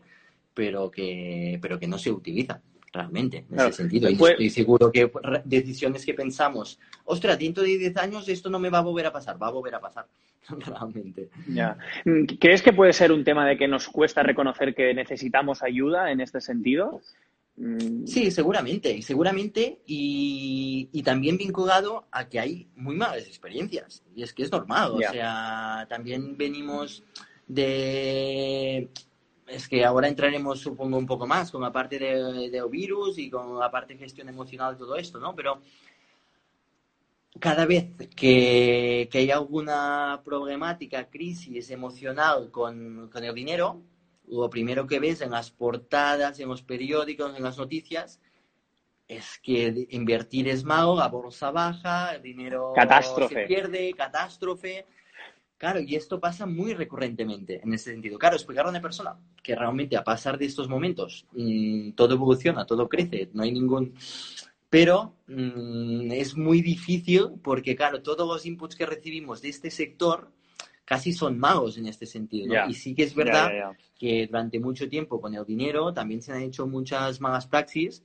pero 0.54 0.92
que, 0.92 1.58
pero 1.60 1.80
que 1.80 1.88
no 1.88 1.98
se 1.98 2.12
utiliza 2.12 2.62
realmente, 2.93 3.45
en 3.49 3.60
ese 3.60 3.73
sentido. 3.73 4.10
Y 4.10 4.13
estoy 4.13 4.49
seguro 4.49 4.91
que 4.91 5.12
decisiones 5.43 6.06
que 6.06 6.13
pensamos, 6.13 6.79
ostras, 7.06 7.38
dentro 7.39 7.63
de 7.63 7.77
10 7.77 7.97
años 7.97 8.29
esto 8.29 8.49
no 8.49 8.60
me 8.60 8.69
va 8.69 8.77
a 8.77 8.82
volver 8.82 9.08
a 9.08 9.12
pasar, 9.12 9.41
va 9.41 9.47
a 9.47 9.51
volver 9.51 9.75
a 9.75 9.82
pasar, 9.82 10.06
realmente. 10.49 11.29
Ya. 11.49 11.77
¿Crees 12.39 12.62
que 12.62 12.71
puede 12.71 12.93
ser 12.93 13.12
un 13.12 13.23
tema 13.23 13.47
de 13.47 13.58
que 13.58 13.67
nos 13.67 13.89
cuesta 13.89 14.21
reconocer 14.21 14.75
que 14.75 14.93
necesitamos 14.93 15.63
ayuda 15.63 16.12
en 16.12 16.21
este 16.21 16.39
sentido? 16.39 17.01
Mm. 17.56 18.06
Sí, 18.06 18.32
seguramente, 18.32 18.91
y 18.91 19.01
seguramente, 19.01 19.82
y, 19.86 20.89
y, 20.91 21.03
también 21.03 21.38
vinculado 21.38 22.06
a 22.12 22.27
que 22.27 22.39
hay 22.39 22.67
muy 22.75 22.95
malas 22.95 23.27
experiencias, 23.27 24.03
y 24.15 24.23
es 24.23 24.34
que 24.34 24.41
es 24.41 24.51
normal, 24.51 24.93
o 24.93 24.99
sea, 24.99 25.86
también 25.88 26.36
venimos 26.36 27.03
de 27.47 28.89
es 29.47 29.67
que 29.67 29.84
ahora 29.84 30.08
entraremos, 30.08 30.60
supongo, 30.60 30.97
un 30.97 31.06
poco 31.06 31.27
más 31.27 31.51
con 31.51 31.62
la 31.62 31.71
parte 31.71 31.99
de, 31.99 32.49
de 32.49 32.67
virus 32.69 33.17
y 33.17 33.29
con 33.29 33.60
la 33.60 33.69
parte 33.69 33.93
de 33.93 33.99
gestión 33.99 34.29
emocional 34.29 34.75
y 34.75 34.77
todo 34.77 34.95
esto, 34.95 35.19
¿no? 35.19 35.36
Pero 35.36 35.62
cada 37.39 37.65
vez 37.65 37.88
que, 38.15 39.10
que 39.12 39.17
hay 39.17 39.32
alguna 39.32 40.21
problemática, 40.23 41.10
crisis 41.10 41.69
emocional 41.71 42.51
con, 42.51 43.10
con, 43.10 43.23
el 43.23 43.34
dinero, 43.34 43.82
lo 44.27 44.49
primero 44.49 44.88
que 44.88 44.99
ves 44.99 45.21
en 45.21 45.32
las 45.32 45.51
portadas, 45.51 46.39
en 46.39 46.49
los 46.49 46.62
periódicos, 46.62 47.36
en 47.36 47.43
las 47.43 47.58
noticias, 47.58 48.19
es 49.08 49.39
que 49.41 49.88
invertir 49.89 50.47
es 50.47 50.63
malo, 50.63 50.95
la 50.95 51.08
bolsa 51.08 51.51
baja, 51.51 52.15
el 52.15 52.21
dinero 52.21 52.73
se 53.29 53.45
pierde, 53.47 53.93
catástrofe. 53.93 54.86
Claro, 55.63 55.80
y 55.80 55.95
esto 55.95 56.19
pasa 56.19 56.45
muy 56.45 56.73
recurrentemente 56.73 57.62
en 57.63 57.73
ese 57.73 57.91
sentido. 57.91 58.19
Claro, 58.19 58.36
explicar 58.36 58.65
a 58.65 58.69
una 58.69 58.82
persona 58.82 59.17
que 59.41 59.56
realmente 59.56 59.95
a 59.95 60.04
pasar 60.04 60.38
de 60.38 60.43
estos 60.43 60.67
momentos 60.67 61.26
mm, 61.32 61.91
todo 61.91 62.15
evoluciona, 62.15 62.65
todo 62.65 62.89
crece, 62.89 63.30
no 63.32 63.43
hay 63.43 63.54
ningún... 63.54 63.93
Pero 64.69 65.15
mm, 65.28 66.12
es 66.12 66.36
muy 66.36 66.62
difícil 66.62 67.36
porque, 67.41 67.78
claro, 67.78 68.02
todos 68.02 68.28
los 68.28 68.45
inputs 68.45 68.76
que 68.76 68.86
recibimos 68.86 69.41
de 69.41 69.47
este 69.47 69.71
sector 69.71 70.34
casi 70.84 71.13
son 71.13 71.39
magos 71.39 71.78
en 71.78 71.86
este 71.86 72.08
sentido. 72.08 72.54
Y 72.67 72.73
sí 72.73 72.93
que 72.93 73.04
es 73.04 73.15
verdad 73.15 73.71
que 73.97 74.28
durante 74.28 74.60
mucho 74.60 74.89
tiempo 74.89 75.21
con 75.21 75.34
el 75.34 75.45
dinero 75.45 75.93
también 75.93 76.21
se 76.21 76.34
han 76.34 76.41
hecho 76.41 76.67
muchas 76.67 77.21
malas 77.21 77.47
praxis 77.47 78.04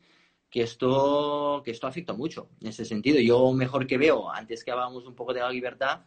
que 0.49 0.63
esto, 0.63 1.61
que 1.65 1.73
esto 1.73 1.89
afecta 1.89 2.13
mucho 2.13 2.51
en 2.61 2.69
ese 2.69 2.85
sentido. 2.85 3.19
Yo 3.19 3.53
mejor 3.53 3.85
que 3.85 3.99
veo, 3.99 4.31
antes 4.31 4.63
que 4.63 4.71
hablábamos 4.71 5.09
un 5.09 5.17
poco 5.17 5.35
de 5.35 5.41
la 5.41 5.51
libertad, 5.51 6.03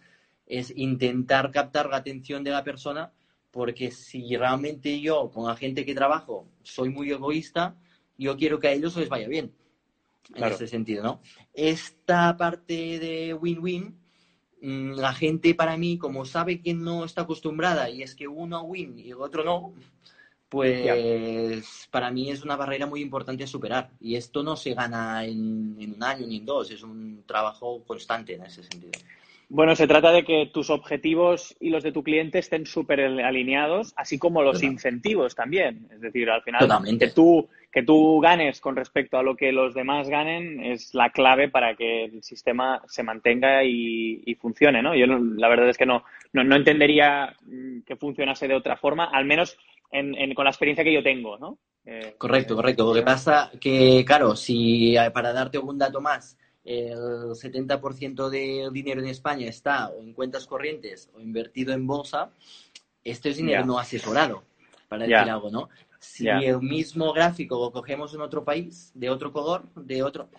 es 0.51 0.73
intentar 0.75 1.49
captar 1.49 1.89
la 1.89 1.97
atención 1.97 2.43
de 2.43 2.51
la 2.51 2.63
persona, 2.63 3.13
porque 3.51 3.89
si 3.89 4.35
realmente 4.35 4.99
yo, 4.99 5.31
con 5.31 5.47
la 5.47 5.55
gente 5.55 5.85
que 5.85 5.95
trabajo, 5.95 6.45
soy 6.61 6.89
muy 6.89 7.09
egoísta, 7.09 7.77
yo 8.17 8.35
quiero 8.35 8.59
que 8.59 8.67
a 8.67 8.73
ellos 8.73 8.97
les 8.97 9.07
vaya 9.07 9.29
bien. 9.29 9.53
En 10.35 10.43
ese 10.43 10.67
sentido, 10.67 11.03
¿no? 11.03 11.21
Esta 11.53 12.35
parte 12.37 12.99
de 12.99 13.33
win-win, 13.33 13.97
mm, 14.61 14.91
la 14.93 15.13
gente 15.13 15.55
para 15.55 15.77
mí, 15.77 15.97
como 15.97 16.25
sabe 16.25 16.61
que 16.61 16.73
no 16.73 17.05
está 17.05 17.21
acostumbrada 17.21 17.89
y 17.89 18.03
es 18.03 18.13
que 18.13 18.27
uno 18.27 18.61
win 18.63 18.99
y 18.99 19.11
el 19.11 19.21
otro 19.21 19.43
no, 19.43 19.73
pues 20.47 21.87
para 21.89 22.11
mí 22.11 22.29
es 22.29 22.43
una 22.43 22.57
barrera 22.57 22.85
muy 22.85 23.01
importante 23.01 23.45
a 23.45 23.47
superar. 23.47 23.89
Y 24.01 24.15
esto 24.15 24.43
no 24.43 24.57
se 24.57 24.73
gana 24.73 25.25
en, 25.25 25.77
en 25.79 25.93
un 25.95 26.03
año 26.03 26.27
ni 26.27 26.37
en 26.37 26.45
dos, 26.45 26.71
es 26.71 26.83
un 26.83 27.23
trabajo 27.25 27.83
constante 27.85 28.35
en 28.35 28.43
ese 28.43 28.63
sentido. 28.63 28.99
Bueno, 29.53 29.75
se 29.75 29.85
trata 29.85 30.13
de 30.13 30.23
que 30.23 30.45
tus 30.45 30.69
objetivos 30.69 31.57
y 31.59 31.71
los 31.71 31.83
de 31.83 31.91
tu 31.91 32.03
cliente 32.03 32.39
estén 32.39 32.65
súper 32.65 33.01
alineados, 33.01 33.91
así 33.97 34.17
como 34.17 34.43
los 34.43 34.63
incentivos 34.63 35.35
también. 35.35 35.89
Es 35.91 35.99
decir, 35.99 36.29
al 36.29 36.41
final, 36.41 36.69
que 36.97 37.09
tú, 37.09 37.49
que 37.69 37.83
tú 37.83 38.21
ganes 38.21 38.61
con 38.61 38.77
respecto 38.77 39.17
a 39.17 39.23
lo 39.23 39.35
que 39.35 39.51
los 39.51 39.73
demás 39.73 40.07
ganen 40.07 40.63
es 40.63 40.93
la 40.93 41.09
clave 41.09 41.49
para 41.49 41.75
que 41.75 42.05
el 42.05 42.23
sistema 42.23 42.81
se 42.87 43.03
mantenga 43.03 43.61
y, 43.65 44.37
funcione, 44.39 44.81
¿no? 44.81 44.95
Yo 44.95 45.05
la 45.05 45.49
verdad 45.49 45.67
es 45.67 45.77
que 45.77 45.85
no, 45.85 46.05
no, 46.31 46.55
entendería 46.55 47.35
mm, 47.41 47.81
que 47.81 47.97
funcionase 47.97 48.47
de 48.47 48.55
otra 48.55 48.77
forma, 48.77 49.09
al 49.11 49.25
menos 49.25 49.57
con 50.33 50.45
la 50.45 50.51
experiencia 50.51 50.85
que 50.85 50.93
yo 50.93 51.03
tengo, 51.03 51.37
¿no? 51.37 51.57
Eh, 51.83 52.15
correcto, 52.17 52.55
correcto. 52.55 52.85
Lo 52.85 52.93
que 52.93 53.01
pasa 53.01 53.51
que, 53.59 54.05
claro, 54.07 54.33
si 54.33 54.95
eh, 54.95 55.11
para 55.11 55.33
darte 55.33 55.57
algún 55.57 55.77
dato 55.77 55.99
más, 55.99 56.37
el 56.63 56.97
70% 57.35 58.29
del 58.29 58.71
dinero 58.71 59.01
en 59.01 59.07
España 59.07 59.47
está 59.47 59.89
o 59.89 60.01
en 60.01 60.13
cuentas 60.13 60.45
corrientes 60.45 61.09
o 61.13 61.19
invertido 61.19 61.73
en 61.73 61.87
bolsa, 61.87 62.31
Esto 63.03 63.29
es 63.29 63.37
dinero 63.37 63.61
Ya. 63.61 63.65
no 63.65 63.79
asesorado, 63.79 64.43
para 64.87 65.07
decir 65.07 65.29
algo, 65.31 65.49
¿no? 65.49 65.69
Si 65.99 66.25
Ya. 66.25 66.37
el 66.37 66.61
mismo 66.61 67.11
gráfico 67.13 67.59
lo 67.59 67.71
cogemos 67.71 68.13
en 68.13 68.21
otro 68.21 68.43
país, 68.43 68.91
de 68.93 69.09
otro 69.09 69.31
color, 69.31 69.63
de 69.75 70.03
otro, 70.03 70.29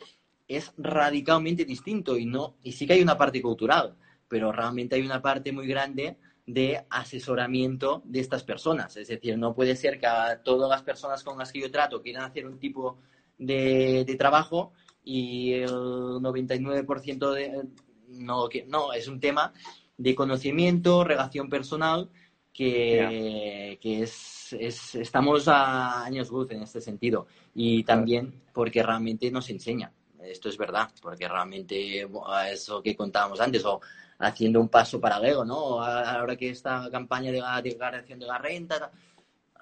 es 0.46 0.72
radicalmente 0.78 1.64
distinto 1.64 2.16
y 2.16 2.24
no 2.26 2.54
y 2.62 2.70
sí 2.72 2.86
que 2.86 2.92
hay 2.92 3.02
una 3.02 3.18
parte 3.18 3.42
cultural, 3.42 3.96
pero 4.28 4.52
realmente 4.52 4.94
hay 4.94 5.02
una 5.02 5.20
parte 5.20 5.50
muy 5.50 5.66
grande 5.66 6.16
de 6.46 6.84
asesoramiento 6.88 8.02
de 8.04 8.20
estas 8.20 8.44
personas. 8.44 8.96
Es 8.96 9.08
decir, 9.08 9.36
no 9.38 9.54
puede 9.54 9.74
ser 9.76 9.98
que 9.98 10.06
a 10.06 10.40
todas 10.42 10.68
las 10.70 10.82
personas 10.82 11.22
con 11.24 11.38
las 11.38 11.50
que 11.52 11.60
yo 11.60 11.70
trato 11.70 12.00
quieran 12.02 12.24
hacer 12.24 12.46
un 12.46 12.58
tipo 12.58 12.98
de, 13.38 14.04
de 14.06 14.14
trabajo 14.16 14.72
y 15.04 15.52
el 15.54 15.70
99% 15.70 17.32
de... 17.32 17.64
No, 18.08 18.48
que, 18.48 18.64
no, 18.64 18.92
es 18.92 19.08
un 19.08 19.18
tema 19.20 19.52
de 19.96 20.14
conocimiento, 20.14 21.02
relación 21.04 21.48
personal, 21.48 22.10
que, 22.52 23.78
que 23.80 24.02
es, 24.02 24.52
es- 24.52 24.94
estamos 24.96 25.48
a 25.48 26.04
años 26.04 26.30
luz 26.30 26.50
en 26.50 26.62
este 26.62 26.80
sentido. 26.80 27.26
Y 27.54 27.84
también 27.84 28.42
porque 28.52 28.82
realmente 28.82 29.30
nos 29.30 29.48
enseña. 29.50 29.90
Esto 30.22 30.48
es 30.48 30.56
verdad, 30.56 30.90
porque 31.00 31.26
realmente 31.26 32.06
eso 32.52 32.82
que 32.82 32.94
contábamos 32.94 33.40
antes, 33.40 33.64
o 33.64 33.80
haciendo 34.18 34.60
un 34.60 34.68
paso 34.68 35.00
paralelo, 35.00 35.44
¿no? 35.44 35.82
A- 35.82 36.18
Ahora 36.18 36.36
que 36.36 36.50
esta 36.50 36.88
campaña 36.90 37.32
de 37.32 37.40
la 37.40 37.60
declaración 37.60 38.18
de 38.20 38.26
la 38.26 38.38
renta, 38.38 38.92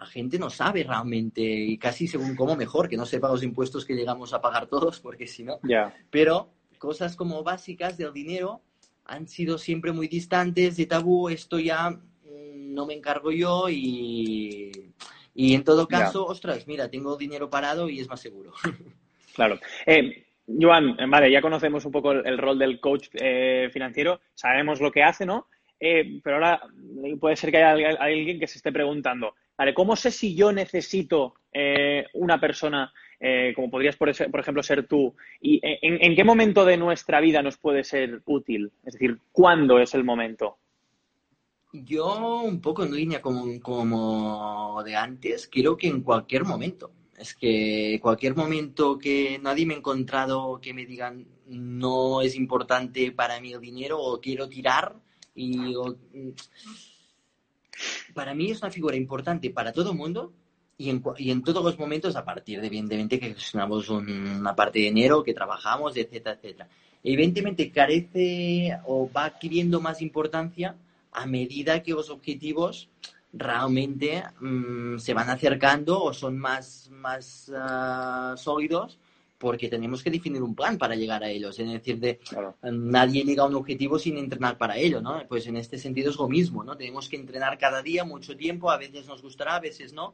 la 0.01 0.07
gente 0.07 0.39
no 0.39 0.51
sabe 0.51 0.83
realmente, 0.83 1.43
y 1.43 1.77
casi 1.79 2.09
según 2.09 2.35
cómo 2.35 2.57
mejor, 2.57 2.89
que 2.89 2.97
no 2.97 3.07
sepa 3.07 3.29
los 3.29 3.43
impuestos 3.43 3.85
que 3.85 3.95
llegamos 3.95 4.33
a 4.35 4.41
pagar 4.41 4.67
todos, 4.67 4.99
porque 5.01 5.27
si 5.27 5.45
no, 5.45 5.59
pero 6.11 6.51
cosas 6.79 7.15
como 7.17 7.43
básicas 7.45 7.97
del 7.99 8.13
dinero 8.13 8.63
han 9.05 9.29
sido 9.29 9.59
siempre 9.59 9.93
muy 9.93 10.09
distantes 10.09 10.77
de 10.77 10.87
tabú, 10.87 11.29
esto 11.29 11.59
ya 11.59 11.91
mm, 11.91 12.75
no 12.75 12.87
me 12.87 12.95
encargo 12.95 13.31
yo 13.33 13.69
y, 13.69 14.71
y 15.35 15.55
en 15.55 15.65
todo 15.65 15.87
caso, 15.87 16.25
ostras, 16.27 16.67
mira, 16.67 16.89
tengo 16.91 17.17
dinero 17.17 17.51
parado 17.51 17.89
y 17.89 18.01
es 18.01 18.09
más 18.09 18.21
seguro. 18.21 18.53
Claro. 19.33 19.61
Eh, 19.87 20.27
Joan, 20.61 20.97
eh, 20.99 21.07
vale, 21.09 21.31
ya 21.31 21.41
conocemos 21.41 21.85
un 21.85 21.93
poco 21.93 22.11
el, 22.11 22.27
el 22.27 22.37
rol 22.37 22.59
del 22.59 22.81
coach 22.81 23.07
eh, 23.15 23.71
financiero, 23.73 24.21
sabemos 24.35 24.81
lo 24.81 24.91
que 24.91 25.05
hace, 25.05 25.25
¿no? 25.25 25.47
Eh, 25.79 26.21
pero 26.23 26.37
ahora 26.37 26.61
eh, 27.05 27.17
puede 27.17 27.37
ser 27.37 27.51
que 27.53 27.59
haya 27.63 27.91
al- 27.91 27.97
alguien 28.01 28.41
que 28.41 28.49
se 28.49 28.59
esté 28.59 28.73
preguntando, 28.73 29.35
vale, 29.61 29.75
¿cómo 29.75 29.95
sé 29.95 30.11
si 30.11 30.35
yo 30.35 30.53
necesito 30.53 31.35
eh, 31.53 32.07
una 32.15 32.41
persona 32.41 32.91
eh, 33.19 33.53
como 33.55 33.71
podrías, 33.71 33.95
por, 33.95 34.09
ejemplo, 34.09 34.63
ser 34.63 34.87
tú? 34.87 35.15
¿Y 35.39 35.61
en, 35.63 36.03
en 36.03 36.17
qué 36.17 36.25
momento 36.25 36.65
de 36.65 36.79
nuestra 36.79 37.21
vida 37.21 37.43
nos 37.43 37.59
puede 37.59 37.85
ser 37.85 38.23
útil? 38.25 38.73
Es 38.87 38.95
decir, 38.95 39.19
¿cuándo 39.31 39.79
es 39.79 39.93
el 39.93 40.03
momento? 40.03 40.57
Yo 41.75 42.41
un 42.43 42.63
poco 42.63 42.85
en 42.85 42.95
línea 42.95 43.21
como, 43.21 43.61
como 43.61 44.83
de 44.83 44.97
antes, 44.97 45.47
creo 45.53 45.77
que 45.77 45.89
en 45.89 46.01
cualquier 46.01 46.45
momento. 46.45 46.91
Es 47.19 47.35
que 47.35 47.99
cualquier 48.01 48.35
momento 48.35 48.99
que 48.99 49.39
nadie 49.43 49.67
me 49.67 49.75
ha 49.75 49.77
encontrado 49.77 50.59
que 50.59 50.73
me 50.73 50.87
digan 50.87 51.27
no 51.49 52.23
es 52.23 52.35
importante 52.35 53.13
para 53.13 53.39
mí 53.43 53.53
el 53.53 53.61
dinero 53.61 54.01
o 54.01 54.19
quiero 54.23 54.49
tirar 54.49 54.97
y 55.35 55.75
para 58.15 58.35
mí 58.35 58.51
es 58.51 58.61
una 58.63 58.71
figura 58.71 58.97
importante 58.97 59.51
para 59.51 59.73
todo 59.73 59.93
el 59.93 59.97
mundo 59.99 60.33
y 60.79 60.91
en, 60.91 61.03
y 61.19 61.31
en 61.31 61.43
todos 61.43 61.63
los 61.65 61.79
momentos 61.79 62.17
a 62.17 62.25
partir 62.25 62.61
de 62.61 62.67
evidentemente 62.69 63.19
que 63.21 63.35
gestionamos 63.35 63.89
un- 63.91 64.09
una 64.11 64.55
parte 64.57 64.79
de 64.79 64.87
dinero, 64.87 65.23
que 65.23 65.35
trabajamos, 65.35 65.97
etcétera, 65.97 66.37
etcétera. 66.41 66.69
Evidentemente 67.03 67.71
carece 67.71 68.79
o 68.87 69.11
va 69.11 69.25
adquiriendo 69.27 69.81
más 69.81 70.01
importancia 70.03 70.77
a 71.13 71.27
medida 71.27 71.83
que 71.83 71.93
los 71.93 72.09
objetivos 72.11 72.89
realmente 73.33 74.23
mm, 74.41 74.99
se 74.99 75.15
van 75.15 75.31
acercando 75.31 76.03
o 76.03 76.13
son 76.13 76.39
más, 76.39 76.89
más 76.93 77.51
ah, 77.57 78.35
sólidos 78.37 78.99
porque 79.41 79.71
tenemos 79.71 80.03
que 80.05 80.11
definir 80.11 80.43
un 80.43 80.55
plan 80.55 80.77
para 80.77 80.95
llegar 80.95 81.25
a 81.25 81.31
ellos. 81.31 81.59
Es 81.59 81.67
decir, 81.67 81.99
de, 81.99 82.19
Claro. 82.19 82.57
nadie 82.63 83.25
llega 83.25 83.43
a 83.43 83.47
un 83.47 83.55
objetivo 83.55 83.99
sin 83.99 84.19
entrenar 84.19 84.59
para 84.59 84.77
ello, 84.77 85.01
¿no? 85.01 85.23
Pues 85.27 85.47
en 85.47 85.57
este 85.57 85.79
sentido 85.79 86.11
es 86.11 86.17
lo 86.17 86.29
mismo, 86.29 86.63
¿no? 86.63 86.77
Tenemos 86.77 87.09
que 87.09 87.17
entrenar 87.17 87.57
cada 87.57 87.83
día 87.83 88.05
mucho 88.05 88.37
tiempo, 88.37 88.71
a 88.71 88.77
veces 88.77 89.07
nos 89.07 89.23
gustará, 89.23 89.57
a 89.57 89.61
veces 89.61 89.95
no, 89.95 90.13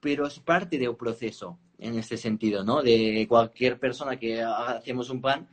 pero 0.00 0.26
es 0.26 0.38
parte 0.38 0.76
del 0.78 0.94
proceso 0.96 1.58
en 1.78 1.98
este 1.98 2.18
sentido, 2.18 2.62
¿no? 2.62 2.82
De 2.82 3.24
cualquier 3.26 3.78
persona 3.78 4.18
que 4.18 4.42
hacemos 4.42 5.08
un 5.08 5.22
plan, 5.22 5.48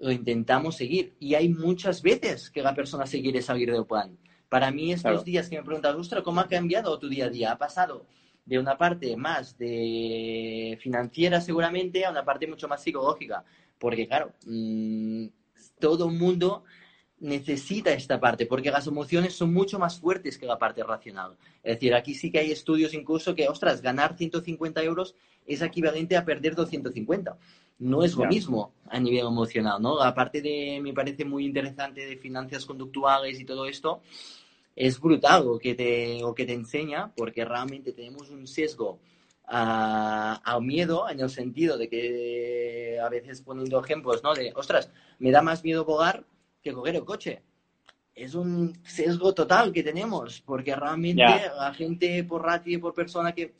lo 0.00 0.10
intentamos 0.10 0.74
seguir. 0.74 1.14
Y 1.20 1.36
hay 1.36 1.48
muchas 1.48 2.02
veces 2.02 2.50
que 2.50 2.60
la 2.60 2.74
persona 2.74 3.06
se 3.06 3.22
quiere 3.22 3.40
salir 3.40 3.70
del 3.70 3.86
plan. 3.86 4.18
Para 4.48 4.72
mí 4.72 4.90
estos 4.90 5.02
Claro. 5.12 5.22
días 5.22 5.48
que 5.48 5.58
me 5.58 5.62
preguntas, 5.62 5.94
ostras, 5.94 6.24
¿cómo 6.24 6.40
ha 6.40 6.48
cambiado 6.48 6.98
tu 6.98 7.08
día 7.08 7.26
a 7.26 7.30
día? 7.30 7.52
Ha 7.52 7.56
pasado 7.58 8.04
de 8.44 8.58
una 8.58 8.76
parte 8.76 9.16
más 9.16 9.56
de 9.56 10.78
financiera 10.80 11.40
seguramente 11.40 12.04
a 12.04 12.10
una 12.10 12.24
parte 12.24 12.46
mucho 12.46 12.68
más 12.68 12.82
psicológica. 12.82 13.44
Porque 13.78 14.06
claro, 14.06 14.32
mm, 14.46 15.26
todo 15.78 16.08
el 16.08 16.16
mundo 16.16 16.64
necesita 17.22 17.92
esta 17.92 18.18
parte, 18.18 18.46
porque 18.46 18.70
las 18.70 18.86
emociones 18.88 19.34
son 19.34 19.54
mucho 19.54 19.78
más 19.78 20.00
fuertes 20.00 20.36
que 20.36 20.46
la 20.46 20.58
parte 20.58 20.82
racional. 20.82 21.36
Es 21.62 21.76
decir, 21.76 21.94
aquí 21.94 22.14
sí 22.14 22.32
que 22.32 22.40
hay 22.40 22.50
estudios 22.50 22.94
incluso 22.94 23.34
que, 23.34 23.48
ostras, 23.48 23.80
ganar 23.80 24.16
150 24.16 24.82
euros 24.82 25.14
es 25.46 25.62
equivalente 25.62 26.16
a 26.16 26.24
perder 26.24 26.56
250. 26.56 27.38
No 27.78 28.02
es 28.02 28.14
lo 28.14 28.24
mismo 28.26 28.72
a 28.88 28.98
nivel 28.98 29.26
emocional, 29.26 29.80
¿no? 29.80 29.98
La 29.98 30.14
parte 30.14 30.42
de, 30.42 30.80
me 30.82 30.92
parece 30.92 31.24
muy 31.24 31.44
interesante 31.44 32.06
de 32.06 32.16
finanzas 32.16 32.66
conductuales 32.66 33.38
y 33.40 33.44
todo 33.44 33.66
esto, 33.66 34.02
es 34.74 35.00
brutal 35.00 35.44
lo 35.44 35.58
que 35.58 35.74
te, 35.74 36.18
lo 36.20 36.34
que 36.34 36.46
te 36.46 36.52
enseña, 36.54 37.12
porque 37.14 37.44
realmente 37.44 37.92
tenemos 37.92 38.30
un 38.30 38.46
sesgo 38.46 38.98
a- 39.46 40.58
miedo, 40.60 41.08
en 41.10 41.20
el 41.20 41.28
sentido 41.30 41.76
de 41.76 41.88
que 41.88 42.98
a 43.02 43.08
veces 43.08 43.42
poniendo 43.42 43.80
ejemplos, 43.80 44.22
¿no? 44.22 44.34
De, 44.34 44.52
ostras, 44.54 44.90
me 45.18 45.30
da 45.30 45.42
más 45.42 45.62
miedo 45.64 45.84
volar 45.84 46.24
que 46.62 46.72
coger 46.72 46.96
el 46.96 47.04
coche. 47.04 47.42
Es 48.14 48.34
un 48.34 48.72
sesgo 48.84 49.32
total 49.34 49.72
que 49.72 49.82
tenemos, 49.82 50.40
porque 50.42 50.74
realmente 50.76 51.22
Ya. 51.22 51.52
la 51.54 51.74
gente 51.74 52.22
por 52.24 52.42
ratio 52.42 52.74
y 52.74 52.78
por 52.78 52.94
persona 52.94 53.32
que... 53.32 53.54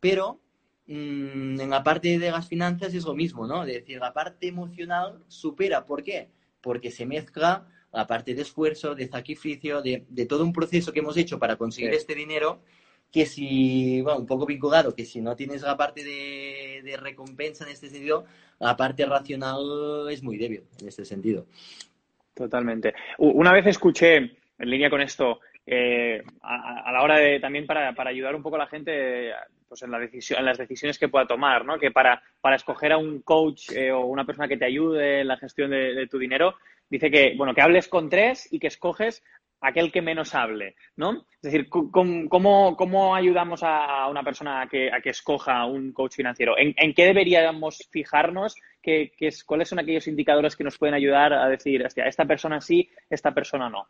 Pero 0.00 0.40
mm, 0.86 1.60
en 1.60 1.70
la 1.70 1.82
parte 1.82 2.18
de 2.18 2.30
las 2.30 2.46
finanzas 2.48 2.94
es 2.94 3.04
lo 3.04 3.14
mismo, 3.14 3.46
¿no? 3.46 3.64
Es 3.64 3.74
decir, 3.74 3.98
la 3.98 4.12
parte 4.12 4.46
emocional 4.48 5.24
supera. 5.28 5.84
¿Por 5.84 6.02
qué? 6.02 6.28
Porque 6.66 6.90
se 6.90 7.06
mezcla 7.06 7.64
la 7.92 8.06
parte 8.08 8.34
de 8.34 8.42
esfuerzo, 8.42 8.96
de 8.96 9.06
sacrificio, 9.06 9.80
de, 9.82 10.04
de 10.08 10.26
todo 10.26 10.42
un 10.42 10.52
proceso 10.52 10.92
que 10.92 10.98
hemos 10.98 11.16
hecho 11.16 11.38
para 11.38 11.54
conseguir 11.54 11.90
Sí. 11.92 11.96
este 11.96 12.14
dinero, 12.16 12.60
que 13.12 13.24
si, 13.24 14.00
bueno, 14.02 14.18
un 14.18 14.26
poco 14.26 14.44
vinculado, 14.46 14.92
que 14.96 15.04
si 15.04 15.20
no 15.20 15.36
tienes 15.36 15.62
la 15.62 15.76
parte 15.76 16.02
de, 16.02 16.82
de 16.84 16.96
recompensa 16.96 17.64
en 17.64 17.70
este 17.70 17.88
sentido, 17.88 18.24
la 18.58 18.76
parte 18.76 19.06
racional 19.06 20.08
es 20.10 20.24
muy 20.24 20.36
débil 20.38 20.64
en 20.80 20.88
este 20.88 21.04
sentido. 21.04 21.46
Totalmente. 22.34 22.94
Una 23.18 23.52
vez 23.52 23.64
escuché, 23.66 24.16
en 24.16 24.68
línea 24.70 24.90
con 24.90 25.00
esto, 25.00 25.38
eh, 25.64 26.20
a, 26.42 26.88
a 26.88 26.92
la 26.92 27.02
hora 27.02 27.16
de 27.18 27.38
también 27.38 27.64
para, 27.66 27.94
para 27.94 28.10
ayudar 28.10 28.34
un 28.34 28.42
poco 28.42 28.56
a 28.56 28.64
la 28.64 28.66
gente 28.66 29.30
pues 29.68 29.82
en, 29.82 29.90
la 29.90 29.98
decisión, 29.98 30.38
en 30.38 30.46
las 30.46 30.58
decisiones 30.58 30.98
que 30.98 31.08
pueda 31.08 31.26
tomar, 31.26 31.64
¿no? 31.64 31.78
Que 31.78 31.90
para, 31.90 32.22
para 32.40 32.56
escoger 32.56 32.92
a 32.92 32.98
un 32.98 33.22
coach 33.22 33.70
eh, 33.72 33.92
o 33.92 34.06
una 34.06 34.24
persona 34.24 34.48
que 34.48 34.56
te 34.56 34.64
ayude 34.64 35.20
en 35.20 35.28
la 35.28 35.36
gestión 35.36 35.70
de, 35.70 36.06
tu 36.08 36.18
dinero, 36.18 36.56
dice 36.88 37.10
que, 37.10 37.34
bueno, 37.36 37.54
que 37.54 37.62
hables 37.62 37.88
con 37.88 38.08
tres 38.08 38.48
y 38.52 38.58
que 38.58 38.68
escoges 38.68 39.22
aquel 39.60 39.90
que 39.90 40.02
menos 40.02 40.34
hable, 40.34 40.76
¿no? 40.96 41.26
Es 41.42 41.52
decir, 41.52 41.68
¿cómo, 41.68 42.76
cómo 42.76 43.14
ayudamos 43.14 43.60
a 43.62 44.06
una 44.08 44.22
persona 44.22 44.62
a 44.62 44.68
que, 44.68 44.92
a 44.92 45.00
que 45.00 45.10
escoja 45.10 45.64
un 45.64 45.92
coach 45.92 46.14
financiero? 46.14 46.54
¿En, 46.58 46.94
qué 46.94 47.04
deberíamos 47.06 47.88
fijarnos? 47.90 48.54
¿Qué, 48.82 49.12
qué 49.16 49.28
es, 49.28 49.44
¿Cuáles 49.44 49.68
son 49.68 49.78
aquellos 49.78 50.06
indicadores 50.06 50.54
que 50.56 50.64
nos 50.64 50.78
pueden 50.78 50.94
ayudar 50.94 51.32
a 51.32 51.48
decir, 51.48 51.84
hostia, 51.84 52.06
esta 52.06 52.26
persona 52.26 52.60
sí, 52.60 52.90
esta 53.08 53.32
persona 53.32 53.68
no? 53.70 53.88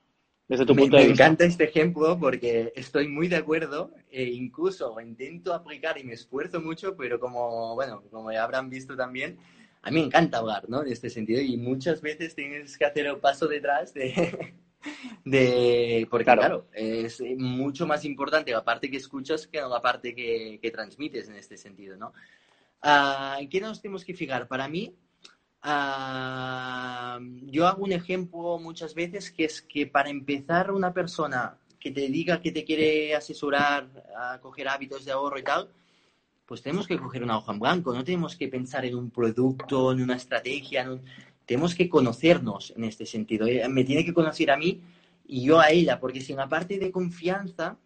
Desde 0.49 0.65
tu 0.65 0.75
Me, 0.75 0.83
punto 0.83 0.97
me 0.97 1.03
de 1.03 1.09
vista. 1.09 1.25
encanta 1.25 1.45
este 1.45 1.65
ejemplo 1.65 2.19
porque 2.19 2.73
estoy 2.77 3.09
muy 3.09 3.27
de 3.29 3.37
acuerdo 3.37 3.93
e 4.11 4.25
incluso 4.25 4.99
intento 5.01 5.53
aplicar 5.53 5.99
y 5.99 6.05
me 6.05 6.13
esfuerzo 6.15 6.61
mucho, 6.61 6.97
pero 6.97 7.19
como, 7.19 7.75
bueno, 7.75 8.03
como 8.11 8.31
ya 8.31 8.45
habrán 8.45 8.71
visto 8.71 8.97
también, 8.97 9.39
a 9.83 9.91
mí 9.91 9.99
me 10.01 10.07
encanta 10.07 10.39
hablar, 10.39 10.69
¿no? 10.69 10.83
En 10.83 10.89
este 10.93 11.11
sentido 11.11 11.41
y 11.41 11.57
muchas 11.57 12.01
veces 12.01 12.35
tienes 12.35 12.79
que 12.79 12.85
hacer 12.85 13.07
el 13.07 13.19
paso 13.19 13.47
detrás 13.49 13.93
de... 13.93 14.55
de 15.25 16.07
porque 16.11 16.25
Claro. 16.25 16.41
claro. 16.41 16.67
es 16.73 17.21
mucho 17.39 17.87
más 17.89 18.05
importante 18.05 18.53
la 18.53 18.65
parte 18.65 18.89
que 18.89 18.99
escuchas 18.99 19.49
que 19.49 19.61
la 19.61 19.81
parte 19.83 20.15
que, 20.15 20.61
que 20.63 20.71
transmites 20.71 21.29
en 21.29 21.35
este 21.35 21.57
sentido, 21.57 21.97
¿no? 21.97 22.13
Ah, 22.83 23.37
¿En 23.41 23.49
qué 23.49 23.61
nos 23.61 23.81
tenemos 23.83 24.05
que 24.05 24.15
fijar? 24.15 24.47
Para 24.47 24.69
mí, 24.69 24.95
ah, 25.67 27.19
yo 27.43 27.67
hago 27.67 27.85
un 27.85 27.93
ejemplo 27.93 28.59
muchas 28.59 28.95
veces 28.95 29.31
que 29.31 29.45
es 29.45 29.63
que 29.63 29.87
para 29.87 30.11
empezar 30.11 30.71
una 30.71 30.93
persona 30.93 31.59
que 31.81 31.91
te 31.91 32.09
diga 32.09 32.41
que 32.41 32.53
te 32.53 32.65
quiere 32.65 33.15
asesorar 33.15 33.89
a 34.19 34.39
coger 34.41 34.69
hábitos 34.69 35.05
de 35.05 35.13
ahorro 35.13 35.39
y 35.39 35.43
tal, 35.43 35.69
pues 36.47 36.63
tenemos 36.63 36.87
que 36.87 36.99
coger 36.99 37.23
una 37.23 37.39
hoja 37.39 37.53
en 37.53 37.59
blanco, 37.61 37.93
no 37.93 38.05
tenemos 38.05 38.37
que 38.37 38.49
pensar 38.49 38.85
en 38.85 38.95
un 38.97 39.11
producto, 39.11 39.93
en 39.93 40.03
una 40.03 40.17
estrategia, 40.17 40.83
en 40.83 40.89
un- 40.91 41.03
tenemos 41.45 41.75
que 41.75 41.89
conocernos 41.89 42.73
en 42.77 42.85
este 42.85 43.07
sentido. 43.07 43.47
Eh, 43.47 43.69
Me 43.69 43.85
tiene 43.85 44.05
que 44.05 44.15
conocer 44.15 44.51
a 44.51 44.57
mí 44.57 44.81
y 45.27 45.45
yo 45.45 45.61
a 45.61 45.71
ella, 45.71 45.99
porque 46.01 46.21
si 46.21 46.33
en 46.33 46.39
la 46.39 46.49
parte 46.49 46.79
de 46.79 46.91
confianza 46.91 47.77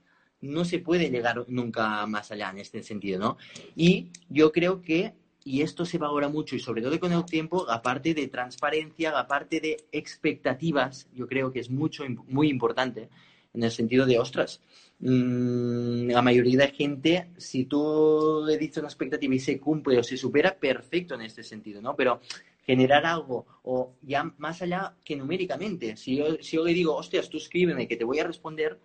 no 0.42 0.64
se 0.64 0.78
puede 0.78 1.10
llegar 1.10 1.44
nunca 1.48 2.06
más 2.06 2.30
allá 2.32 2.50
en 2.50 2.58
este 2.58 2.82
sentido, 2.82 3.18
¿no? 3.18 3.36
Y 3.76 4.08
yo 4.30 4.50
creo 4.52 4.80
que, 4.80 5.12
y 5.44 5.62
esto 5.62 5.84
se 5.84 5.98
valora 5.98 6.28
mucho, 6.28 6.56
y 6.56 6.60
sobre 6.60 6.82
todo 6.82 6.98
con 7.00 7.12
el 7.12 7.24
tiempo, 7.24 7.64
la 7.66 7.80
parte 7.80 8.14
de 8.14 8.28
transparencia, 8.28 9.10
la 9.12 9.26
parte 9.26 9.60
de 9.60 9.84
expectativas, 9.92 11.08
yo 11.14 11.26
creo 11.26 11.52
que 11.52 11.60
es 11.60 11.70
mucho, 11.70 12.04
muy 12.28 12.48
importante, 12.48 13.08
en 13.52 13.62
el 13.62 13.70
sentido 13.70 14.06
de, 14.06 14.18
ostras, 14.18 14.60
mmm, 15.00 16.08
la 16.10 16.22
mayoría 16.22 16.58
de 16.58 16.68
gente, 16.68 17.30
si 17.36 17.64
tú 17.64 18.44
le 18.46 18.58
dices 18.58 18.78
una 18.78 18.88
expectativa 18.88 19.34
y 19.34 19.40
se 19.40 19.58
cumple 19.58 19.98
o 19.98 20.02
se 20.02 20.16
supera, 20.16 20.56
perfecto 20.56 21.14
en 21.14 21.22
este 21.22 21.42
sentido, 21.42 21.80
¿no? 21.80 21.96
Pero 21.96 22.20
generar 22.64 23.04
algo, 23.06 23.46
o 23.64 23.94
ya 24.02 24.22
más 24.38 24.62
allá 24.62 24.94
que 25.04 25.16
numéricamente, 25.16 25.96
si 25.96 26.16
yo, 26.16 26.36
si 26.40 26.56
yo 26.56 26.64
le 26.64 26.74
digo, 26.74 26.94
hostias, 26.94 27.28
tú 27.28 27.38
escríbeme 27.38 27.88
que 27.88 27.96
te 27.96 28.04
voy 28.04 28.20
a 28.20 28.24
responder, 28.24 28.78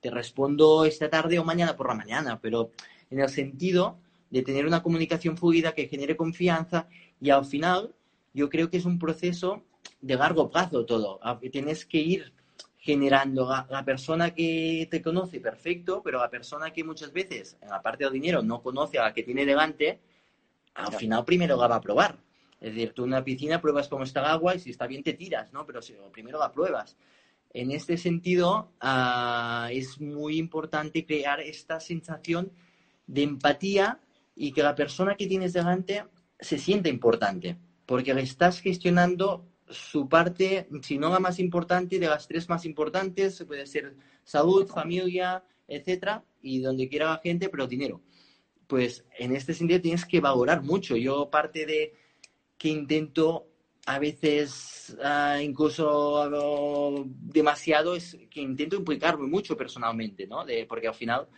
te 0.00 0.10
respondo 0.10 0.84
esta 0.84 1.10
tarde 1.10 1.38
o 1.38 1.44
mañana 1.44 1.76
por 1.76 1.88
la 1.88 1.94
mañana, 1.94 2.40
pero 2.40 2.70
en 3.10 3.20
el 3.20 3.28
sentido 3.28 3.98
de 4.30 4.42
tener 4.42 4.66
una 4.66 4.82
comunicación 4.82 5.36
fluida 5.36 5.72
que 5.72 5.88
genere 5.88 6.16
confianza 6.16 6.88
y 7.20 7.30
al 7.30 7.44
final 7.44 7.94
yo 8.34 8.48
creo 8.48 8.70
que 8.70 8.76
es 8.76 8.84
un 8.84 8.98
proceso 8.98 9.62
de 10.00 10.16
largo 10.16 10.50
plazo 10.50 10.84
todo. 10.84 11.20
Tienes 11.50 11.86
que 11.86 11.98
ir 11.98 12.32
generando 12.78 13.48
la, 13.48 13.84
persona 13.84 14.32
que 14.32 14.86
te 14.90 15.02
conoce 15.02 15.40
perfecto, 15.40 16.02
pero 16.04 16.20
la 16.20 16.30
persona 16.30 16.72
que 16.72 16.84
muchas 16.84 17.12
veces 17.12 17.56
en 17.60 17.68
la 17.70 17.82
parte 17.82 18.04
del 18.04 18.12
dinero 18.12 18.42
no 18.42 18.62
conoce 18.62 18.98
a 18.98 19.04
la 19.04 19.14
que 19.14 19.24
tiene 19.24 19.44
delante, 19.44 19.98
al 20.74 20.92
final 20.92 21.24
primero 21.24 21.56
la 21.56 21.66
va 21.66 21.76
a 21.76 21.80
probar. 21.80 22.16
Es 22.60 22.74
decir, 22.74 22.92
tú 22.92 23.02
en 23.02 23.08
una 23.08 23.24
piscina 23.24 23.60
pruebas 23.60 23.88
cómo 23.88 24.04
está 24.04 24.20
el 24.20 24.26
agua 24.26 24.54
y 24.54 24.60
si 24.60 24.70
está 24.70 24.86
bien 24.86 25.02
te 25.02 25.14
tiras, 25.14 25.52
¿no? 25.52 25.66
Pero 25.66 25.82
si, 25.82 25.94
primero 26.12 26.38
la 26.38 26.52
pruebas. 26.52 26.96
En 27.52 27.70
este 27.70 27.96
sentido, 27.96 28.70
uh, 28.82 29.68
es 29.70 30.00
muy 30.00 30.38
importante 30.38 31.06
crear 31.06 31.40
esta 31.40 31.80
sensación 31.80 32.52
de 33.06 33.22
empatía 33.22 34.00
y 34.36 34.52
que 34.52 34.62
la 34.62 34.74
persona 34.74 35.16
que 35.16 35.26
tienes 35.26 35.54
delante 35.54 36.04
se 36.38 36.58
sienta 36.58 36.88
importante, 36.88 37.56
porque 37.86 38.14
le 38.14 38.22
estás 38.22 38.60
gestionando 38.60 39.48
su 39.68 40.08
parte, 40.08 40.68
si 40.82 40.98
no 40.98 41.08
la 41.08 41.18
más 41.18 41.40
importante, 41.40 41.98
de 41.98 42.06
las 42.06 42.28
tres 42.28 42.48
más 42.48 42.64
importantes, 42.64 43.42
puede 43.44 43.66
ser 43.66 43.96
salud, 44.22 44.68
familia, 44.68 45.42
etcétera, 45.66 46.24
y 46.42 46.60
donde 46.60 46.88
quiera 46.88 47.10
la 47.10 47.18
gente, 47.18 47.48
pero 47.48 47.66
dinero. 47.66 48.02
Pues 48.66 49.04
en 49.18 49.34
este 49.34 49.54
sentido 49.54 49.80
tienes 49.80 50.04
que 50.04 50.20
valorar 50.20 50.62
mucho. 50.62 50.96
Yo 50.96 51.30
parte 51.30 51.66
de 51.66 51.94
que 52.58 52.68
intento 52.68 53.48
a 53.86 54.00
veces 54.00 54.96
uh, 54.98 55.40
incluso 55.40 57.04
demasiado 57.06 57.94
es 57.94 58.18
que 58.28 58.40
intento 58.40 58.76
implicarme 58.76 59.28
mucho 59.28 59.56
personalmente, 59.56 60.26
¿no? 60.26 60.44
De, 60.44 60.66
porque 60.66 60.88
al 60.88 60.94
final 60.94 61.28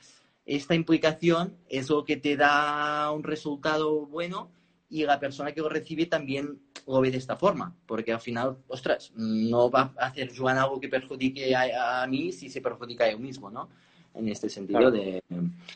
esta 0.49 0.75
implicación 0.75 1.57
es 1.69 1.91
lo 1.91 2.05
que 2.05 2.17
te 2.17 2.37
da 2.37 3.13
un 3.13 3.23
resultado 3.23 4.07
bueno 4.07 4.51
y 4.89 5.05
la 5.05 5.21
persona 5.21 5.53
que 5.53 5.61
lo 5.61 5.69
recibe 5.69 6.07
también 6.07 6.59
lo 6.87 7.03
ve 7.03 7.11
de 7.11 7.19
esta 7.19 7.37
forma, 7.37 7.77
porque 7.87 8.15
al 8.15 8.21
final, 8.21 8.57
ostras, 8.67 9.13
no 9.15 9.71
va 9.71 9.93
a 9.99 10.07
hacer 10.07 10.31
Joan 10.35 10.57
algo 10.57 10.81
que 10.81 10.89
perjudique 10.89 11.55
a, 11.55 12.03
a 12.03 12.07
mí 12.07 12.33
si 12.33 12.49
se 12.49 12.63
perjudica 12.63 13.05
a 13.05 13.09
él 13.09 13.19
mismo, 13.19 13.51
¿no? 13.51 13.69
En 14.15 14.27
este 14.31 14.49
sentido 14.49 14.79
claro. 14.79 14.91
de... 14.91 15.23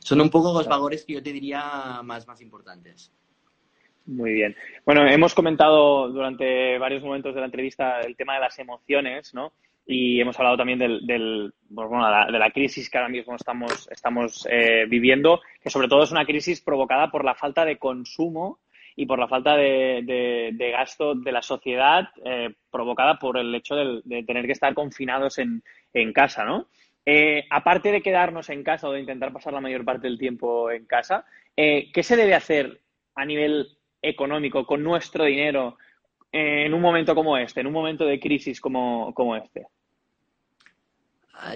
Son 0.01 0.20
un 0.23 0.31
poco 0.31 0.55
los 0.55 0.66
valores 0.66 1.05
que 1.05 1.12
yo 1.12 1.23
te 1.23 1.33
diría 1.33 2.01
más, 2.03 2.27
más 2.27 2.41
importantes. 2.41 3.12
Muy 4.07 4.33
bien. 4.33 4.57
Bueno, 4.87 5.07
hemos 5.07 5.35
comentado 5.35 6.09
durante 6.09 6.79
varios 6.79 7.03
momentos 7.03 7.35
de 7.35 7.41
la 7.41 7.47
entrevista 7.47 8.01
el 8.01 8.16
tema 8.16 8.35
de 8.35 8.41
las 8.41 8.59
emociones, 8.59 9.35
¿no? 9.35 9.53
Y 9.85 10.20
hemos 10.20 10.39
hablado 10.39 10.57
también 10.57 10.78
del, 10.78 11.07
del 11.07 11.53
pues 11.74 11.89
bueno, 11.89 12.07
de, 12.30 12.39
la, 12.39 12.51
crisis 12.51 12.89
que 12.89 12.99
ahora 12.99 13.11
mismo 13.11 13.35
estamos, 13.35 14.47
eh, 14.51 14.87
viviendo, 14.89 15.41
que 15.61 15.70
sobre 15.70 15.89
todo 15.89 16.05
es 16.05 16.12
una 16.12 16.24
crisis 16.24 16.61
provocada 16.61 17.11
por 17.11 17.24
la 17.24 17.35
falta 17.35 17.64
de 17.64 17.78
consumo 17.78 18.61
y 18.95 19.07
por 19.07 19.18
la 19.18 19.26
falta 19.26 19.57
de, 19.57 20.55
gasto 20.72 21.14
de 21.14 21.33
la 21.33 21.43
sociedad, 21.43 22.09
eh, 22.24 22.51
provocada 22.70 23.18
por 23.18 23.39
el 23.39 23.55
hecho 23.55 23.74
de, 23.74 24.22
tener 24.24 24.47
que 24.47 24.53
estar 24.53 24.72
confinados 24.74 25.39
en, 25.39 25.62
casa, 26.12 26.45
¿no? 26.45 26.68
Eh, 27.05 27.45
aparte 27.51 27.91
de 27.91 28.03
quedarnos 28.03 28.49
en 28.51 28.62
casa 28.62 28.89
o 28.89 28.93
de 28.93 29.01
intentar 29.01 29.33
pasar 29.33 29.53
la 29.53 29.61
mayor 29.61 29.85
parte 29.85 30.07
del 30.07 30.18
tiempo 30.18 30.70
en 30.70 30.87
casa, 30.87 31.24
¿qué 31.57 32.03
se 32.03 32.16
debe 32.16 32.35
hacer 32.35 32.80
a 33.14 33.24
nivel 33.24 33.76
económico, 34.03 34.66
con 34.66 34.83
nuestro 34.83 35.24
dinero, 35.24 35.78
en 36.33 36.72
un 36.72 36.80
momento 36.80 37.14
como 37.14 37.37
este, 37.37 37.61
en 37.61 37.66
un 37.66 37.72
momento 37.74 38.05
de 38.05 38.18
crisis 38.18 38.61
como, 38.61 39.12
como 39.14 39.37
este? 39.37 39.66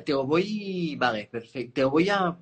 Te 0.05 0.12
voy, 0.14 0.97
vale, 0.97 1.29
perfecto. 1.31 1.72
Te 1.74 1.85
voy 1.85 2.09
a, 2.09 2.37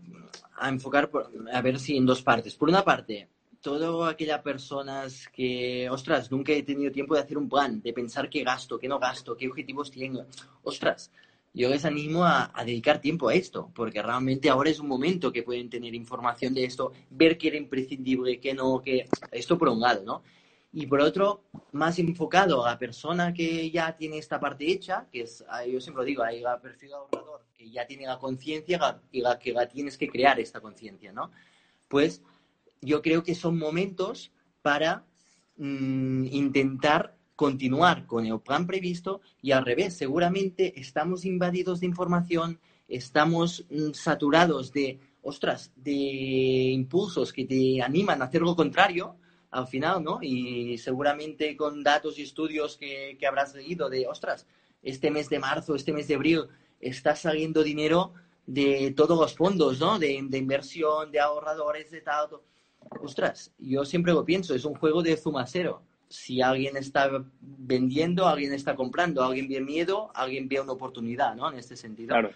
enfocar, 0.62 1.10
por, 1.10 1.30
a 1.52 1.60
ver 1.60 1.78
si 1.78 1.96
en 1.96 2.06
dos 2.06 2.22
partes. 2.22 2.56
Por 2.56 2.68
una 2.68 2.82
parte, 2.82 3.28
todas 3.60 4.12
aquellas 4.12 4.40
personas 4.42 5.28
que, 5.28 5.88
ostras, 5.90 6.30
nunca 6.30 6.52
he 6.52 6.62
tenido 6.62 6.90
tiempo 6.90 7.14
de 7.14 7.20
hacer 7.20 7.38
un 7.38 7.48
plan, 7.48 7.80
de 7.82 7.92
pensar 7.92 8.28
qué 8.28 8.42
gasto, 8.42 8.78
qué 8.78 8.88
no 8.88 8.98
gasto, 8.98 9.36
qué 9.36 9.48
objetivos 9.48 9.90
tengo. 9.90 10.24
Ostras, 10.62 11.10
yo 11.52 11.68
les 11.68 11.84
animo 11.84 12.24
a, 12.24 12.50
dedicar 12.64 13.00
tiempo 13.00 13.28
a 13.28 13.34
esto, 13.34 13.70
porque 13.74 14.02
realmente 14.02 14.48
ahora 14.48 14.70
es 14.70 14.80
un 14.80 14.88
momento 14.88 15.32
que 15.32 15.42
pueden 15.42 15.70
tener 15.70 15.94
información 15.94 16.52
de 16.52 16.64
esto, 16.64 16.92
ver 17.10 17.38
qué 17.38 17.48
era 17.48 17.56
imprescindible, 17.56 18.40
qué 18.40 18.54
no, 18.54 18.80
que 18.80 19.06
esto 19.30 19.56
por 19.56 19.68
un 19.68 19.80
lado, 19.80 20.02
¿no? 20.04 20.22
Y 20.76 20.88
por 20.88 21.00
otro, 21.00 21.44
más 21.70 22.00
enfocado 22.00 22.66
a 22.66 22.72
la 22.72 22.78
persona 22.78 23.32
que 23.32 23.70
ya 23.70 23.96
tiene 23.96 24.18
esta 24.18 24.40
parte 24.40 24.68
hecha, 24.68 25.06
que 25.12 25.20
es, 25.20 25.44
yo 25.70 25.80
siempre 25.80 26.02
lo 26.02 26.04
digo, 26.04 26.24
hay 26.24 26.42
el 26.42 26.60
perfil 26.60 26.94
ahorrador, 26.94 27.46
que 27.56 27.70
ya 27.70 27.86
tiene 27.86 28.06
la 28.06 28.18
conciencia 28.18 29.00
y 29.12 29.20
la 29.20 29.38
que 29.38 29.52
la 29.52 29.68
tienes 29.68 29.96
que 29.96 30.08
crear 30.08 30.40
esta 30.40 30.60
conciencia, 30.60 31.12
¿no? 31.12 31.30
Pues 31.86 32.22
yo 32.82 33.02
creo 33.02 33.22
que 33.22 33.36
son 33.36 33.56
momentos 33.56 34.32
para 34.62 35.04
mmm, 35.58 36.24
intentar 36.24 37.16
continuar 37.36 38.04
con 38.06 38.26
el 38.26 38.40
plan 38.40 38.66
previsto 38.66 39.20
y 39.40 39.52
al 39.52 39.64
revés, 39.64 39.96
seguramente 39.96 40.80
estamos 40.80 41.24
invadidos 41.24 41.80
de 41.80 41.86
información, 41.86 42.58
estamos 42.88 43.64
mmm, 43.70 43.92
saturados 43.92 44.72
de, 44.72 44.98
ostras, 45.22 45.70
de 45.76 45.92
impulsos 45.92 47.32
que 47.32 47.44
te 47.44 47.80
animan 47.80 48.22
a 48.22 48.24
hacer 48.24 48.42
lo 48.42 48.56
contrario 48.56 49.18
al 49.54 49.68
final, 49.68 50.02
¿no? 50.02 50.18
Y 50.20 50.76
seguramente 50.78 51.56
con 51.56 51.82
datos 51.82 52.18
y 52.18 52.22
estudios 52.22 52.76
que, 52.76 53.16
que 53.18 53.26
habrás 53.26 53.54
leído 53.54 53.88
de, 53.88 54.06
ostras, 54.06 54.46
este 54.82 55.10
mes 55.10 55.28
de 55.28 55.38
marzo, 55.38 55.74
este 55.74 55.92
mes 55.92 56.08
de 56.08 56.16
abril, 56.16 56.48
está 56.80 57.14
saliendo 57.14 57.62
dinero 57.62 58.12
de 58.46 58.92
todos 58.96 59.18
los 59.18 59.34
fondos, 59.34 59.78
¿no? 59.78 59.98
De, 59.98 60.20
de 60.28 60.38
inversión, 60.38 61.10
de 61.12 61.20
ahorradores, 61.20 61.90
de 61.90 62.00
tal. 62.00 62.28
Ostras, 63.00 63.52
yo 63.58 63.84
siempre 63.84 64.12
lo 64.12 64.24
pienso, 64.24 64.54
es 64.54 64.64
un 64.64 64.74
juego 64.74 65.02
de 65.02 65.16
suma 65.16 65.46
cero 65.46 65.82
si 66.08 66.40
alguien 66.40 66.76
está 66.76 67.10
vendiendo, 67.40 68.26
alguien 68.26 68.52
está 68.52 68.76
comprando, 68.76 69.22
alguien 69.24 69.48
ve 69.48 69.60
miedo, 69.60 70.12
alguien 70.14 70.48
ve 70.48 70.60
una 70.60 70.72
oportunidad, 70.72 71.34
¿no? 71.34 71.50
En 71.50 71.58
este 71.58 71.76
sentido. 71.76 72.08
Claro. 72.08 72.30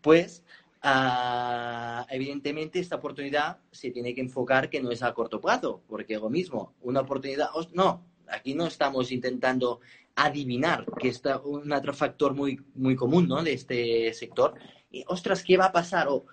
Pues, 0.00 0.44
uh, 0.84 2.04
evidentemente, 2.08 2.78
esta 2.78 2.96
oportunidad 2.96 3.58
se 3.70 3.90
tiene 3.90 4.14
que 4.14 4.20
enfocar 4.20 4.70
que 4.70 4.82
no 4.82 4.90
es 4.90 5.02
a 5.02 5.14
corto 5.14 5.40
plazo, 5.40 5.82
porque 5.88 6.18
lo 6.18 6.30
mismo, 6.30 6.74
una 6.82 7.00
oportunidad, 7.00 7.50
no, 7.72 8.06
aquí 8.28 8.54
no 8.54 8.66
estamos 8.66 9.12
intentando 9.12 9.80
adivinar, 10.16 10.86
que 10.98 11.08
es 11.08 11.22
un 11.44 11.72
otro 11.72 11.94
factor 11.94 12.34
muy, 12.34 12.60
muy 12.74 12.96
común, 12.96 13.28
¿no? 13.28 13.42
De 13.42 13.52
este 13.52 14.12
sector. 14.12 14.54
Y, 14.90 15.04
ostras, 15.06 15.42
¿qué 15.44 15.56
va 15.56 15.66
a 15.66 15.72
pasar? 15.72 16.08
O, 16.08 16.26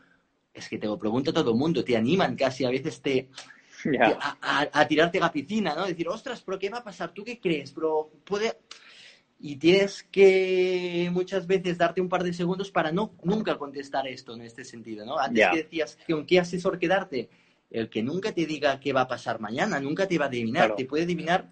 es 0.54 0.68
que 0.68 0.78
te 0.78 0.88
lo 0.88 0.98
pregunta 0.98 1.32
todo 1.32 1.52
el 1.52 1.58
mundo, 1.58 1.84
te 1.84 1.96
animan 1.96 2.36
casi, 2.36 2.66
a 2.66 2.70
veces 2.70 3.02
te 3.02 3.30
Yeah. 3.86 4.18
A, 4.20 4.38
a, 4.42 4.70
a, 4.82 4.88
tirarte 4.88 5.20
a 5.20 5.22
la 5.22 5.32
piscina, 5.32 5.76
¿no? 5.76 5.86
Decir, 5.86 6.08
ostras, 6.08 6.42
pero 6.42 6.58
¿qué 6.58 6.70
va 6.70 6.80
a 6.80 6.84
pasar? 6.84 7.14
¿Tú 7.14 7.24
qué 7.24 7.40
crees? 7.40 7.72
Pero 7.72 8.12
puede... 8.24 8.58
Y 9.40 9.58
tienes 9.58 10.04
que 10.04 11.10
muchas 11.14 11.46
veces 11.46 11.78
darte 11.78 12.02
un 12.02 12.10
par 12.10 12.24
de 12.24 12.34
segundos 12.34 12.72
para 12.72 12.92
no 12.92 13.14
nunca 13.24 13.58
contestar 13.58 14.08
esto 14.08 14.34
en 14.34 14.42
este 14.42 14.64
sentido, 14.66 15.06
¿no? 15.06 15.20
Antes 15.20 15.38
Yeah. 15.38 15.52
que 15.52 15.64
decías, 15.64 15.98
¿con 16.10 16.26
qué 16.26 16.40
asesor 16.40 16.80
quedarte? 16.80 17.30
El 17.70 17.90
que 17.90 18.02
nunca 18.02 18.32
te 18.34 18.46
diga 18.46 18.80
qué 18.80 18.94
va 18.94 19.02
a 19.02 19.08
pasar 19.08 19.40
mañana, 19.40 19.80
nunca 19.80 20.08
te 20.08 20.18
va 20.18 20.26
a 20.26 20.28
adivinar. 20.30 20.64
Claro. 20.64 20.76
Te 20.76 20.86
puede 20.86 21.04
adivinar 21.04 21.50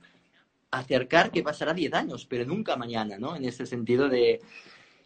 acercar 0.71 1.31
que 1.31 1.43
pasará 1.43 1.73
10 1.73 1.93
años, 1.93 2.25
pero 2.25 2.45
nunca 2.45 2.75
mañana, 2.75 3.17
¿no? 3.17 3.36
En 3.36 3.45
este 3.45 3.65
sentido 3.65 4.09
de... 4.09 4.41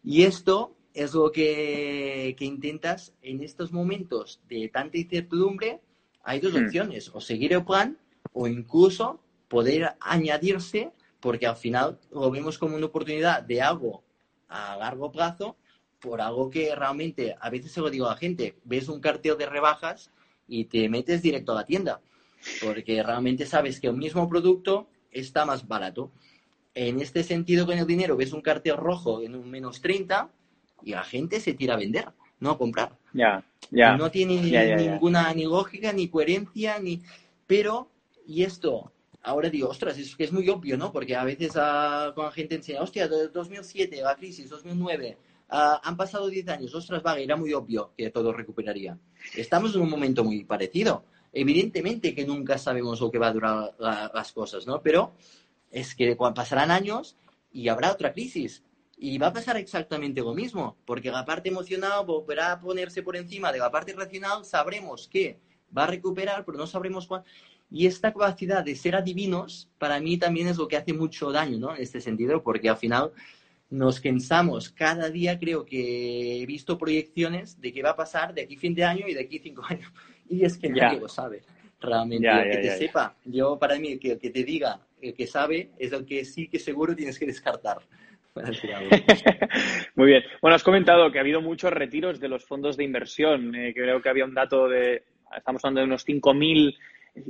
Y 0.03 0.23
esto 0.23 0.75
es 0.93 1.13
lo 1.13 1.32
que, 1.32 2.36
que 2.38 2.45
intentas 2.45 3.13
en 3.21 3.43
estos 3.43 3.71
momentos 3.71 4.41
de 4.47 4.69
tanta 4.69 4.97
incertidumbre, 4.97 5.82
hay 6.23 6.39
dos 6.39 6.53
Hmm. 6.53 6.63
opciones, 6.65 7.09
o 7.13 7.19
seguir 7.19 7.53
el 7.53 7.65
plan 7.65 7.97
o 8.34 8.47
incluso 8.47 9.19
poder 9.47 9.95
añadirse, 9.99 10.91
porque 11.20 11.47
al 11.47 11.55
final 11.55 11.99
lo 12.11 12.32
vemos 12.32 12.57
como 12.57 12.76
una 12.76 12.86
oportunidad 12.86 13.43
de 13.43 13.61
algo 13.61 14.03
a 14.47 14.78
largo 14.78 15.11
plazo 15.11 15.57
por 15.99 16.22
algo 16.22 16.49
que 16.49 16.74
realmente, 16.76 17.36
a 17.39 17.49
veces 17.49 17.72
se 17.72 17.82
lo 17.82 17.89
digo 17.89 18.07
a 18.07 18.11
la 18.11 18.17
gente, 18.17 18.55
ves 18.63 18.88
un 18.88 19.01
cartel 19.01 19.38
de 19.38 19.45
rebajas 19.45 20.11
y 20.47 20.65
te 20.65 20.88
metes 20.89 21.22
directo 21.22 21.51
a 21.51 21.55
la 21.55 21.65
tienda, 21.65 21.99
porque 22.63 23.03
realmente 23.03 23.45
sabes 23.45 23.80
que 23.80 23.88
el 23.88 23.97
mismo 23.97 24.28
producto 24.30 24.88
está 25.11 25.45
más 25.45 25.67
barato. 25.67 26.11
En 26.74 27.01
este 27.01 27.24
sentido, 27.24 27.65
con 27.65 27.78
el 27.78 27.86
dinero, 27.86 28.15
ves 28.15 28.32
un 28.32 28.41
cartel 28.41 28.78
rojo 28.78 29.22
en 29.22 29.36
un 29.36 29.49
menos 29.49 29.82
30 29.82 30.30
y 30.84 30.91
la 30.91 31.03
gente 31.03 31.41
se 31.41 31.53
tira 31.53 31.74
a 31.74 31.78
vender 31.78 32.13
no 32.39 32.57
comprar. 32.57 32.97
Ya, 33.13 33.43
ya. 33.70 33.97
No 33.97 34.09
tiene 34.11 34.41
ninguna 34.41 35.34
ni 35.34 35.43
lógica, 35.43 35.91
ni 35.91 36.07
coherencia, 36.07 36.80
ni... 36.80 37.01
Pero, 37.47 37.89
y 38.26 38.43
esto, 38.43 38.91
ahora 39.24 39.49
digo, 39.49 39.70
ostras, 39.70 39.97
es 39.97 40.15
que 40.15 40.24
es 40.24 40.32
muy 40.32 40.47
obvio, 40.49 40.78
¿no? 40.78 40.91
Porque 40.91 41.15
a 41.15 41.24
veces 41.24 41.55
uh, 41.55 42.13
con 42.13 42.26
la 42.26 42.32
gente 42.32 42.55
enseña, 42.55 42.82
hostia, 42.82 43.07
2007, 43.07 44.01
la 44.01 44.15
crisis, 44.15 44.49
2009, 44.49 45.17
ah, 45.49 45.82
han 45.84 45.97
pasado 45.97 46.28
10 46.28 46.47
años, 46.49 46.74
ostras, 46.74 47.03
vale, 47.03 47.24
era 47.24 47.36
muy 47.36 47.53
obvio 47.53 47.91
que 47.97 48.09
todo 48.09 48.32
recuperaría. 48.34 48.97
Estamos 49.36 49.76
en 49.76 49.82
un 49.82 49.89
momento 49.89 50.24
muy 50.24 50.43
parecido. 50.43 51.03
Evidentemente 51.32 52.15
que 52.15 52.26
nunca 52.26 52.57
sabemos 52.57 52.99
lo 53.01 53.11
que 53.11 53.20
va 53.20 53.28
a 53.28 53.34
durar 53.34 53.76
las 53.78 54.32
cosas, 54.32 54.65
¿no? 54.65 54.82
Pero 54.82 55.13
es 55.70 55.93
que 55.93 56.15
pasarán 56.15 56.72
años 56.72 57.17
y 57.51 57.67
habrá 57.67 57.91
otra 57.91 58.13
crisis. 58.13 58.63
Y 58.97 59.17
va 59.17 59.28
a 59.28 59.34
pasar 59.34 59.55
exactamente 59.57 60.22
lo 60.22 60.34
mismo, 60.34 60.76
porque 60.86 61.09
la 61.09 61.24
parte 61.24 61.49
emocional 61.49 62.05
volverá 62.05 62.51
a 62.53 62.59
ponerse 62.59 63.01
por 63.01 63.15
encima 63.15 63.51
de 63.51 63.59
la 63.59 63.72
parte 63.72 63.93
racional, 63.93 64.43
sabremos 64.43 65.07
que 65.07 65.39
va 65.76 65.84
a 65.84 65.88
recuperar, 65.88 66.43
pero 66.43 66.57
no 66.57 66.67
sabremos 66.67 67.07
cuándo. 67.07 67.26
Y 67.72 67.86
esta 67.86 68.11
capacidad 68.11 68.63
de 68.63 68.76
ser 68.76 68.95
adivinos, 68.95 69.70
para 69.78 69.99
mí 69.99 70.17
también 70.17 70.47
es 70.47 70.57
lo 70.57 70.67
que 70.67 70.78
hace 70.78 70.93
mucho 70.93 71.32
daño, 71.32 71.59
¿no? 71.59 71.76
En 71.76 71.82
este 71.82 72.01
sentido, 72.01 72.41
porque 72.41 72.70
al 72.70 72.78
final 72.78 73.11
nos 73.70 73.99
pensamos, 73.99 74.70
cada 74.70 75.09
día 75.09 75.38
creo 75.38 75.63
que 75.65 76.41
he 76.41 76.45
visto 76.47 76.78
proyecciones 76.78 77.61
de 77.61 77.72
qué 77.72 77.84
va 77.84 77.91
a 77.91 77.95
pasar 77.95 78.34
de 78.34 78.41
aquí 78.41 78.57
fin 78.57 78.74
de 78.74 78.84
año 78.84 79.07
y 79.07 79.13
de 79.13 79.22
aquí 79.22 79.39
cinco 79.39 79.63
años. 79.70 79.91
Y 80.28 80.43
es 80.43 80.57
que 80.57 80.70
nadie 80.70 80.99
lo 80.99 81.07
sabe, 81.07 81.41
realmente. 81.80 82.28
el 82.28 82.51
que 82.51 82.57
te 82.57 82.78
sepa, 82.78 83.15
yo 83.26 83.57
para 83.59 83.78
mí, 83.78 83.99
que 83.99 84.13
el 84.13 84.20
que 84.20 84.32
te 84.32 84.43
diga, 84.43 84.80
el 85.01 85.13
que 85.13 85.28
sabe, 85.28 85.70
es 85.78 85.91
el 85.93 86.05
que 86.05 86.26
sí 86.26 86.47
que 86.47 86.59
seguro 86.59 86.95
tienes 86.95 87.20
que 87.20 87.26
descartar. 87.26 87.78
Muy 89.95 90.07
bien. 90.07 90.24
Bueno, 90.41 90.55
has 90.55 90.63
comentado 90.63 91.11
que 91.11 91.17
ha 91.17 91.22
habido 91.22 91.41
muchos 91.41 91.72
retiros 91.72 92.20
de 92.20 92.30
los 92.30 92.45
fondos 92.45 92.78
de 92.78 92.84
inversión. 92.84 93.53
Eh, 93.55 93.74
creo 93.74 94.01
que 94.01 94.09
había 94.09 94.26
un 94.26 94.34
dato 94.34 94.67
de, 94.67 95.03
estamos 95.36 95.63
hablando 95.63 95.82
de 95.82 95.88
unos 95.88 96.05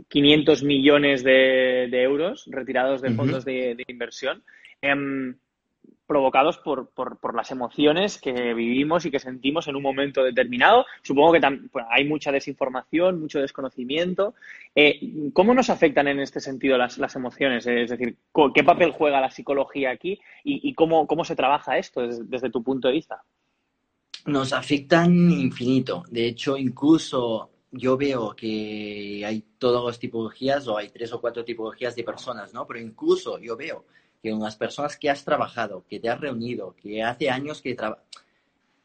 5.500 0.09 0.63
millones 0.63 1.23
de, 1.23 1.89
euros 1.91 2.45
retirados 2.47 3.01
de 3.01 3.11
fondos 3.11 3.45
de, 3.45 3.83
inversión. 3.87 4.43
Em, 4.81 5.35
provocados 6.09 6.57
por, 6.57 6.89
por, 6.89 7.35
las 7.35 7.51
emociones 7.51 8.19
que 8.19 8.55
vivimos 8.55 9.05
y 9.05 9.11
que 9.11 9.19
sentimos 9.19 9.67
en 9.67 9.75
un 9.75 9.83
momento 9.83 10.23
determinado. 10.23 10.87
Supongo 11.03 11.33
que 11.33 11.41
hay 11.87 12.03
mucha 12.03 12.31
desinformación, 12.31 13.21
mucho 13.21 13.39
desconocimiento. 13.39 14.33
Eh, 14.73 14.99
¿Cómo 15.33 15.53
nos 15.53 15.69
afectan 15.69 16.07
en 16.07 16.19
este 16.19 16.39
sentido 16.39 16.79
las, 16.79 16.97
las, 16.97 17.15
emociones? 17.15 17.67
Es 17.67 17.91
decir, 17.91 18.17
¿qué 18.55 18.63
papel 18.63 18.89
juega 18.91 19.21
la 19.21 19.29
psicología 19.29 19.91
aquí 19.91 20.19
y, 20.43 20.73
cómo, 20.73 21.05
cómo, 21.05 21.23
se 21.23 21.35
trabaja 21.35 21.77
esto 21.77 22.01
desde, 22.01 22.49
tu 22.49 22.63
punto 22.63 22.87
de 22.87 22.95
vista? 22.95 23.21
Nos 24.25 24.51
afectan 24.51 25.11
infinito. 25.29 26.05
De 26.09 26.25
hecho, 26.25 26.57
incluso 26.57 27.51
yo 27.71 27.97
veo 27.97 28.35
que 28.35 29.23
hay 29.25 29.43
todas 29.57 29.83
las 29.83 29.99
tipologías 29.99 30.67
o 30.67 30.77
hay 30.77 30.89
tres 30.89 31.13
o 31.13 31.21
cuatro 31.21 31.45
tipologías 31.45 31.95
de 31.95 32.03
personas, 32.03 32.53
¿no? 32.53 32.65
Pero 32.65 32.79
incluso 32.79 33.37
yo 33.39 33.55
veo 33.55 33.85
que 34.21 34.31
las 34.31 34.55
personas 34.55 34.97
que 34.97 35.09
has 35.09 35.23
trabajado, 35.23 35.85
que 35.87 35.99
te 35.99 36.09
has 36.09 36.19
reunido, 36.19 36.75
que 36.75 37.03
hace 37.03 37.29
años 37.29 37.61
que 37.61 37.77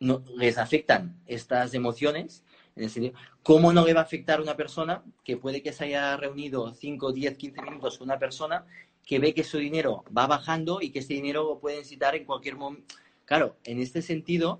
no, 0.01 0.22
les 0.37 0.59
afectan 0.59 1.20
estas 1.26 1.74
emociones, 1.74 2.45
en 2.76 2.85
el 2.85 3.12
¿cómo 3.43 3.72
no 3.72 3.85
le 3.85 3.95
va 3.95 4.01
a 4.01 4.05
afectar 4.05 4.39
a 4.39 4.43
una 4.43 4.57
persona 4.57 5.03
que 5.24 5.37
puede 5.37 5.62
que 5.62 5.72
se 5.72 5.85
haya 5.85 6.16
reunido 6.16 6.72
5, 6.74 7.12
10, 7.12 7.37
15 7.37 7.62
minutos 7.62 7.99
con 7.99 8.09
una 8.09 8.18
persona 8.18 8.66
que 9.05 9.18
ve 9.18 9.35
que 9.35 9.45
su 9.45 9.59
dinero 9.59 10.05
va 10.16 10.26
bajando 10.26 10.80
y 10.80 10.91
que 10.91 11.01
ese 11.01 11.14
dinero 11.14 11.45
lo 11.45 11.59
puede 11.59 11.78
necesitar 11.78 12.14
en 12.14 12.24
cualquier 12.24 12.57
momento? 12.57 12.95
Claro, 13.24 13.57
en 13.64 13.80
este 13.80 14.03
sentido, 14.03 14.59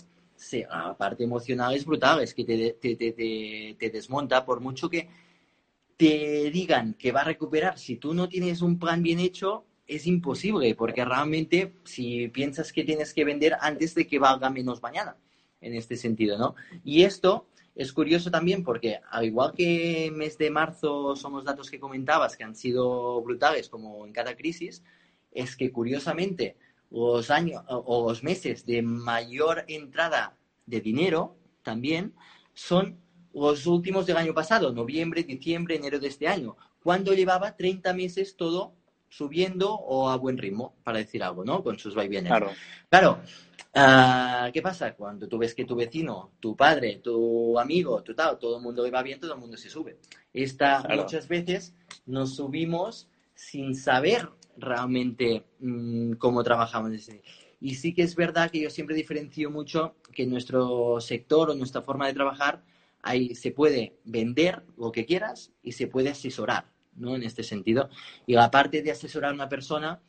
la 0.69 0.97
parte 0.97 1.25
emocional 1.25 1.75
es 1.75 1.85
brutal, 1.85 2.21
es 2.23 2.35
que 2.35 2.45
te, 2.45 2.73
te, 2.75 2.97
te, 2.97 3.77
te 3.79 3.91
desmonta 3.91 4.45
por 4.45 4.61
mucho 4.61 4.89
que 4.89 5.09
te 5.97 6.51
digan 6.51 6.95
que 6.95 7.13
va 7.13 7.21
a 7.21 7.25
recuperar. 7.25 7.79
Si 7.79 7.97
tú 7.97 8.15
no 8.15 8.29
tienes 8.29 8.63
un 8.63 8.79
plan 8.79 9.03
bien 9.03 9.21
hecho, 9.21 9.65
es 9.87 10.07
imposible, 10.07 10.75
porque 10.75 11.05
realmente 11.05 11.75
si 11.85 12.29
piensas 12.29 12.73
que 12.73 12.85
tienes 12.85 13.13
que 13.13 13.25
vender 13.25 13.57
antes 13.61 13.95
de 13.95 14.07
que 14.07 14.19
valga 14.19 14.51
menos 14.51 14.83
mañana, 14.83 15.17
en 15.61 15.75
este 15.75 15.97
sentido, 15.97 16.39
¿no? 16.39 16.55
Y 16.85 17.03
esto 17.03 17.47
es 17.75 17.93
curioso 17.93 18.31
también 18.31 18.63
porque, 18.63 19.01
al 19.11 19.25
igual 19.25 19.53
que 19.55 20.11
mes 20.15 20.39
de 20.39 20.51
marzo 20.51 21.17
son 21.17 21.33
los 21.33 21.45
datos 21.45 21.71
que 21.71 21.81
comentabas 21.81 22.37
que 22.37 22.45
han 22.45 22.55
sido 22.55 23.21
brutales, 23.23 23.69
como 23.69 24.07
en 24.07 24.13
cada 24.13 24.37
crisis, 24.37 24.83
es 25.33 25.57
que 25.57 25.73
curiosamente 25.73 26.57
los 26.95 27.31
años 27.31 27.63
o 27.67 28.09
los 28.09 28.23
meses 28.23 28.65
de 28.67 28.81
mayor 28.81 29.65
entrada 29.67 30.37
de 30.65 30.81
dinero 30.81 31.37
también 31.63 32.15
son 32.53 33.01
los 33.35 33.67
últimos 33.67 34.07
del 34.07 34.17
año 34.17 34.33
pasado, 34.33 34.73
noviembre, 34.73 35.25
diciembre, 35.25 35.75
enero 35.75 35.99
de 35.99 36.07
este 36.07 36.29
año, 36.29 36.57
cuando 36.81 37.13
llevaba 37.13 37.57
30 37.57 37.93
meses 37.95 38.37
todo 38.37 38.75
subiendo 39.09 39.75
o 39.75 40.09
a 40.09 40.17
buen 40.17 40.39
ritmo, 40.39 40.77
para 40.85 40.99
decir 40.99 41.23
algo, 41.23 41.45
¿no? 41.45 41.65
Con 41.65 41.79
sus 41.79 41.95
vaivenes. 41.95 42.31
Claro. 42.31 42.51
Claro. 42.89 43.21
Ah, 43.75 44.51
¿Qué 44.53 44.63
pasa? 44.63 44.95
Cuando 44.95 45.27
tú 45.27 45.39
ves 45.39 45.53
que 45.55 45.65
tu 45.65 45.75
vecino, 45.75 46.33
tu 46.39 46.55
padre, 46.57 47.01
tu 47.03 47.59
amigo, 47.59 48.03
tu 48.05 48.15
tal, 48.15 48.39
todo 48.39 48.59
el 48.59 48.63
mundo 48.63 48.85
le 48.85 48.91
va 48.93 49.03
bien, 49.03 49.19
todo 49.19 49.35
el 49.35 49.41
mundo 49.41 49.57
se 49.57 49.69
sube. 49.69 49.99
Esta, 50.33 50.87
Muchas 50.95 51.27
veces 51.27 51.75
nos 52.07 52.37
subimos 52.37 53.09
sin 53.35 53.75
saber 53.75 54.29
realmente 54.57 55.45
mm, 55.61 56.13
cómo 56.15 56.43
trabajamos. 56.43 56.93
Y 57.61 57.75
sí 57.77 57.95
que 57.95 58.03
es 58.03 58.15
verdad 58.15 58.51
que 58.51 58.61
yo 58.61 58.71
siempre 58.71 58.97
diferencio 58.97 59.51
mucho 59.51 59.97
que 60.13 60.27
nuestro 60.27 61.01
sector 61.01 61.51
o 61.51 61.55
nuestra 61.55 61.83
forma 61.83 62.07
de 62.07 62.15
trabajar, 62.15 62.63
ahí 63.03 63.35
se 63.35 63.51
puede 63.51 63.97
vender 64.05 64.63
lo 64.77 64.93
que 64.93 65.07
quieras 65.07 65.53
y 65.63 65.73
se 65.73 65.87
puede 65.87 66.11
asesorar. 66.11 66.75
¿no? 66.97 67.17
En 67.17 67.23
este 67.23 67.43
sentido. 67.43 67.89
Y 68.27 68.37
aparte 68.37 68.83
de 68.83 68.91
asesorar 68.91 69.33
a 69.33 69.35
una 69.35 69.49
persona, 69.49 70.01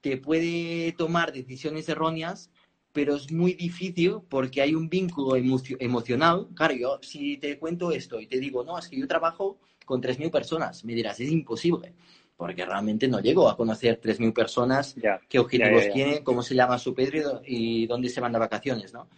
te 0.00 0.16
puede 0.16 0.92
tomar 0.92 1.32
decisiones 1.32 1.88
erróneas, 1.88 2.50
pero 2.92 3.16
es 3.16 3.32
muy 3.32 3.54
difícil 3.54 4.18
porque 4.28 4.60
hay 4.60 4.74
un 4.74 4.88
vínculo 4.88 5.36
emocional. 5.36 6.48
Claro, 6.54 6.74
yo 6.74 6.98
si 7.02 7.38
te 7.38 7.58
cuento 7.58 7.90
esto 7.90 8.20
y 8.20 8.26
te 8.26 8.38
digo, 8.38 8.64
no, 8.64 8.78
es 8.78 8.88
que 8.88 8.98
yo 8.98 9.08
trabajo 9.08 9.58
con 9.84 10.00
3.000 10.00 10.30
personas, 10.30 10.84
me 10.84 10.94
dirás, 10.94 11.20
es 11.20 11.30
imposible, 11.30 11.94
porque 12.36 12.64
realmente 12.64 13.06
no 13.08 13.20
llego 13.20 13.48
a 13.48 13.56
conocer 13.56 14.00
3.000 14.00 14.32
personas, 14.32 14.96
qué 15.28 15.38
objetivos 15.38 15.84
tiene, 15.92 16.22
cómo 16.24 16.42
se 16.42 16.54
llama 16.54 16.78
su 16.78 16.94
pedro 16.94 17.40
y 17.44 17.86
dónde 17.86 18.08
se 18.08 18.20
van 18.20 18.32
de 18.32 18.38
vacaciones, 18.38 18.92
¿no? 18.92 19.08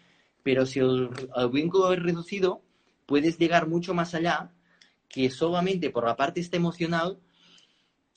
Pero 0.43 0.67
si 0.67 0.81
el 0.81 1.11
vínculo 1.51 1.93
es 1.93 2.03
reducido, 2.03 2.63
puedes 3.07 3.39
llegar 3.39 3.69
mucho 3.69 3.95
más 3.95 4.15
allá 4.15 4.53
que 5.09 5.31
solamente 5.31 5.91
por 5.91 6.05
la 6.05 6.17
parte 6.17 6.41
esta 6.41 6.57
emocional, 6.57 7.19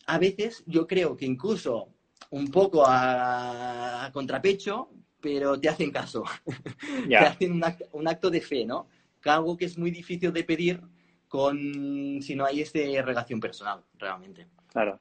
a 0.06 0.18
veces 0.18 0.64
yo 0.66 0.88
creo 0.88 1.16
que 1.16 1.26
incluso 1.26 1.89
un 2.32 2.50
poco 2.50 2.84
a, 2.86 4.10
contrapecho, 4.14 4.89
pero 5.22 5.60
te 5.60 5.70
hacen 5.70 5.91
caso. 5.91 6.24
te 7.08 7.16
hacen 7.18 7.62
un 7.93 8.08
acto, 8.08 8.30
de 8.30 8.41
fe, 8.41 8.66
¿no? 8.66 8.88
algo 9.26 9.58
que 9.58 9.66
es 9.66 9.78
muy 9.78 9.91
difícil 9.91 10.32
de 10.32 10.43
pedir 10.43 10.82
con 11.28 12.20
si 12.22 12.36
no 12.36 12.45
hay 12.45 12.62
esta 12.62 12.80
relación 12.80 13.39
personal, 13.39 13.84
realmente. 13.97 14.47
Claro. 14.72 14.99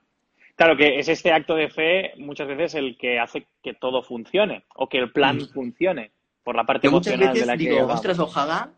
Claro 0.57 0.77
que 0.77 0.99
es 0.99 1.09
este 1.09 1.33
acto 1.33 1.55
de 1.55 1.69
fe 1.69 2.13
muchas 2.17 2.49
veces 2.49 2.75
el 2.75 2.99
que 2.99 3.21
hace 3.21 3.47
que 3.63 3.75
todo 3.75 4.03
funcione 4.03 4.65
o 4.75 4.89
que 4.89 4.99
el 4.99 5.13
plan 5.13 5.37
mm. 5.37 5.49
funcione 5.51 6.11
por 6.43 6.57
la 6.57 6.65
parte 6.65 6.89
emocional 6.89 7.33
de 7.33 7.47
la 7.47 7.57
que 7.57 7.71
digo, 7.71 7.87
ostras, 7.87 8.19
ojalá 8.19 8.73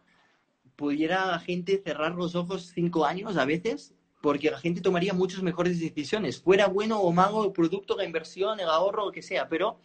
pudiera 0.76 1.24
la 1.26 1.38
gente 1.38 1.80
cerrar 1.84 2.14
los 2.14 2.34
ojos 2.34 2.72
cinco 2.74 3.06
años 3.06 3.36
a 3.36 3.44
veces, 3.44 3.94
porque 4.20 4.50
la 4.50 4.58
gente 4.58 4.80
tomaría 4.80 5.12
muchas 5.12 5.42
mejores 5.42 5.78
decisiones, 5.78 6.40
fuera 6.40 6.66
bueno 6.66 6.98
o 7.00 7.12
malo 7.12 7.44
el 7.44 7.52
producto, 7.52 7.96
la 7.96 8.04
inversión, 8.04 8.60
el 8.60 8.68
ahorro, 8.68 9.06
lo 9.06 9.12
que 9.12 9.22
sea, 9.22 9.48
pero 9.48 9.78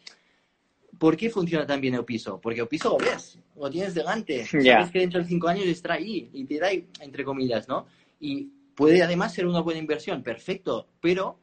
¿por 0.98 1.16
qué 1.16 1.30
funciona 1.30 1.66
tan 1.66 1.80
bien 1.80 1.96
el 1.96 2.06
piso? 2.06 2.42
Porque 2.42 2.62
el 2.62 2.68
piso 2.68 2.90
lo 2.90 2.98
ves, 2.98 3.40
lo 3.56 3.70
tienes 3.70 3.94
delante, 3.94 4.46
sabes 4.46 4.90
que 4.90 5.00
dentro 5.00 5.20
de 5.20 5.28
cinco 5.28 5.48
años 5.48 5.66
estará 5.66 5.96
ahí 5.96 6.30
y 6.34 6.46
te 6.46 6.60
da, 6.60 6.70
entre 6.72 7.24
comillas, 7.24 7.68
¿no? 7.68 7.86
Y 8.20 8.50
puede 8.76 9.04
además 9.04 9.34
ser 9.34 9.48
una 9.48 9.62
buena 9.62 9.80
inversión, 9.80 10.24
perfecto, 10.24 10.88
pero 11.02 11.40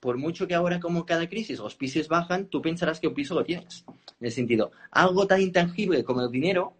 por 0.00 0.16
mucho 0.16 0.48
que 0.48 0.54
ahora 0.54 0.80
como 0.80 1.04
cada 1.04 1.28
crisis 1.28 1.58
los 1.58 1.76
pisos 1.76 2.08
bajan, 2.08 2.46
tú 2.46 2.62
pensarás 2.62 3.00
que 3.00 3.08
el 3.08 3.12
piso 3.12 3.34
lo 3.34 3.44
tienes. 3.44 3.84
En 4.18 4.26
el 4.26 4.32
sentido, 4.32 4.72
algo 4.90 5.26
tan 5.26 5.40
intangible 5.40 6.04
como 6.04 6.22
el 6.22 6.30
dinero 6.30 6.74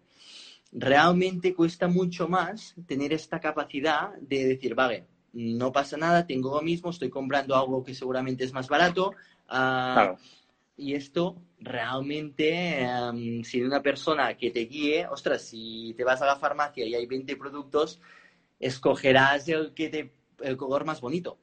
realmente 0.71 1.53
cuesta 1.53 1.87
mucho 1.87 2.27
más 2.27 2.75
tener 2.87 3.13
esta 3.13 3.39
capacidad 3.39 4.13
de 4.15 4.45
decir, 4.45 4.73
vale, 4.73 5.05
no 5.33 5.71
pasa 5.71 5.97
nada, 5.97 6.25
tengo 6.25 6.55
lo 6.55 6.61
mismo, 6.61 6.89
estoy 6.89 7.09
comprando 7.09 7.55
algo 7.55 7.83
que 7.83 7.93
seguramente 7.93 8.43
es 8.43 8.53
más 8.53 8.67
barato. 8.67 9.13
Ah, 9.47 10.15
y 10.77 10.95
esto 10.95 11.35
realmente, 11.59 12.83
um, 13.11 13.43
sin 13.43 13.65
una 13.65 13.83
persona 13.83 14.35
que 14.35 14.49
te 14.49 14.61
guíe, 14.61 15.05
ostras, 15.07 15.43
si 15.43 15.93
te 15.95 16.03
vas 16.03 16.21
a 16.21 16.25
la 16.25 16.37
farmacia 16.37 16.85
y 16.85 16.95
hay 16.95 17.05
20 17.05 17.35
productos, 17.35 18.01
escogerás 18.61 19.49
el 19.49 19.73
que 19.73 19.89
te, 19.89 20.13
el 20.41 20.55
color 20.55 20.85
más 20.85 21.01
bonito. 21.01 21.39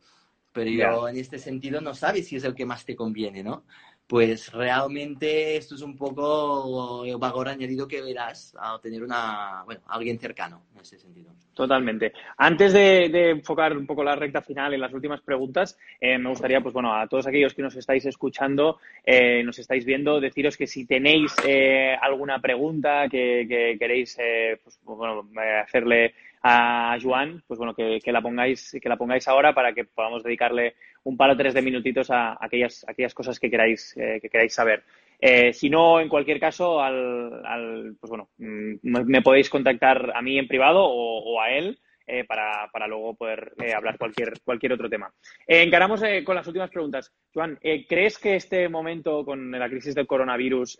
Pero 0.52 0.70
yo 0.70 1.08
en 1.08 1.18
este 1.18 1.38
sentido 1.38 1.80
no 1.80 1.94
sabes 1.94 2.26
si 2.26 2.36
es 2.36 2.44
el 2.44 2.54
que 2.54 2.64
más 2.64 2.84
te 2.84 2.96
conviene, 2.96 3.42
¿no? 3.42 3.64
pues 4.08 4.50
realmente 4.52 5.58
esto 5.58 5.74
es 5.74 5.82
un 5.82 5.94
poco 5.94 7.04
el 7.04 7.18
valor 7.18 7.46
añadido 7.50 7.86
que 7.86 8.00
verás 8.00 8.56
al 8.58 8.80
tener 8.80 9.02
una, 9.02 9.62
bueno, 9.66 9.82
alguien 9.86 10.18
cercano 10.18 10.62
en 10.74 10.80
ese 10.80 10.98
sentido. 10.98 11.30
Totalmente. 11.52 12.14
Antes 12.38 12.72
de, 12.72 13.30
enfocar 13.30 13.76
un 13.76 13.86
poco 13.86 14.02
la 14.02 14.16
recta 14.16 14.40
final 14.40 14.72
en 14.72 14.80
las 14.80 14.94
últimas 14.94 15.20
preguntas, 15.20 15.78
eh, 16.00 16.16
me 16.16 16.30
gustaría, 16.30 16.62
pues 16.62 16.72
bueno, 16.72 16.94
a 16.94 17.06
todos 17.06 17.26
aquellos 17.26 17.52
que 17.52 17.60
nos 17.60 17.76
estáis 17.76 18.06
escuchando, 18.06 18.78
eh, 19.04 19.42
nos 19.44 19.58
estáis 19.58 19.84
viendo, 19.84 20.20
deciros 20.20 20.56
que 20.56 20.66
si 20.66 20.86
tenéis 20.86 21.34
eh, 21.46 21.94
alguna 22.00 22.40
pregunta 22.40 23.08
que, 23.10 23.76
queréis, 23.78 24.16
pues, 24.64 24.80
bueno, 24.84 25.28
hacerle 25.62 26.14
a 26.42 26.96
Joan, 27.00 27.42
pues 27.46 27.58
bueno, 27.58 27.74
que, 27.74 28.00
la 28.06 28.22
pongáis, 28.22 28.76
que 28.80 28.88
la 28.88 28.96
pongáis 28.96 29.26
ahora 29.28 29.54
para 29.54 29.72
que 29.72 29.84
podamos 29.84 30.22
dedicarle 30.22 30.74
un 31.04 31.16
par 31.16 31.30
o 31.30 31.36
tres 31.36 31.54
de 31.54 31.62
minutitos 31.62 32.10
a, 32.10 32.36
aquellas, 32.40 32.84
aquellas 32.88 33.14
cosas 33.14 33.38
que 33.38 33.50
queráis, 33.50 33.96
eh, 33.96 34.18
que 34.20 34.28
queráis 34.28 34.54
saber. 34.54 34.84
Eh, 35.20 35.52
si 35.52 35.68
no, 35.68 36.00
en 36.00 36.08
cualquier 36.08 36.38
caso, 36.38 36.80
al, 36.80 37.96
pues 38.00 38.08
bueno, 38.08 38.28
mm, 38.38 38.74
me, 38.82 39.22
podéis 39.22 39.50
contactar 39.50 40.12
a 40.14 40.22
mí 40.22 40.38
en 40.38 40.46
privado 40.46 40.84
o, 40.84 41.40
a 41.40 41.50
él 41.50 41.78
eh, 42.06 42.24
para, 42.24 42.68
para, 42.72 42.86
luego 42.86 43.14
poder 43.14 43.52
hablar 43.74 43.98
cualquier, 43.98 44.34
cualquier 44.44 44.72
otro 44.72 44.88
tema. 44.88 45.12
encaramos 45.46 46.02
con 46.24 46.36
las 46.36 46.46
últimas 46.46 46.70
preguntas. 46.70 47.12
Joan, 47.34 47.58
¿crees 47.88 48.18
que 48.18 48.36
este 48.36 48.68
momento 48.68 49.24
con 49.24 49.50
la 49.50 49.68
crisis 49.68 49.94
del 49.94 50.06
coronavirus 50.06 50.78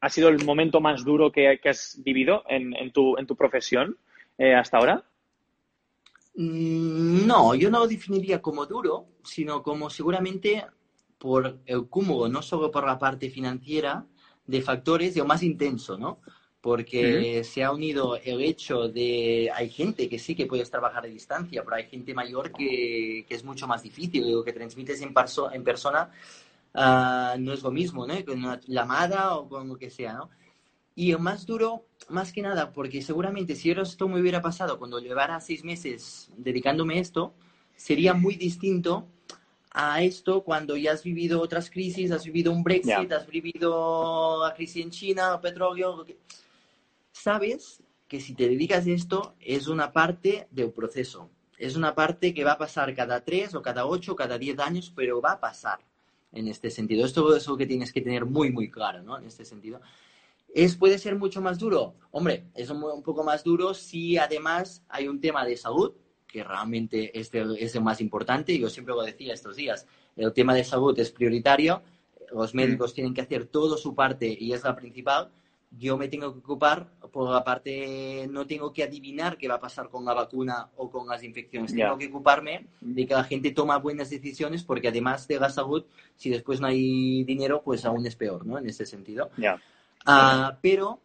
ha 0.00 0.08
sido 0.10 0.28
el 0.28 0.44
momento 0.44 0.80
más 0.80 1.04
duro 1.04 1.32
que, 1.32 1.58
has 1.64 2.00
vivido 2.04 2.44
en, 2.48 2.76
en, 2.76 2.92
tu, 2.92 3.16
en 3.16 3.26
tu 3.26 3.36
profesión? 3.36 3.96
Eh, 4.38 4.54
hasta 4.54 4.78
ahora? 4.78 5.04
Mm, 6.34 7.26
no, 7.26 7.54
yo 7.54 7.70
no 7.70 7.80
lo 7.80 7.86
definiría 7.86 8.42
como 8.42 8.66
duro, 8.66 9.06
sino 9.24 9.62
como 9.62 9.88
seguramente 9.88 10.64
por 11.18 11.60
el 11.64 11.86
cúmulo, 11.88 12.28
no 12.28 12.42
solo 12.42 12.70
por 12.70 12.86
la 12.86 12.98
parte 12.98 13.30
financiera, 13.30 14.06
de 14.46 14.62
factores 14.62 15.14
de 15.14 15.20
lo 15.20 15.26
más 15.26 15.42
intenso, 15.42 15.96
¿no? 15.96 16.20
Porque 16.60 17.44
se 17.44 17.62
ha 17.62 17.70
unido 17.70 18.16
el 18.16 18.42
hecho 18.42 18.88
de, 18.88 19.50
hay 19.54 19.70
gente 19.70 20.08
que 20.08 20.18
sí 20.18 20.34
que 20.34 20.46
puedes 20.46 20.70
trabajar 20.70 21.04
a 21.04 21.08
distancia, 21.08 21.62
pero 21.62 21.76
hay 21.76 21.86
gente 21.86 22.12
mayor 22.12 22.52
que, 22.52 23.24
es 23.28 23.44
mucho 23.44 23.66
más 23.66 23.82
difícil, 23.82 24.30
lo 24.32 24.42
que 24.44 24.52
transmites 24.52 25.00
en, 25.00 25.14
en 25.52 25.64
persona 25.64 26.10
ah, 26.74 27.36
no 27.38 27.52
es 27.52 27.62
lo 27.62 27.70
mismo, 27.70 28.06
¿no? 28.06 28.14
Con 28.24 28.44
una 28.44 28.60
llamada 28.66 29.36
o 29.36 29.48
con 29.48 29.68
lo 29.68 29.76
que 29.76 29.90
sea, 29.90 30.14
¿no? 30.14 30.30
Y 30.98 31.14
más 31.16 31.44
duro, 31.44 31.84
más 32.08 32.32
que 32.32 32.40
nada, 32.40 32.72
porque 32.72 33.02
seguramente 33.02 33.54
si 33.54 33.70
esto 33.70 34.08
me 34.08 34.18
hubiera 34.18 34.40
pasado 34.40 34.78
cuando 34.78 34.98
llevara 34.98 35.38
seis 35.40 35.62
meses 35.62 36.30
dedicándome 36.38 36.96
a 36.96 37.00
esto, 37.02 37.34
sería 37.76 38.14
muy 38.14 38.36
distinto 38.36 39.06
a 39.70 40.02
esto 40.02 40.42
cuando 40.42 40.74
ya 40.74 40.92
has 40.92 41.04
vivido 41.04 41.42
otras 41.42 41.68
crisis, 41.68 42.10
has 42.10 42.24
vivido 42.24 42.50
un 42.50 42.64
Brexit, 42.64 43.12
has 43.12 43.26
vivido 43.26 44.42
la 44.42 44.54
crisis 44.54 44.82
en 44.82 44.90
China, 44.90 45.34
el 45.34 45.40
petróleo. 45.40 46.06
Sabes 47.12 47.82
que 48.08 48.18
si 48.18 48.34
te 48.34 48.48
dedicas 48.48 48.86
a 48.86 48.90
esto 48.90 49.34
es 49.38 49.68
una 49.68 49.92
parte 49.92 50.48
del 50.50 50.72
proceso. 50.72 51.28
Es 51.58 51.76
una 51.76 51.94
parte 51.94 52.32
que 52.32 52.44
va 52.44 52.52
a 52.52 52.58
pasar 52.58 52.94
cada 52.94 53.22
tres 53.22 53.54
o 53.54 53.60
cada 53.60 53.84
ocho 53.84 54.12
o 54.12 54.16
cada 54.16 54.38
diez 54.38 54.58
años, 54.58 54.90
pero 54.96 55.20
va 55.20 55.32
a 55.32 55.40
pasar 55.40 55.80
en 56.32 56.48
este 56.48 56.70
sentido. 56.70 57.04
Esto 57.04 57.36
es 57.36 57.46
lo 57.46 57.56
que 57.58 57.66
tienes 57.66 57.92
que 57.92 58.00
tener 58.00 58.24
muy, 58.24 58.50
muy 58.50 58.70
claro, 58.70 59.02
¿no? 59.02 59.18
En 59.18 59.26
este 59.26 59.44
sentido. 59.44 59.82
¿Es, 60.56 60.74
¿Puede 60.74 60.96
ser 60.96 61.16
mucho 61.16 61.42
más 61.42 61.58
duro? 61.58 61.96
Hombre, 62.12 62.44
es 62.54 62.70
un, 62.70 63.02
poco 63.02 63.22
más 63.22 63.44
duro 63.44 63.74
si 63.74 64.16
además 64.16 64.82
hay 64.88 65.06
un 65.06 65.20
tema 65.20 65.44
de 65.44 65.54
salud, 65.54 65.92
que 66.26 66.42
realmente 66.42 67.18
este 67.18 67.44
es 67.58 67.74
el 67.74 67.82
más 67.82 68.00
importante. 68.00 68.58
Yo 68.58 68.70
siempre 68.70 68.94
lo 68.94 69.02
decía 69.02 69.34
estos 69.34 69.56
días, 69.56 69.86
el 70.16 70.32
tema 70.32 70.54
de 70.54 70.64
salud 70.64 70.98
es 70.98 71.12
prioritario, 71.12 71.82
los 72.32 72.54
mm. 72.54 72.56
médicos 72.56 72.94
tienen 72.94 73.12
que 73.12 73.20
hacer 73.20 73.44
todo 73.44 73.76
su 73.76 73.94
parte 73.94 74.34
y 74.40 74.54
es 74.54 74.64
la 74.64 74.74
principal. 74.74 75.30
Yo 75.72 75.98
me 75.98 76.08
tengo 76.08 76.32
que 76.32 76.38
ocupar 76.38 76.88
por 77.12 77.28
la 77.30 77.44
parte, 77.44 78.26
no 78.30 78.46
tengo 78.46 78.72
que 78.72 78.82
adivinar 78.82 79.36
qué 79.36 79.48
va 79.48 79.56
a 79.56 79.60
pasar 79.60 79.90
con 79.90 80.06
la 80.06 80.14
vacuna 80.14 80.70
o 80.76 80.90
con 80.90 81.06
las 81.06 81.22
infecciones. 81.22 81.74
Tengo 81.74 81.98
que 81.98 82.06
ocuparme 82.06 82.68
de 82.80 83.06
que 83.06 83.12
la 83.12 83.24
gente 83.24 83.50
toma 83.50 83.76
buenas 83.76 84.08
decisiones 84.08 84.62
porque 84.62 84.88
además 84.88 85.28
de 85.28 85.38
la 85.38 85.50
salud, 85.50 85.84
si 86.14 86.30
después 86.30 86.62
no 86.62 86.68
hay 86.68 87.24
dinero, 87.24 87.60
pues 87.62 87.84
aún 87.84 88.06
es 88.06 88.16
peor, 88.16 88.46
¿no? 88.46 88.56
En 88.56 88.66
ese 88.70 88.86
sentido. 88.86 89.28
Ah, 90.06 90.58
pero 90.62 91.00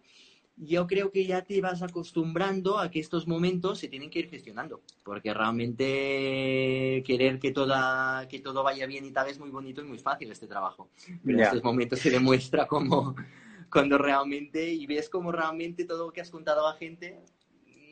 yo 0.64 0.86
creo 0.86 1.12
que 1.12 1.26
ya 1.26 1.41
te 1.41 1.60
vas 1.60 1.82
acostumbrando 1.82 2.78
a 2.78 2.91
que 2.91 2.99
estos 2.99 3.28
momentos 3.28 3.80
se 3.80 3.88
tienen 3.88 4.10
que 4.10 4.20
ir 4.20 4.30
gestionando, 4.30 4.82
porque 5.04 5.34
realmente 5.34 7.02
querer 7.06 7.39
que, 7.39 7.52
toda, 7.52 8.28
que 8.28 8.39
todo 8.39 8.62
vaya 8.62 8.86
bien 8.86 9.06
y 9.06 9.12
tal 9.12 9.28
es 9.28 9.39
muy 9.39 9.49
bonito 9.49 9.82
y 9.82 9.86
muy 9.86 9.97
fácil 9.97 10.32
este 10.32 10.47
trabajo. 10.47 10.89
Pero 11.24 11.38
en 11.38 11.43
estos 11.43 11.64
momentos 11.64 11.99
se 11.99 12.12
demuestra 12.12 12.68
como 12.68 13.16
cuando 13.72 13.97
realmente, 13.97 14.72
y 14.72 14.86
ves 14.86 15.10
como 15.10 15.32
realmente 15.32 15.86
todo 15.86 16.08
lo 16.08 16.14
que 16.14 16.22
has 16.22 16.30
contado 16.30 16.68
a 16.68 16.74
la 16.74 16.78
gente 16.78 17.18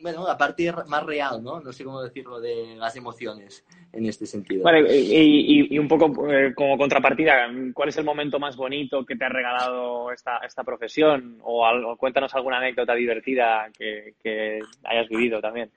bueno, 0.02 0.26
la 0.26 0.36
parte 0.36 0.72
más 0.86 1.04
real, 1.04 1.42
¿no? 1.42 1.60
No 1.60 1.72
sé 1.72 1.84
cómo 1.84 2.02
decirlo, 2.02 2.40
de 2.40 2.76
las 2.76 2.96
emociones 2.96 3.64
en 3.92 4.06
este 4.06 4.26
sentido. 4.26 4.64
Vale, 4.64 4.86
y, 4.96 5.78
un 5.78 5.88
poco 5.88 6.30
eh, 6.30 6.52
como 6.54 6.78
contrapartida, 6.78 7.48
¿cuál 7.74 7.88
es 7.88 7.96
el 7.96 8.04
momento 8.04 8.38
más 8.38 8.56
bonito 8.56 9.04
que 9.04 9.16
te 9.16 9.24
ha 9.24 9.28
regalado 9.28 10.12
esta, 10.12 10.38
esta 10.38 10.64
profesión? 10.64 11.38
O, 11.42 11.66
algo, 11.66 11.96
cuéntanos 11.96 12.34
alguna 12.34 12.58
anécdota 12.58 12.94
divertida 12.94 13.70
que, 13.76 14.60
hayas 14.84 15.08
vivido 15.08 15.40
también. 15.40 15.70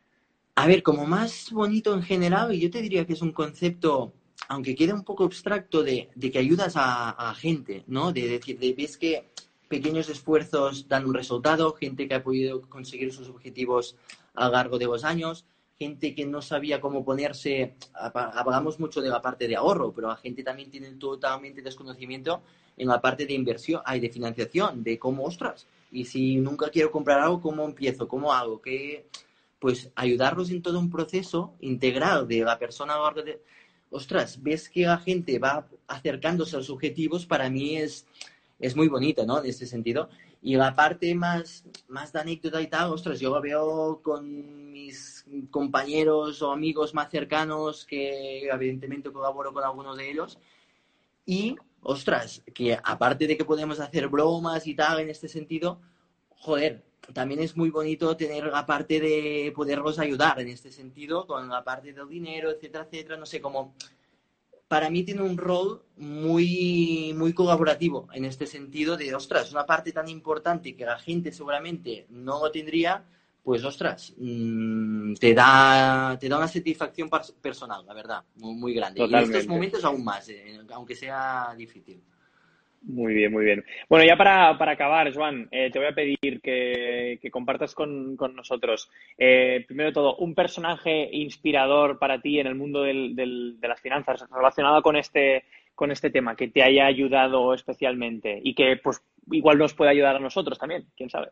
A 0.55 0.67
ver, 0.67 0.83
como 0.83 1.05
más 1.05 1.51
bonito 1.51 1.93
en 1.93 2.03
general, 2.03 2.51
yo 2.53 2.69
te 2.69 2.81
diría 2.81 3.05
que 3.05 3.13
es 3.13 3.21
un 3.21 3.31
concepto, 3.31 4.13
aunque 4.47 4.75
quede 4.75 4.93
un 4.93 5.03
poco 5.03 5.23
abstracto, 5.23 5.83
de, 5.83 6.09
que 6.31 6.39
ayudas 6.39 6.75
a, 6.77 7.09
a 7.09 7.33
gente, 7.33 7.83
¿no? 7.87 8.11
De 8.11 8.27
decir, 8.27 8.59
de, 8.59 8.73
ves 8.73 8.97
que 8.97 9.33
pequeños 9.73 10.07
esfuerzos 10.07 10.87
dan 10.87 11.07
un 11.07 11.15
resultado, 11.15 11.73
gente 11.73 12.07
que 12.07 12.13
ha 12.13 12.23
podido 12.23 12.61
conseguir 12.69 13.11
sus 13.11 13.27
objetivos 13.27 13.95
a 14.35 14.45
lo 14.45 14.51
largo 14.51 14.77
de 14.77 14.85
los 14.85 15.03
años, 15.03 15.47
gente 15.79 16.13
que 16.13 16.27
no 16.27 16.43
sabía 16.43 16.79
cómo 16.79 17.03
ponerse, 17.03 17.73
hablamos 17.91 18.79
mucho 18.79 19.01
de 19.01 19.09
la 19.09 19.19
parte 19.19 19.47
de 19.47 19.55
ahorro, 19.55 19.91
pero 19.91 20.09
la 20.09 20.15
gente 20.15 20.43
también 20.43 20.69
tiene 20.69 20.91
totalmente 20.91 21.63
desconocimiento 21.63 22.43
en 22.77 22.87
la 22.87 23.01
parte 23.01 23.25
de 23.25 23.33
inversión, 23.33 23.81
hay 23.83 23.99
de 23.99 24.11
financiación, 24.11 24.83
de 24.83 24.99
cómo, 24.99 25.23
ostras, 25.23 25.65
y 25.91 26.05
si 26.05 26.35
nunca 26.35 26.69
quiero 26.69 26.91
comprar 26.91 27.19
algo, 27.21 27.41
¿cómo 27.41 27.65
empiezo? 27.65 28.07
¿Cómo 28.07 28.31
hago? 28.31 28.61
¿Qué? 28.61 29.07
Pues 29.57 29.89
ayudarlos 29.95 30.51
en 30.51 30.61
todo 30.61 30.77
un 30.77 30.91
proceso 30.91 31.55
integral 31.61 32.27
de 32.27 32.41
la 32.41 32.59
persona 32.59 32.93
a 32.93 32.97
lo 32.97 33.03
largo 33.05 33.23
de... 33.23 33.41
Ostras, 33.89 34.41
ves 34.41 34.69
que 34.69 34.81
la 34.85 34.99
gente 34.99 35.39
va 35.39 35.67
acercándose 35.87 36.55
a 36.55 36.59
los 36.59 36.69
objetivos, 36.69 37.25
para 37.25 37.49
mí 37.49 37.77
es 37.77 38.05
es 38.59 38.75
muy 38.75 38.87
bonito, 38.87 39.25
¿no? 39.25 39.39
En 39.39 39.45
este 39.45 39.65
sentido. 39.65 40.09
Y 40.41 40.55
la 40.55 40.75
parte 40.75 41.15
más, 41.15 41.65
más 41.87 42.11
de 42.11 42.19
anécdota 42.19 42.61
y 42.61 42.67
tal, 42.67 42.91
ostras, 42.91 43.19
yo 43.19 43.29
lo 43.29 43.41
veo 43.41 44.01
con 44.01 44.71
mis 44.71 45.25
compañeros 45.49 46.41
o 46.41 46.51
amigos 46.51 46.93
más 46.93 47.09
cercanos, 47.09 47.85
que 47.85 48.47
evidentemente 48.47 49.11
colaboro 49.11 49.53
con 49.53 49.63
algunos 49.63 49.97
de 49.97 50.11
ellos. 50.11 50.37
Y, 51.25 51.55
ostras, 51.81 52.43
que 52.53 52.77
aparte 52.83 53.27
de 53.27 53.37
que 53.37 53.45
podemos 53.45 53.79
hacer 53.79 54.07
bromas 54.09 54.67
y 54.67 54.75
tal 54.75 54.99
en 54.99 55.09
este 55.09 55.29
sentido, 55.29 55.79
joder, 56.29 56.83
también 57.13 57.41
es 57.41 57.57
muy 57.57 57.69
bonito 57.69 58.15
tener 58.15 58.45
la 58.45 58.65
parte 58.65 58.99
de 58.99 59.51
poderlos 59.55 59.99
ayudar 59.99 60.39
en 60.39 60.47
este 60.49 60.71
sentido, 60.71 61.27
con 61.27 61.49
la 61.49 61.63
parte 61.63 61.91
del 61.91 62.07
dinero, 62.07 62.49
etcétera, 62.51 62.85
etcétera, 62.85 63.17
no 63.17 63.25
sé, 63.25 63.41
cómo 63.41 63.75
para 64.73 64.89
mí 64.89 65.03
tiene 65.03 65.21
un 65.21 65.37
rol 65.37 65.83
muy, 65.97 67.13
muy 67.15 67.31
colaborativo 67.31 68.07
en 68.11 68.25
este 68.25 68.47
sentido 68.47 68.97
de, 68.97 69.13
ostras, 69.13 69.51
una 69.51 69.67
parte 69.67 69.91
tan 69.91 70.09
importante 70.09 70.75
que 70.75 70.83
la 70.83 70.97
gente 70.97 71.31
seguramente 71.31 72.07
no 72.09 72.39
lo 72.39 72.49
tendría, 72.49 73.05
pues, 73.43 73.63
ostras, 73.63 74.15
mm, 74.17 75.13
te, 75.13 75.35
da, 75.35 76.17
te 76.19 76.27
da 76.27 76.39
una 76.39 76.47
satisfacción 76.47 77.07
personal, 77.39 77.85
la 77.85 77.93
verdad, 77.93 78.23
muy, 78.37 78.55
muy 78.55 78.73
grande. 78.73 79.05
Y 79.05 79.13
en 79.13 79.13
estos 79.13 79.45
momentos 79.45 79.83
aún 79.83 80.03
más, 80.03 80.27
eh, 80.29 80.59
aunque 80.73 80.95
sea 80.95 81.53
difícil. 81.55 82.01
Muy 82.83 83.13
bien, 83.13 83.31
muy 83.31 83.45
bien. 83.45 83.63
Bueno, 83.87 84.05
ya 84.05 84.17
para, 84.17 84.49
acabar, 84.71 85.13
Joan, 85.13 85.47
eh, 85.51 85.71
te 85.71 85.79
voy 85.79 85.87
a 85.87 85.95
pedir 85.95 86.41
que, 86.41 87.17
compartas 87.31 87.73
con, 87.73 88.17
nosotros, 88.35 88.89
eh, 89.17 89.63
primero 89.65 89.89
de 89.89 89.93
todo, 89.93 90.17
un 90.17 90.35
personaje 90.35 91.09
inspirador 91.13 91.97
para 91.97 92.21
ti 92.21 92.39
en 92.39 92.47
el 92.47 92.55
mundo 92.55 92.83
del, 92.83 93.15
de 93.15 93.67
las 93.67 93.79
finanzas 93.79 94.25
relacionado 94.29 94.81
con 94.81 94.97
este, 94.97 95.45
con 95.75 95.91
este 95.91 96.09
tema, 96.09 96.35
que 96.35 96.49
te 96.49 96.61
haya 96.61 96.85
ayudado 96.85 97.53
especialmente 97.53 98.39
y 98.43 98.53
que 98.53 98.77
pues 98.83 99.01
igual 99.31 99.57
nos 99.57 99.73
puede 99.73 99.91
ayudar 99.91 100.17
a 100.17 100.19
nosotros 100.19 100.59
también, 100.59 100.85
quién 100.95 101.09
sabe. 101.09 101.29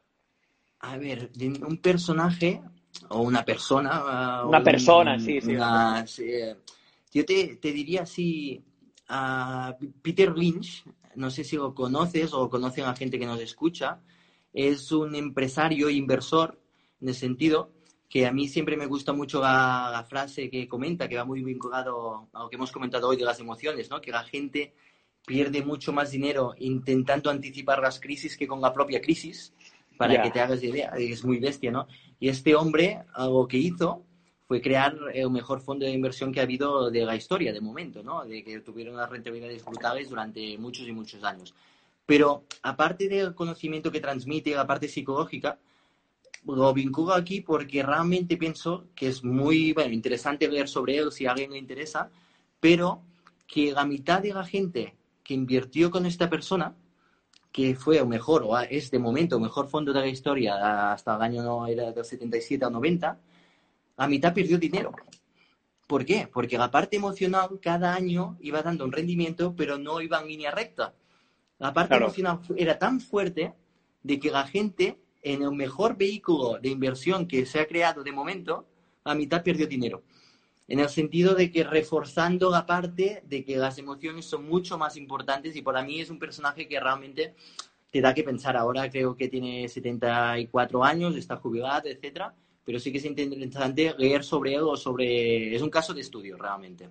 A 0.79 0.97
ver, 0.97 1.29
un 1.67 1.77
personaje 1.77 2.61
o 3.09 3.21
una 3.21 3.43
persona. 3.43 3.89
Ah, 3.93 4.45
una 4.47 4.63
persona, 4.63 5.19
sí, 5.19 5.41
sí. 5.41 5.55
Eh, 6.23 6.55
yo 7.13 7.25
te, 7.25 7.57
te 7.57 7.71
diría 7.71 8.03
así, 8.03 8.63
a 9.09 9.75
Peter 10.01 10.35
Lynch, 10.35 10.83
no 11.15 11.29
sé 11.29 11.43
si 11.43 11.55
lo 11.55 11.73
conoces 11.73 12.33
o 12.33 12.49
conocen 12.49 12.85
a 12.85 12.95
gente 12.95 13.19
que 13.19 13.25
nos 13.25 13.39
escucha, 13.39 14.01
es 14.53 14.91
un 14.91 15.15
empresario 15.15 15.89
e 15.89 15.93
inversor 15.93 16.59
en 16.99 17.09
el 17.09 17.15
sentido 17.15 17.71
que 18.11 18.27
a 18.27 18.33
mí 18.33 18.49
siempre 18.49 18.75
me 18.75 18.87
gusta 18.87 19.13
mucho 19.13 19.41
la, 19.41 20.05
frase 20.09 20.49
que 20.49 20.67
comenta, 20.67 21.07
que 21.07 21.15
va 21.15 21.23
muy 21.23 21.41
vinculado 21.43 22.27
a 22.33 22.43
lo 22.43 22.49
que 22.49 22.57
hemos 22.57 22.71
comentado 22.71 23.07
hoy 23.07 23.15
de 23.15 23.23
las 23.23 23.39
emociones, 23.39 23.89
¿no? 23.89 24.01
Que 24.01 24.11
la 24.11 24.23
gente 24.23 24.73
pierde 25.25 25.63
mucho 25.63 25.93
más 25.93 26.11
dinero 26.11 26.53
intentando 26.57 27.29
anticipar 27.29 27.79
las 27.79 28.01
crisis 28.01 28.35
que 28.35 28.47
con 28.47 28.59
la 28.59 28.73
propia 28.73 28.99
crisis, 28.99 29.53
para 29.97 30.21
que 30.21 30.31
te 30.31 30.41
hagas 30.41 30.61
idea, 30.61 30.91
es 30.97 31.23
muy 31.23 31.39
bestia, 31.39 31.71
¿no? 31.71 31.87
Y 32.19 32.27
este 32.27 32.53
hombre, 32.53 33.01
algo 33.13 33.47
que 33.47 33.57
hizo 33.57 34.03
fue 34.51 34.61
crear 34.61 34.97
el 35.13 35.29
mejor 35.29 35.61
fondo 35.61 35.85
de 35.85 35.93
inversión 35.93 36.33
que 36.33 36.41
ha 36.41 36.43
habido 36.43 36.91
de 36.91 37.05
la 37.05 37.15
historia, 37.15 37.53
de 37.53 37.61
momento, 37.61 38.03
¿no? 38.03 38.25
De 38.25 38.43
que 38.43 38.59
tuvieron 38.59 38.95
unas 38.95 39.09
rentabilidades 39.09 39.63
brutales 39.63 40.09
durante 40.09 40.57
muchos 40.57 40.85
y 40.85 40.91
muchos 40.91 41.23
años. 41.23 41.55
Pero 42.05 42.43
aparte 42.61 43.07
del 43.07 43.33
conocimiento 43.33 43.89
que 43.93 44.01
transmite, 44.01 44.53
la 44.53 44.67
parte 44.67 44.89
psicológica, 44.89 45.57
lo 46.45 46.73
vinculo 46.73 47.13
aquí 47.13 47.39
porque 47.39 47.81
realmente 47.81 48.35
pienso 48.35 48.87
que 48.93 49.07
es 49.07 49.23
muy 49.23 49.71
bueno, 49.71 49.93
interesante 49.93 50.49
leer 50.49 50.67
sobre 50.67 50.97
él 50.97 51.13
si 51.13 51.27
a 51.27 51.31
alguien 51.31 51.51
le 51.51 51.57
interesa, 51.57 52.09
pero 52.59 53.03
que 53.47 53.71
la 53.71 53.85
mitad 53.85 54.21
de 54.21 54.33
la 54.33 54.43
gente 54.43 54.97
que 55.23 55.33
invirtió 55.33 55.89
con 55.89 56.05
esta 56.05 56.29
persona, 56.29 56.75
que 57.53 57.73
fue 57.73 58.01
o 58.01 58.05
mejor, 58.05 58.43
o 58.45 58.59
es 58.59 58.91
de 58.91 58.99
momento 58.99 59.37
el 59.37 59.43
mejor 59.43 59.69
fondo 59.69 59.93
de 59.93 60.01
la 60.01 60.07
historia 60.07 60.91
hasta 60.91 61.15
el 61.15 61.21
año 61.21 61.41
no, 61.41 61.67
era 61.67 61.93
del 61.93 62.03
77 62.03 62.65
al 62.65 62.73
90, 62.73 63.17
la 64.01 64.07
mitad 64.07 64.33
perdió 64.33 64.57
dinero. 64.57 64.93
¿Por 65.85 66.03
qué? 66.05 66.27
Porque 66.33 66.57
la 66.57 66.71
parte 66.71 66.95
emocional 66.95 67.59
cada 67.61 67.93
año 67.93 68.35
iba 68.41 68.63
dando 68.63 68.83
un 68.83 68.91
rendimiento, 68.91 69.53
pero 69.55 69.77
no 69.77 70.01
iba 70.01 70.19
en 70.19 70.27
línea 70.27 70.49
recta. 70.49 70.95
La 71.59 71.71
parte 71.71 71.97
emocional 71.97 72.39
era 72.57 72.79
tan 72.79 72.99
fuerte 72.99 73.53
de 74.01 74.19
que 74.19 74.31
la 74.31 74.47
gente 74.47 74.97
en 75.21 75.43
el 75.43 75.51
mejor 75.51 75.97
vehículo 75.97 76.57
de 76.59 76.69
inversión 76.69 77.27
que 77.27 77.45
se 77.45 77.59
ha 77.59 77.67
creado 77.67 78.01
de 78.03 78.11
momento, 78.11 78.65
la 79.05 79.13
mitad 79.13 79.43
perdió 79.43 79.67
dinero. 79.67 80.01
En 80.67 80.79
el 80.79 80.89
sentido 80.89 81.35
de 81.35 81.51
que 81.51 81.63
reforzando 81.63 82.49
la 82.49 82.65
parte 82.65 83.21
de 83.27 83.45
que 83.45 83.55
las 83.55 83.77
emociones 83.77 84.25
son 84.25 84.49
mucho 84.49 84.79
más 84.79 84.97
importantes 84.97 85.55
y 85.55 85.61
para 85.61 85.83
mí 85.83 86.01
es 86.01 86.09
un 86.09 86.17
personaje 86.17 86.67
que 86.67 86.79
realmente 86.79 87.35
te 87.91 88.01
da 88.01 88.15
que 88.15 88.23
pensar. 88.23 88.57
Ahora 88.57 88.89
creo 88.89 89.15
que 89.15 89.27
tiene 89.27 89.67
74 89.67 90.83
años, 90.83 91.15
está 91.15 91.35
jubilado, 91.35 91.87
etcétera, 91.87 92.33
pero 92.65 92.79
sí 92.79 92.91
que 92.91 92.97
es 92.97 93.05
interesante 93.05 93.93
leer 93.97 94.23
sobre 94.23 94.53
él 94.53 94.61
o 94.61 94.75
sobre... 94.75 95.55
Es 95.55 95.61
un 95.61 95.69
caso 95.69 95.93
de 95.93 96.01
estudio 96.01 96.37
realmente. 96.37 96.89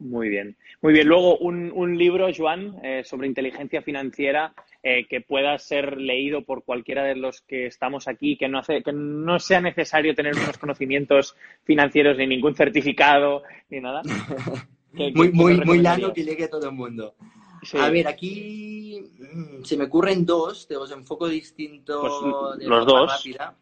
Muy 0.00 0.28
bien, 0.28 0.56
muy 0.80 0.92
bien. 0.92 1.08
Luego, 1.08 1.38
un, 1.38 1.72
un 1.74 1.98
libro, 1.98 2.28
Joan, 2.34 2.76
eh, 2.84 3.02
sobre 3.04 3.26
inteligencia 3.26 3.82
financiera 3.82 4.54
eh, 4.80 5.06
que 5.08 5.20
pueda 5.20 5.58
ser 5.58 5.96
leído 5.96 6.42
por 6.42 6.62
cualquiera 6.62 7.02
de 7.02 7.16
los 7.16 7.40
que 7.40 7.66
estamos 7.66 8.06
aquí, 8.06 8.36
que 8.36 8.46
no, 8.48 8.60
hace, 8.60 8.80
que 8.84 8.92
no 8.92 9.40
sea 9.40 9.60
necesario 9.60 10.14
tener 10.14 10.36
unos 10.36 10.56
conocimientos 10.58 11.34
financieros 11.64 12.16
ni 12.16 12.28
ningún 12.28 12.54
certificado 12.54 13.42
ni 13.70 13.80
nada. 13.80 14.02
muy, 14.92 15.32
muy, 15.32 15.60
muy 15.62 15.78
lano 15.78 16.12
que 16.12 16.22
llegue 16.22 16.44
a 16.44 16.50
todo 16.50 16.68
el 16.68 16.76
mundo. 16.76 17.14
A 17.74 17.90
ver, 17.90 18.06
aquí 18.06 19.02
mm, 19.18 19.64
se 19.64 19.76
me 19.76 19.84
ocurren 19.84 20.24
dos, 20.24 20.68
te 20.68 20.74
los 20.74 20.92
enfoco 20.92 21.26
distintos 21.28 22.20
pues, 22.22 22.58
de 22.60 22.66
los 22.68 22.86
dos. 22.86 23.10
rápida. 23.10 23.56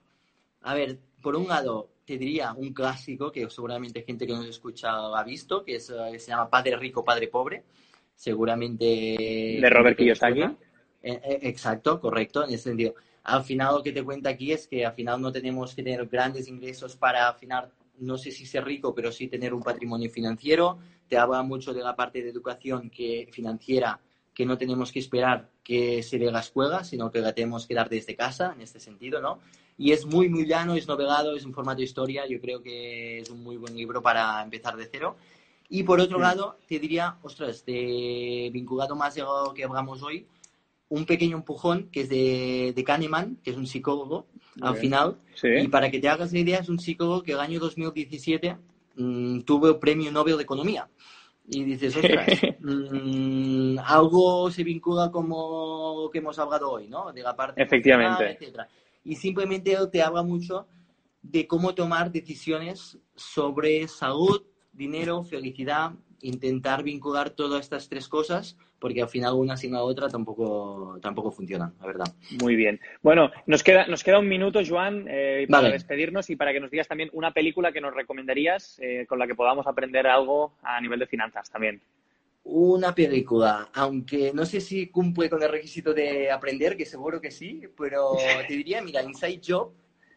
A 0.67 0.75
ver, 0.75 0.99
por 1.23 1.37
un 1.37 1.47
lado, 1.47 1.91
te 2.05 2.19
diría 2.19 2.53
un 2.53 2.73
clásico 2.73 3.31
que 3.31 3.49
seguramente 3.49 4.03
gente 4.03 4.27
que 4.27 4.33
nos 4.33 4.47
escucha 4.47 4.91
ha 5.17 5.23
visto, 5.23 5.65
que 5.65 5.77
es, 5.77 5.91
eh, 5.91 6.19
se 6.19 6.33
llama 6.33 6.51
Padre 6.51 6.77
Rico, 6.77 7.05
Padre 7.05 7.29
Pobre. 7.29 7.63
Seguramente. 8.17 8.85
De 8.85 9.71
Robert 9.71 9.97
Kiyosaki. 9.97 10.41
Eh, 10.41 10.51
eh, 11.03 11.39
exacto, 11.43 12.01
correcto, 12.01 12.43
en 12.43 12.55
ese 12.55 12.65
sentido. 12.65 12.97
Al 13.23 13.45
final 13.45 13.77
lo 13.77 13.83
que 13.85 13.93
te 13.93 14.03
cuenta 14.03 14.31
aquí 14.31 14.51
es 14.51 14.67
que 14.67 14.85
al 14.85 14.95
final 14.95 15.23
no 15.23 15.31
tenemos 15.31 15.73
que 15.73 15.85
tener 15.85 16.05
grandes 16.07 16.49
ingresos 16.49 16.97
para 16.97 17.29
al 17.29 17.37
final, 17.37 17.71
no 17.99 18.19
sé 18.19 18.33
si 18.33 18.45
ser 18.45 18.65
rico, 18.65 18.93
pero 18.93 19.13
sí 19.13 19.29
tener 19.29 19.55
un 19.55 19.63
patrimonio 19.63 20.11
financiero. 20.11 20.79
Te 21.07 21.17
habla 21.17 21.45
mucho 21.45 21.73
de 21.73 21.83
la 21.83 21.95
parte 21.95 22.25
de 22.25 22.31
educación 22.31 22.91
que, 22.91 23.29
financiera 23.31 24.01
que 24.35 24.45
no 24.45 24.59
tenemos 24.59 24.91
que 24.91 24.99
esperar 24.99 25.49
que 25.63 26.03
se 26.03 26.19
dé 26.19 26.31
la 26.33 26.41
escuela, 26.41 26.83
sino 26.83 27.13
que 27.13 27.21
la 27.21 27.33
tenemos 27.33 27.69
que 27.69 27.75
dar 27.75 27.89
desde 27.89 28.17
casa, 28.17 28.53
en 28.53 28.63
este 28.63 28.81
sentido, 28.81 29.21
¿no? 29.21 29.39
Y 29.79 29.93
es 29.93 30.07
muy, 30.07 30.29
muy 30.29 30.47
llano, 30.47 30.75
es 30.75 30.89
novelado, 30.89 31.37
es 31.37 31.45
un 31.45 31.53
formato 31.53 31.79
de 31.79 31.85
historia. 31.85 32.27
Yo 32.27 32.41
creo 32.41 32.63
que 32.63 33.19
es 33.19 33.31
un 33.31 33.43
muy 33.43 33.57
buen 33.57 33.77
libro 33.77 34.01
para 34.01 34.43
empezar 34.43 34.77
de 34.77 34.89
cero. 34.91 35.17
Y 35.69 35.83
por 35.83 36.01
otro 36.01 36.19
lado, 36.19 36.59
te 36.67 36.79
diría, 36.79 37.17
ostras, 37.23 37.65
de, 37.67 38.49
vinculado 38.53 38.97
más 38.97 39.19
a 39.19 39.23
lo 39.23 39.53
que 39.53 39.65
hablamos 39.65 40.03
hoy, 40.03 40.27
un 40.89 41.05
pequeño 41.05 41.37
empujón 41.37 41.91
que 41.91 42.03
es 42.03 42.09
de, 42.09 42.73
de 42.75 42.85
Kahneman, 42.85 43.39
que 43.43 43.51
es 43.51 43.57
un 43.57 43.67
psicólogo, 43.67 44.29
al 44.63 44.77
final. 44.77 45.19
Y 45.43 45.69
para 45.69 45.91
que 45.91 45.99
te 45.99 46.09
hagas 46.09 46.33
la 46.33 46.39
idea, 46.39 46.61
es 46.61 46.69
un 46.69 46.79
psicólogo 46.79 47.23
que 47.23 47.33
el 47.33 47.41
año 47.41 47.59
2017 47.61 48.57
mm, 48.95 49.41
tuvo 49.41 49.69
el 49.69 49.79
premio 49.79 50.11
Nobel 50.11 50.37
de 50.37 50.45
Economía. 50.45 50.89
Y 51.49 51.65
dices, 51.65 51.97
ostras, 51.97 52.29
mm, 52.61 53.79
algo 53.85 54.51
se 54.51 54.65
vincula 54.65 55.11
como 55.11 56.05
lo 56.05 56.11
que 56.11 56.19
hemos 56.19 56.39
hablado 56.39 56.71
hoy, 56.71 56.87
¿no? 56.87 57.13
De 57.13 57.23
la 57.23 57.37
parte 57.37 57.63
Efectivamente. 57.63 58.31
Etcétera 58.31 58.69
y 59.07 59.15
simplemente 59.15 59.77
te 59.93 60.03
habla 60.03 60.23
mucho 60.23 60.67
de 61.23 61.47
cómo 61.47 61.75
tomar 61.75 62.11
decisiones 62.11 62.99
sobre 63.15 63.87
salud, 63.87 64.43
dinero, 64.73 65.23
felicidad, 65.23 65.93
intentar 66.21 66.83
vincular 66.83 67.31
todas 67.31 67.61
estas 67.61 67.89
tres 67.89 68.09
cosas, 68.09 68.59
porque 68.81 69.01
al 69.03 69.09
final 69.09 69.35
una 69.35 69.57
sin 69.57 69.73
la 69.73 69.83
otra 69.83 70.09
tampoco, 70.09 70.99
tampoco 71.01 71.31
funcionan, 71.31 71.75
la 71.81 71.87
verdad. 71.87 72.07
Muy 72.43 72.57
bien. 72.57 72.81
Bueno, 73.01 73.31
nos 73.47 73.63
queda, 73.63 73.87
nos 73.87 74.03
queda 74.03 74.19
un 74.19 74.29
minuto, 74.29 74.61
Joan, 74.67 75.07
eh, 75.09 75.47
para 75.49 75.71
despedirnos 75.71 76.29
y 76.31 76.37
para 76.37 76.53
que 76.53 76.61
nos 76.61 76.71
digas 76.71 76.89
también 76.89 77.09
una 77.13 77.33
película 77.33 77.71
que 77.71 77.81
nos 77.81 77.95
recomendarías 77.95 78.79
eh, 78.83 79.07
con 79.09 79.21
la 79.21 79.27
que 79.29 79.37
podamos 79.37 79.69
aprender 79.69 80.09
algo 80.09 80.57
a 80.63 80.81
nivel 80.81 80.99
de 80.99 81.07
finanzas 81.07 81.49
también. 81.49 81.81
Una 82.49 82.95
película, 82.95 83.71
aunque 83.75 84.33
no 84.33 84.47
sé 84.47 84.61
si 84.61 84.87
cumple 84.87 85.29
con 85.29 85.43
el 85.43 85.51
requisito 85.51 85.93
de 85.93 86.31
aprender, 86.31 86.77
que 86.77 86.87
seguro 86.87 87.21
que 87.21 87.33
sí, 87.33 87.63
pero 87.77 88.13
te 88.47 88.55
diría, 88.55 88.81
mira, 88.81 89.03
Inside 89.03 89.41
Job, 89.45 89.73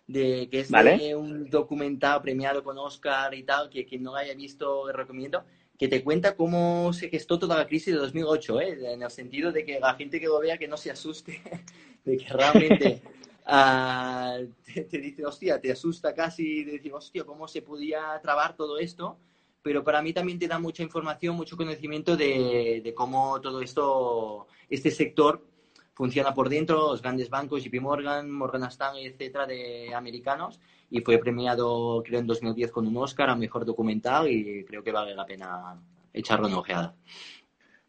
de, 0.06 0.48
que 0.48 0.60
es 0.60 0.70
un 1.16 1.50
documental 1.50 2.22
premiado 2.22 2.64
con 2.64 2.78
Oscar 2.78 3.34
y 3.34 3.42
tal, 3.42 3.72
que 3.72 3.84
quien 3.84 4.04
no 4.04 4.12
lo 4.12 4.18
haya 4.18 4.36
visto 4.36 4.92
recomiendo, 4.92 5.44
que 5.76 5.88
te 5.88 6.04
cuenta 6.04 6.36
cómo 6.36 6.94
se 6.94 7.10
gestó 7.10 7.40
toda 7.40 7.58
la 7.58 7.66
crisis 7.66 7.96
de 7.96 8.00
2008, 8.00 8.62
¿eh? 8.62 8.94
en 8.94 9.02
el 9.02 9.10
sentido 9.10 9.52
de 9.52 9.66
que 9.66 9.80
la 9.80 9.96
gente 9.96 10.20
que 10.20 10.28
lo 10.28 10.40
vea 10.40 10.60
que 10.60 10.68
no 10.68 10.78
se 10.78 10.92
asuste, 10.92 11.42
de 12.06 12.16
que 12.16 12.28
realmente 12.32 13.02
ah, 13.48 14.38
te, 14.72 14.82
te, 14.84 15.00
dice, 15.00 15.26
hostia, 15.26 15.60
te 15.60 15.72
asusta 15.72 16.14
casi, 16.14 16.64
de 16.64 16.74
decir, 16.74 16.94
hostia, 16.94 17.24
¿cómo 17.24 17.48
se 17.48 17.64
podía 17.64 18.20
trabar 18.22 18.56
todo 18.56 18.78
esto? 18.78 19.18
Pero 19.62 19.84
para 19.84 20.02
mí 20.02 20.14
también 20.14 20.40
te 20.40 20.48
da 20.48 20.60
mucha 20.60 20.84
información, 20.84 21.36
mucho 21.36 21.58
conocimiento 21.58 22.16
de, 22.16 22.94
cómo 22.96 23.40
todo 23.42 23.62
esto, 23.62 24.48
este 24.70 24.92
sector 24.92 25.46
funciona 25.94 26.34
por 26.34 26.50
dentro, 26.50 26.92
los 26.92 27.02
grandes 27.02 27.30
bancos, 27.30 27.64
JP 27.64 27.82
Morgan, 27.82 28.32
Morgan 28.32 28.64
Stanley, 28.64 29.06
etcétera, 29.06 29.46
de 29.46 29.94
americanos, 29.94 30.60
y 30.90 31.02
fue 31.02 31.18
premiado, 31.18 32.02
creo, 32.06 32.20
en 32.20 32.28
2010 32.28 32.72
con 32.72 32.88
un 32.88 32.98
Oscar 32.98 33.30
a 33.30 33.36
Mejor 33.36 33.66
Documental 33.66 34.30
y 34.30 34.64
creo 34.64 34.84
que 34.84 34.92
vale 34.92 35.14
la 35.14 35.26
pena 35.26 35.80
echarlo 36.14 36.48
una 36.48 36.60
ojeada. 36.60 36.96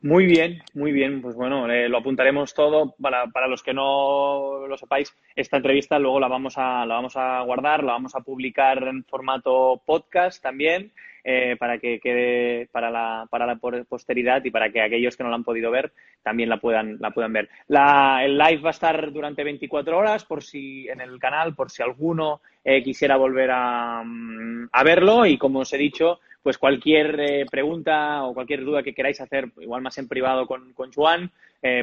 Muy 0.02 0.24
bien, 0.24 0.62
muy 0.72 0.92
bien. 0.92 1.20
Pues 1.20 1.36
bueno, 1.36 1.70
eh, 1.70 1.88
lo 1.88 1.98
apuntaremos 1.98 2.54
todo. 2.54 2.94
Para, 3.00 3.26
para, 3.26 3.48
los 3.48 3.62
que 3.62 3.74
no 3.74 4.66
lo 4.66 4.76
sepáis, 4.78 5.14
esta 5.36 5.58
entrevista 5.58 5.98
luego 5.98 6.18
la 6.18 6.28
vamos 6.28 6.54
a, 6.56 6.86
la 6.86 6.94
vamos 6.94 7.16
a 7.16 7.42
guardar, 7.42 7.84
la 7.84 7.92
vamos 7.92 8.14
a 8.14 8.20
publicar 8.20 8.82
en 8.84 9.04
formato 9.04 9.82
podcast 9.84 10.42
también. 10.42 10.92
Eh, 11.22 11.56
para 11.58 11.78
que 11.78 12.00
quede 12.00 12.66
para 12.72 12.90
la, 12.90 13.26
para 13.30 13.44
la 13.44 13.56
posteridad 13.56 14.42
y 14.42 14.50
para 14.50 14.70
que 14.70 14.80
aquellos 14.80 15.16
que 15.16 15.22
no 15.22 15.28
la 15.28 15.36
han 15.36 15.44
podido 15.44 15.70
ver 15.70 15.92
también 16.22 16.48
la 16.48 16.58
puedan, 16.58 16.96
la 16.98 17.10
puedan 17.10 17.32
ver. 17.32 17.50
El 17.68 18.38
live 18.38 18.62
va 18.62 18.70
a 18.70 18.72
estar 18.72 19.12
durante 19.12 19.44
24 19.44 19.98
horas 19.98 20.24
por 20.24 20.42
si 20.42 20.88
en 20.88 21.00
el 21.00 21.18
canal, 21.18 21.54
por 21.54 21.70
si 21.70 21.82
alguno 21.82 22.40
eh, 22.64 22.82
quisiera 22.82 23.16
volver 23.16 23.50
a, 23.52 24.02
mm, 24.02 24.70
a, 24.72 24.82
verlo 24.82 25.26
y 25.26 25.36
como 25.36 25.60
os 25.60 25.72
he 25.74 25.78
dicho, 25.78 26.20
pues 26.42 26.56
cualquier 26.56 27.20
eh, 27.20 27.46
pregunta 27.50 28.24
o 28.24 28.32
cualquier 28.32 28.64
duda 28.64 28.82
que 28.82 28.94
queráis 28.94 29.20
hacer, 29.20 29.50
igual 29.60 29.82
más 29.82 29.98
en 29.98 30.08
privado 30.08 30.46
con, 30.46 30.72
con 30.72 30.90
Juan, 30.92 31.30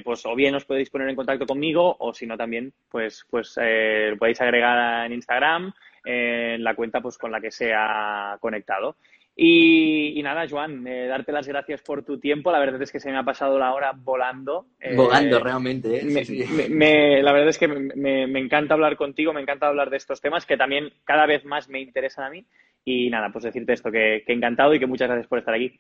pues 0.04 0.26
o 0.26 0.34
bien 0.34 0.56
os 0.56 0.66
podéis 0.66 0.90
poner 0.90 1.08
en 1.08 1.16
contacto 1.16 1.46
conmigo 1.46 1.96
o 2.00 2.12
si 2.12 2.26
no 2.26 2.36
también, 2.36 2.74
pues, 2.90 3.28
pues 3.30 3.56
lo 3.58 4.18
podéis 4.18 4.42
agregar 4.42 5.06
en 5.06 5.14
Instagram, 5.14 5.72
en 6.04 6.64
la 6.64 6.74
cuenta 6.74 7.00
pues 7.00 7.16
con 7.18 7.32
la 7.32 7.40
que 7.40 7.52
sea 7.52 8.38
conectado. 8.40 8.96
Y, 9.40 10.20
nada, 10.24 10.48
Joan, 10.50 10.88
eh, 10.88 11.06
darte 11.06 11.32
las 11.32 11.48
gracias 11.48 11.84
por 11.84 12.04
tu 12.04 12.20
tiempo. 12.20 12.52
La 12.52 12.58
verdad 12.58 12.82
es 12.82 12.92
que 12.92 13.00
se 13.00 13.12
me 13.12 13.18
ha 13.18 13.24
pasado 13.24 13.60
la 13.60 13.72
hora 13.72 13.92
volando. 13.96 14.66
Eh, 14.80 14.96
volando, 14.96 15.40
realmente. 15.40 16.00
¿eh? 16.00 17.22
la 17.22 17.32
verdad 17.32 17.50
es 17.50 17.60
que 17.60 17.68
me, 17.68 18.40
encanta 18.40 18.74
hablar 18.74 18.98
contigo, 18.98 19.34
me 19.34 19.42
encanta 19.42 19.68
hablar 19.68 19.92
de 19.92 19.98
estos 19.98 20.22
temas 20.22 20.48
que 20.48 20.58
también 20.58 20.92
cada 21.04 21.28
vez 21.28 21.46
más 21.46 21.70
me 21.70 21.80
interesan 21.80 22.26
a 22.26 22.30
mí. 22.32 22.48
Y 22.84 23.12
nada, 23.12 23.30
pues 23.32 23.44
decirte 23.44 23.74
esto, 23.74 23.92
que, 23.92 24.24
que 24.26 24.34
encantado 24.34 24.74
y 24.74 24.80
que 24.80 24.88
muchas 24.88 25.08
gracias 25.08 25.28
por 25.28 25.38
estar 25.38 25.54
aquí. 25.54 25.80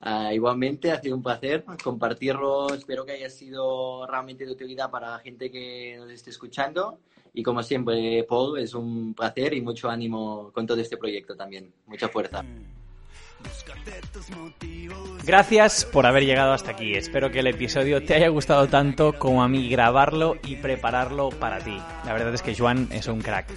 Ah, 0.00 0.32
igualmente, 0.32 0.90
ha 0.90 1.00
sido 1.00 1.16
un 1.16 1.22
placer 1.22 1.64
compartirlo. 1.84 2.72
Espero 2.72 3.04
que 3.04 3.12
haya 3.12 3.28
sido 3.28 4.06
realmente 4.06 4.46
de 4.46 4.52
utilidad 4.52 4.90
para 4.90 5.10
la 5.10 5.18
gente 5.18 5.50
que 5.50 5.96
nos 5.98 6.10
esté 6.10 6.30
escuchando. 6.30 7.00
Y 7.34 7.42
como 7.42 7.62
siempre, 7.62 8.24
Paul, 8.26 8.58
es 8.58 8.72
un 8.72 9.12
placer 9.12 9.52
y 9.52 9.60
mucho 9.60 9.90
ánimo 9.90 10.50
con 10.54 10.66
todo 10.66 10.80
este 10.80 10.96
proyecto 10.96 11.36
también. 11.36 11.70
Mucha 11.86 12.08
fuerza. 12.08 12.42
Gracias 15.24 15.84
por 15.84 16.06
haber 16.06 16.24
llegado 16.24 16.52
hasta 16.52 16.70
aquí. 16.70 16.94
Espero 16.94 17.30
que 17.30 17.40
el 17.40 17.48
episodio 17.48 18.04
te 18.04 18.14
haya 18.14 18.28
gustado 18.28 18.68
tanto 18.68 19.12
como 19.18 19.42
a 19.42 19.48
mí 19.48 19.68
grabarlo 19.68 20.36
y 20.44 20.56
prepararlo 20.56 21.30
para 21.30 21.58
ti. 21.58 21.76
La 22.04 22.12
verdad 22.12 22.32
es 22.32 22.42
que 22.42 22.54
Joan 22.54 22.88
es 22.92 23.08
un 23.08 23.20
crack. 23.20 23.48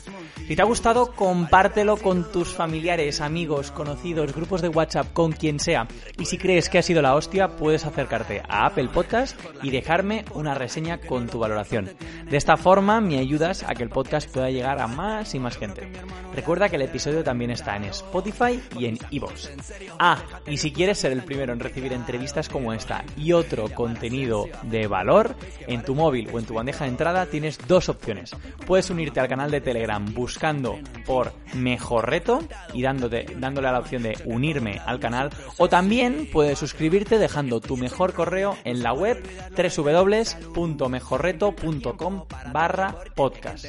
Si 0.48 0.56
te 0.56 0.62
ha 0.64 0.66
gustado, 0.66 1.12
compártelo 1.12 1.98
con 1.98 2.32
tus 2.32 2.56
familiares, 2.56 3.22
amigos, 3.22 3.70
conocidos, 3.70 4.34
grupos 4.34 4.64
de 4.64 4.70
WhatsApp, 4.70 5.14
con 5.14 5.32
quien 5.32 5.60
sea. 5.60 5.88
Y 6.18 6.26
si 6.26 6.40
crees 6.40 6.70
que 6.70 6.80
ha 6.80 6.84
sido 6.84 7.04
la 7.04 7.14
hostia, 7.14 7.50
puedes 7.50 7.86
acercarte 7.86 8.42
a 8.50 8.66
Apple 8.66 8.90
Podcast 8.92 9.40
y 9.62 9.70
dejarme 9.70 10.26
una 10.34 10.56
reseña 10.56 10.98
con 10.98 11.28
tu 11.28 11.38
valoración. 11.38 11.92
De 12.30 12.38
esta 12.38 12.58
forma 12.58 13.00
me 13.00 13.20
ayudas 13.20 13.62
a 13.62 13.76
que 13.76 13.84
el 13.84 13.90
podcast 13.90 14.28
pueda 14.32 14.50
llegar 14.50 14.80
a 14.80 14.88
más 14.88 15.36
y 15.36 15.40
más 15.40 15.56
gente. 15.56 15.88
Recuerda 16.34 16.68
que 16.68 16.78
el 16.78 16.82
episodio 16.84 17.24
también 17.24 17.52
está 17.52 17.76
en 17.76 17.86
Spotify 17.86 18.60
y 18.78 18.86
en 18.86 18.98
iVoox. 19.12 19.50
Ah, 19.98 20.22
y 20.48 20.58
si 20.58 20.72
quieres 20.72 20.98
ser 20.98 21.12
el 21.12 21.24
primero 21.24 21.54
en 21.54 21.60
recibir 21.60 21.94
entrevistas 21.94 22.50
como 22.50 22.74
esta 22.74 23.04
y 23.18 23.34
otro 23.34 23.70
contenido 23.70 24.46
de 24.64 24.88
valor 24.88 25.36
en 25.68 25.84
tu 25.84 25.96
móvil 25.96 26.30
o 26.34 26.40
en 26.40 26.46
tu 26.46 26.54
bandeja 26.54 26.86
de 26.86 26.92
entrada, 26.92 27.26
tienes 27.26 27.58
dos 27.68 27.90
opciones. 27.90 28.32
Puedes 28.66 28.90
unirte 28.90 29.20
al 29.20 29.28
canal 29.28 29.52
de 29.52 29.60
Telegram 29.62 30.06
buscando 30.14 30.80
por 31.06 31.34
Mejor 31.54 32.10
Reto 32.10 32.40
y 32.74 32.82
dándote, 32.82 33.26
dándole 33.38 33.68
a 33.68 33.72
la 33.72 33.80
opción 33.80 34.04
de 34.04 34.18
unirme 34.26 34.80
al 34.86 35.00
canal 35.00 35.30
o 35.58 35.70
también 35.70 36.28
puedes 36.32 36.60
suscribirte 36.60 37.18
dejando 37.18 37.62
tu 37.62 37.78
mejor 37.78 38.14
correo 38.14 38.58
en 38.64 38.84
la 38.84 38.94
web 38.94 39.24
www.mejorreto.com 39.56 42.26
barra 42.52 42.96
podcast. 43.16 43.66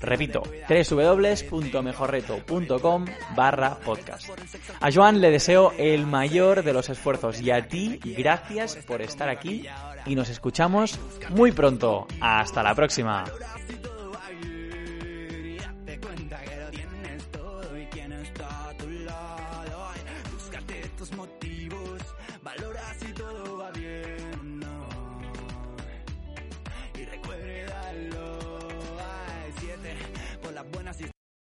Repito, 0.00 0.42
www.mejorreto.com 0.68 3.04
barra 3.36 3.78
podcast. 3.78 4.30
A 4.80 4.90
Joan 4.92 5.20
le 5.20 5.30
deseo 5.40 5.72
el 5.78 6.06
mayor 6.06 6.62
de 6.62 6.74
los 6.74 6.90
esfuerzos 6.90 7.40
y 7.40 7.50
a 7.50 7.66
ti 7.66 7.98
gracias 8.04 8.76
por 8.86 9.00
estar 9.00 9.30
aquí 9.30 9.66
y 10.04 10.14
nos 10.14 10.28
escuchamos 10.28 11.00
muy 11.30 11.50
pronto. 11.50 12.06
Hasta 12.20 12.62
la 12.62 12.74
próxima. 12.74 13.24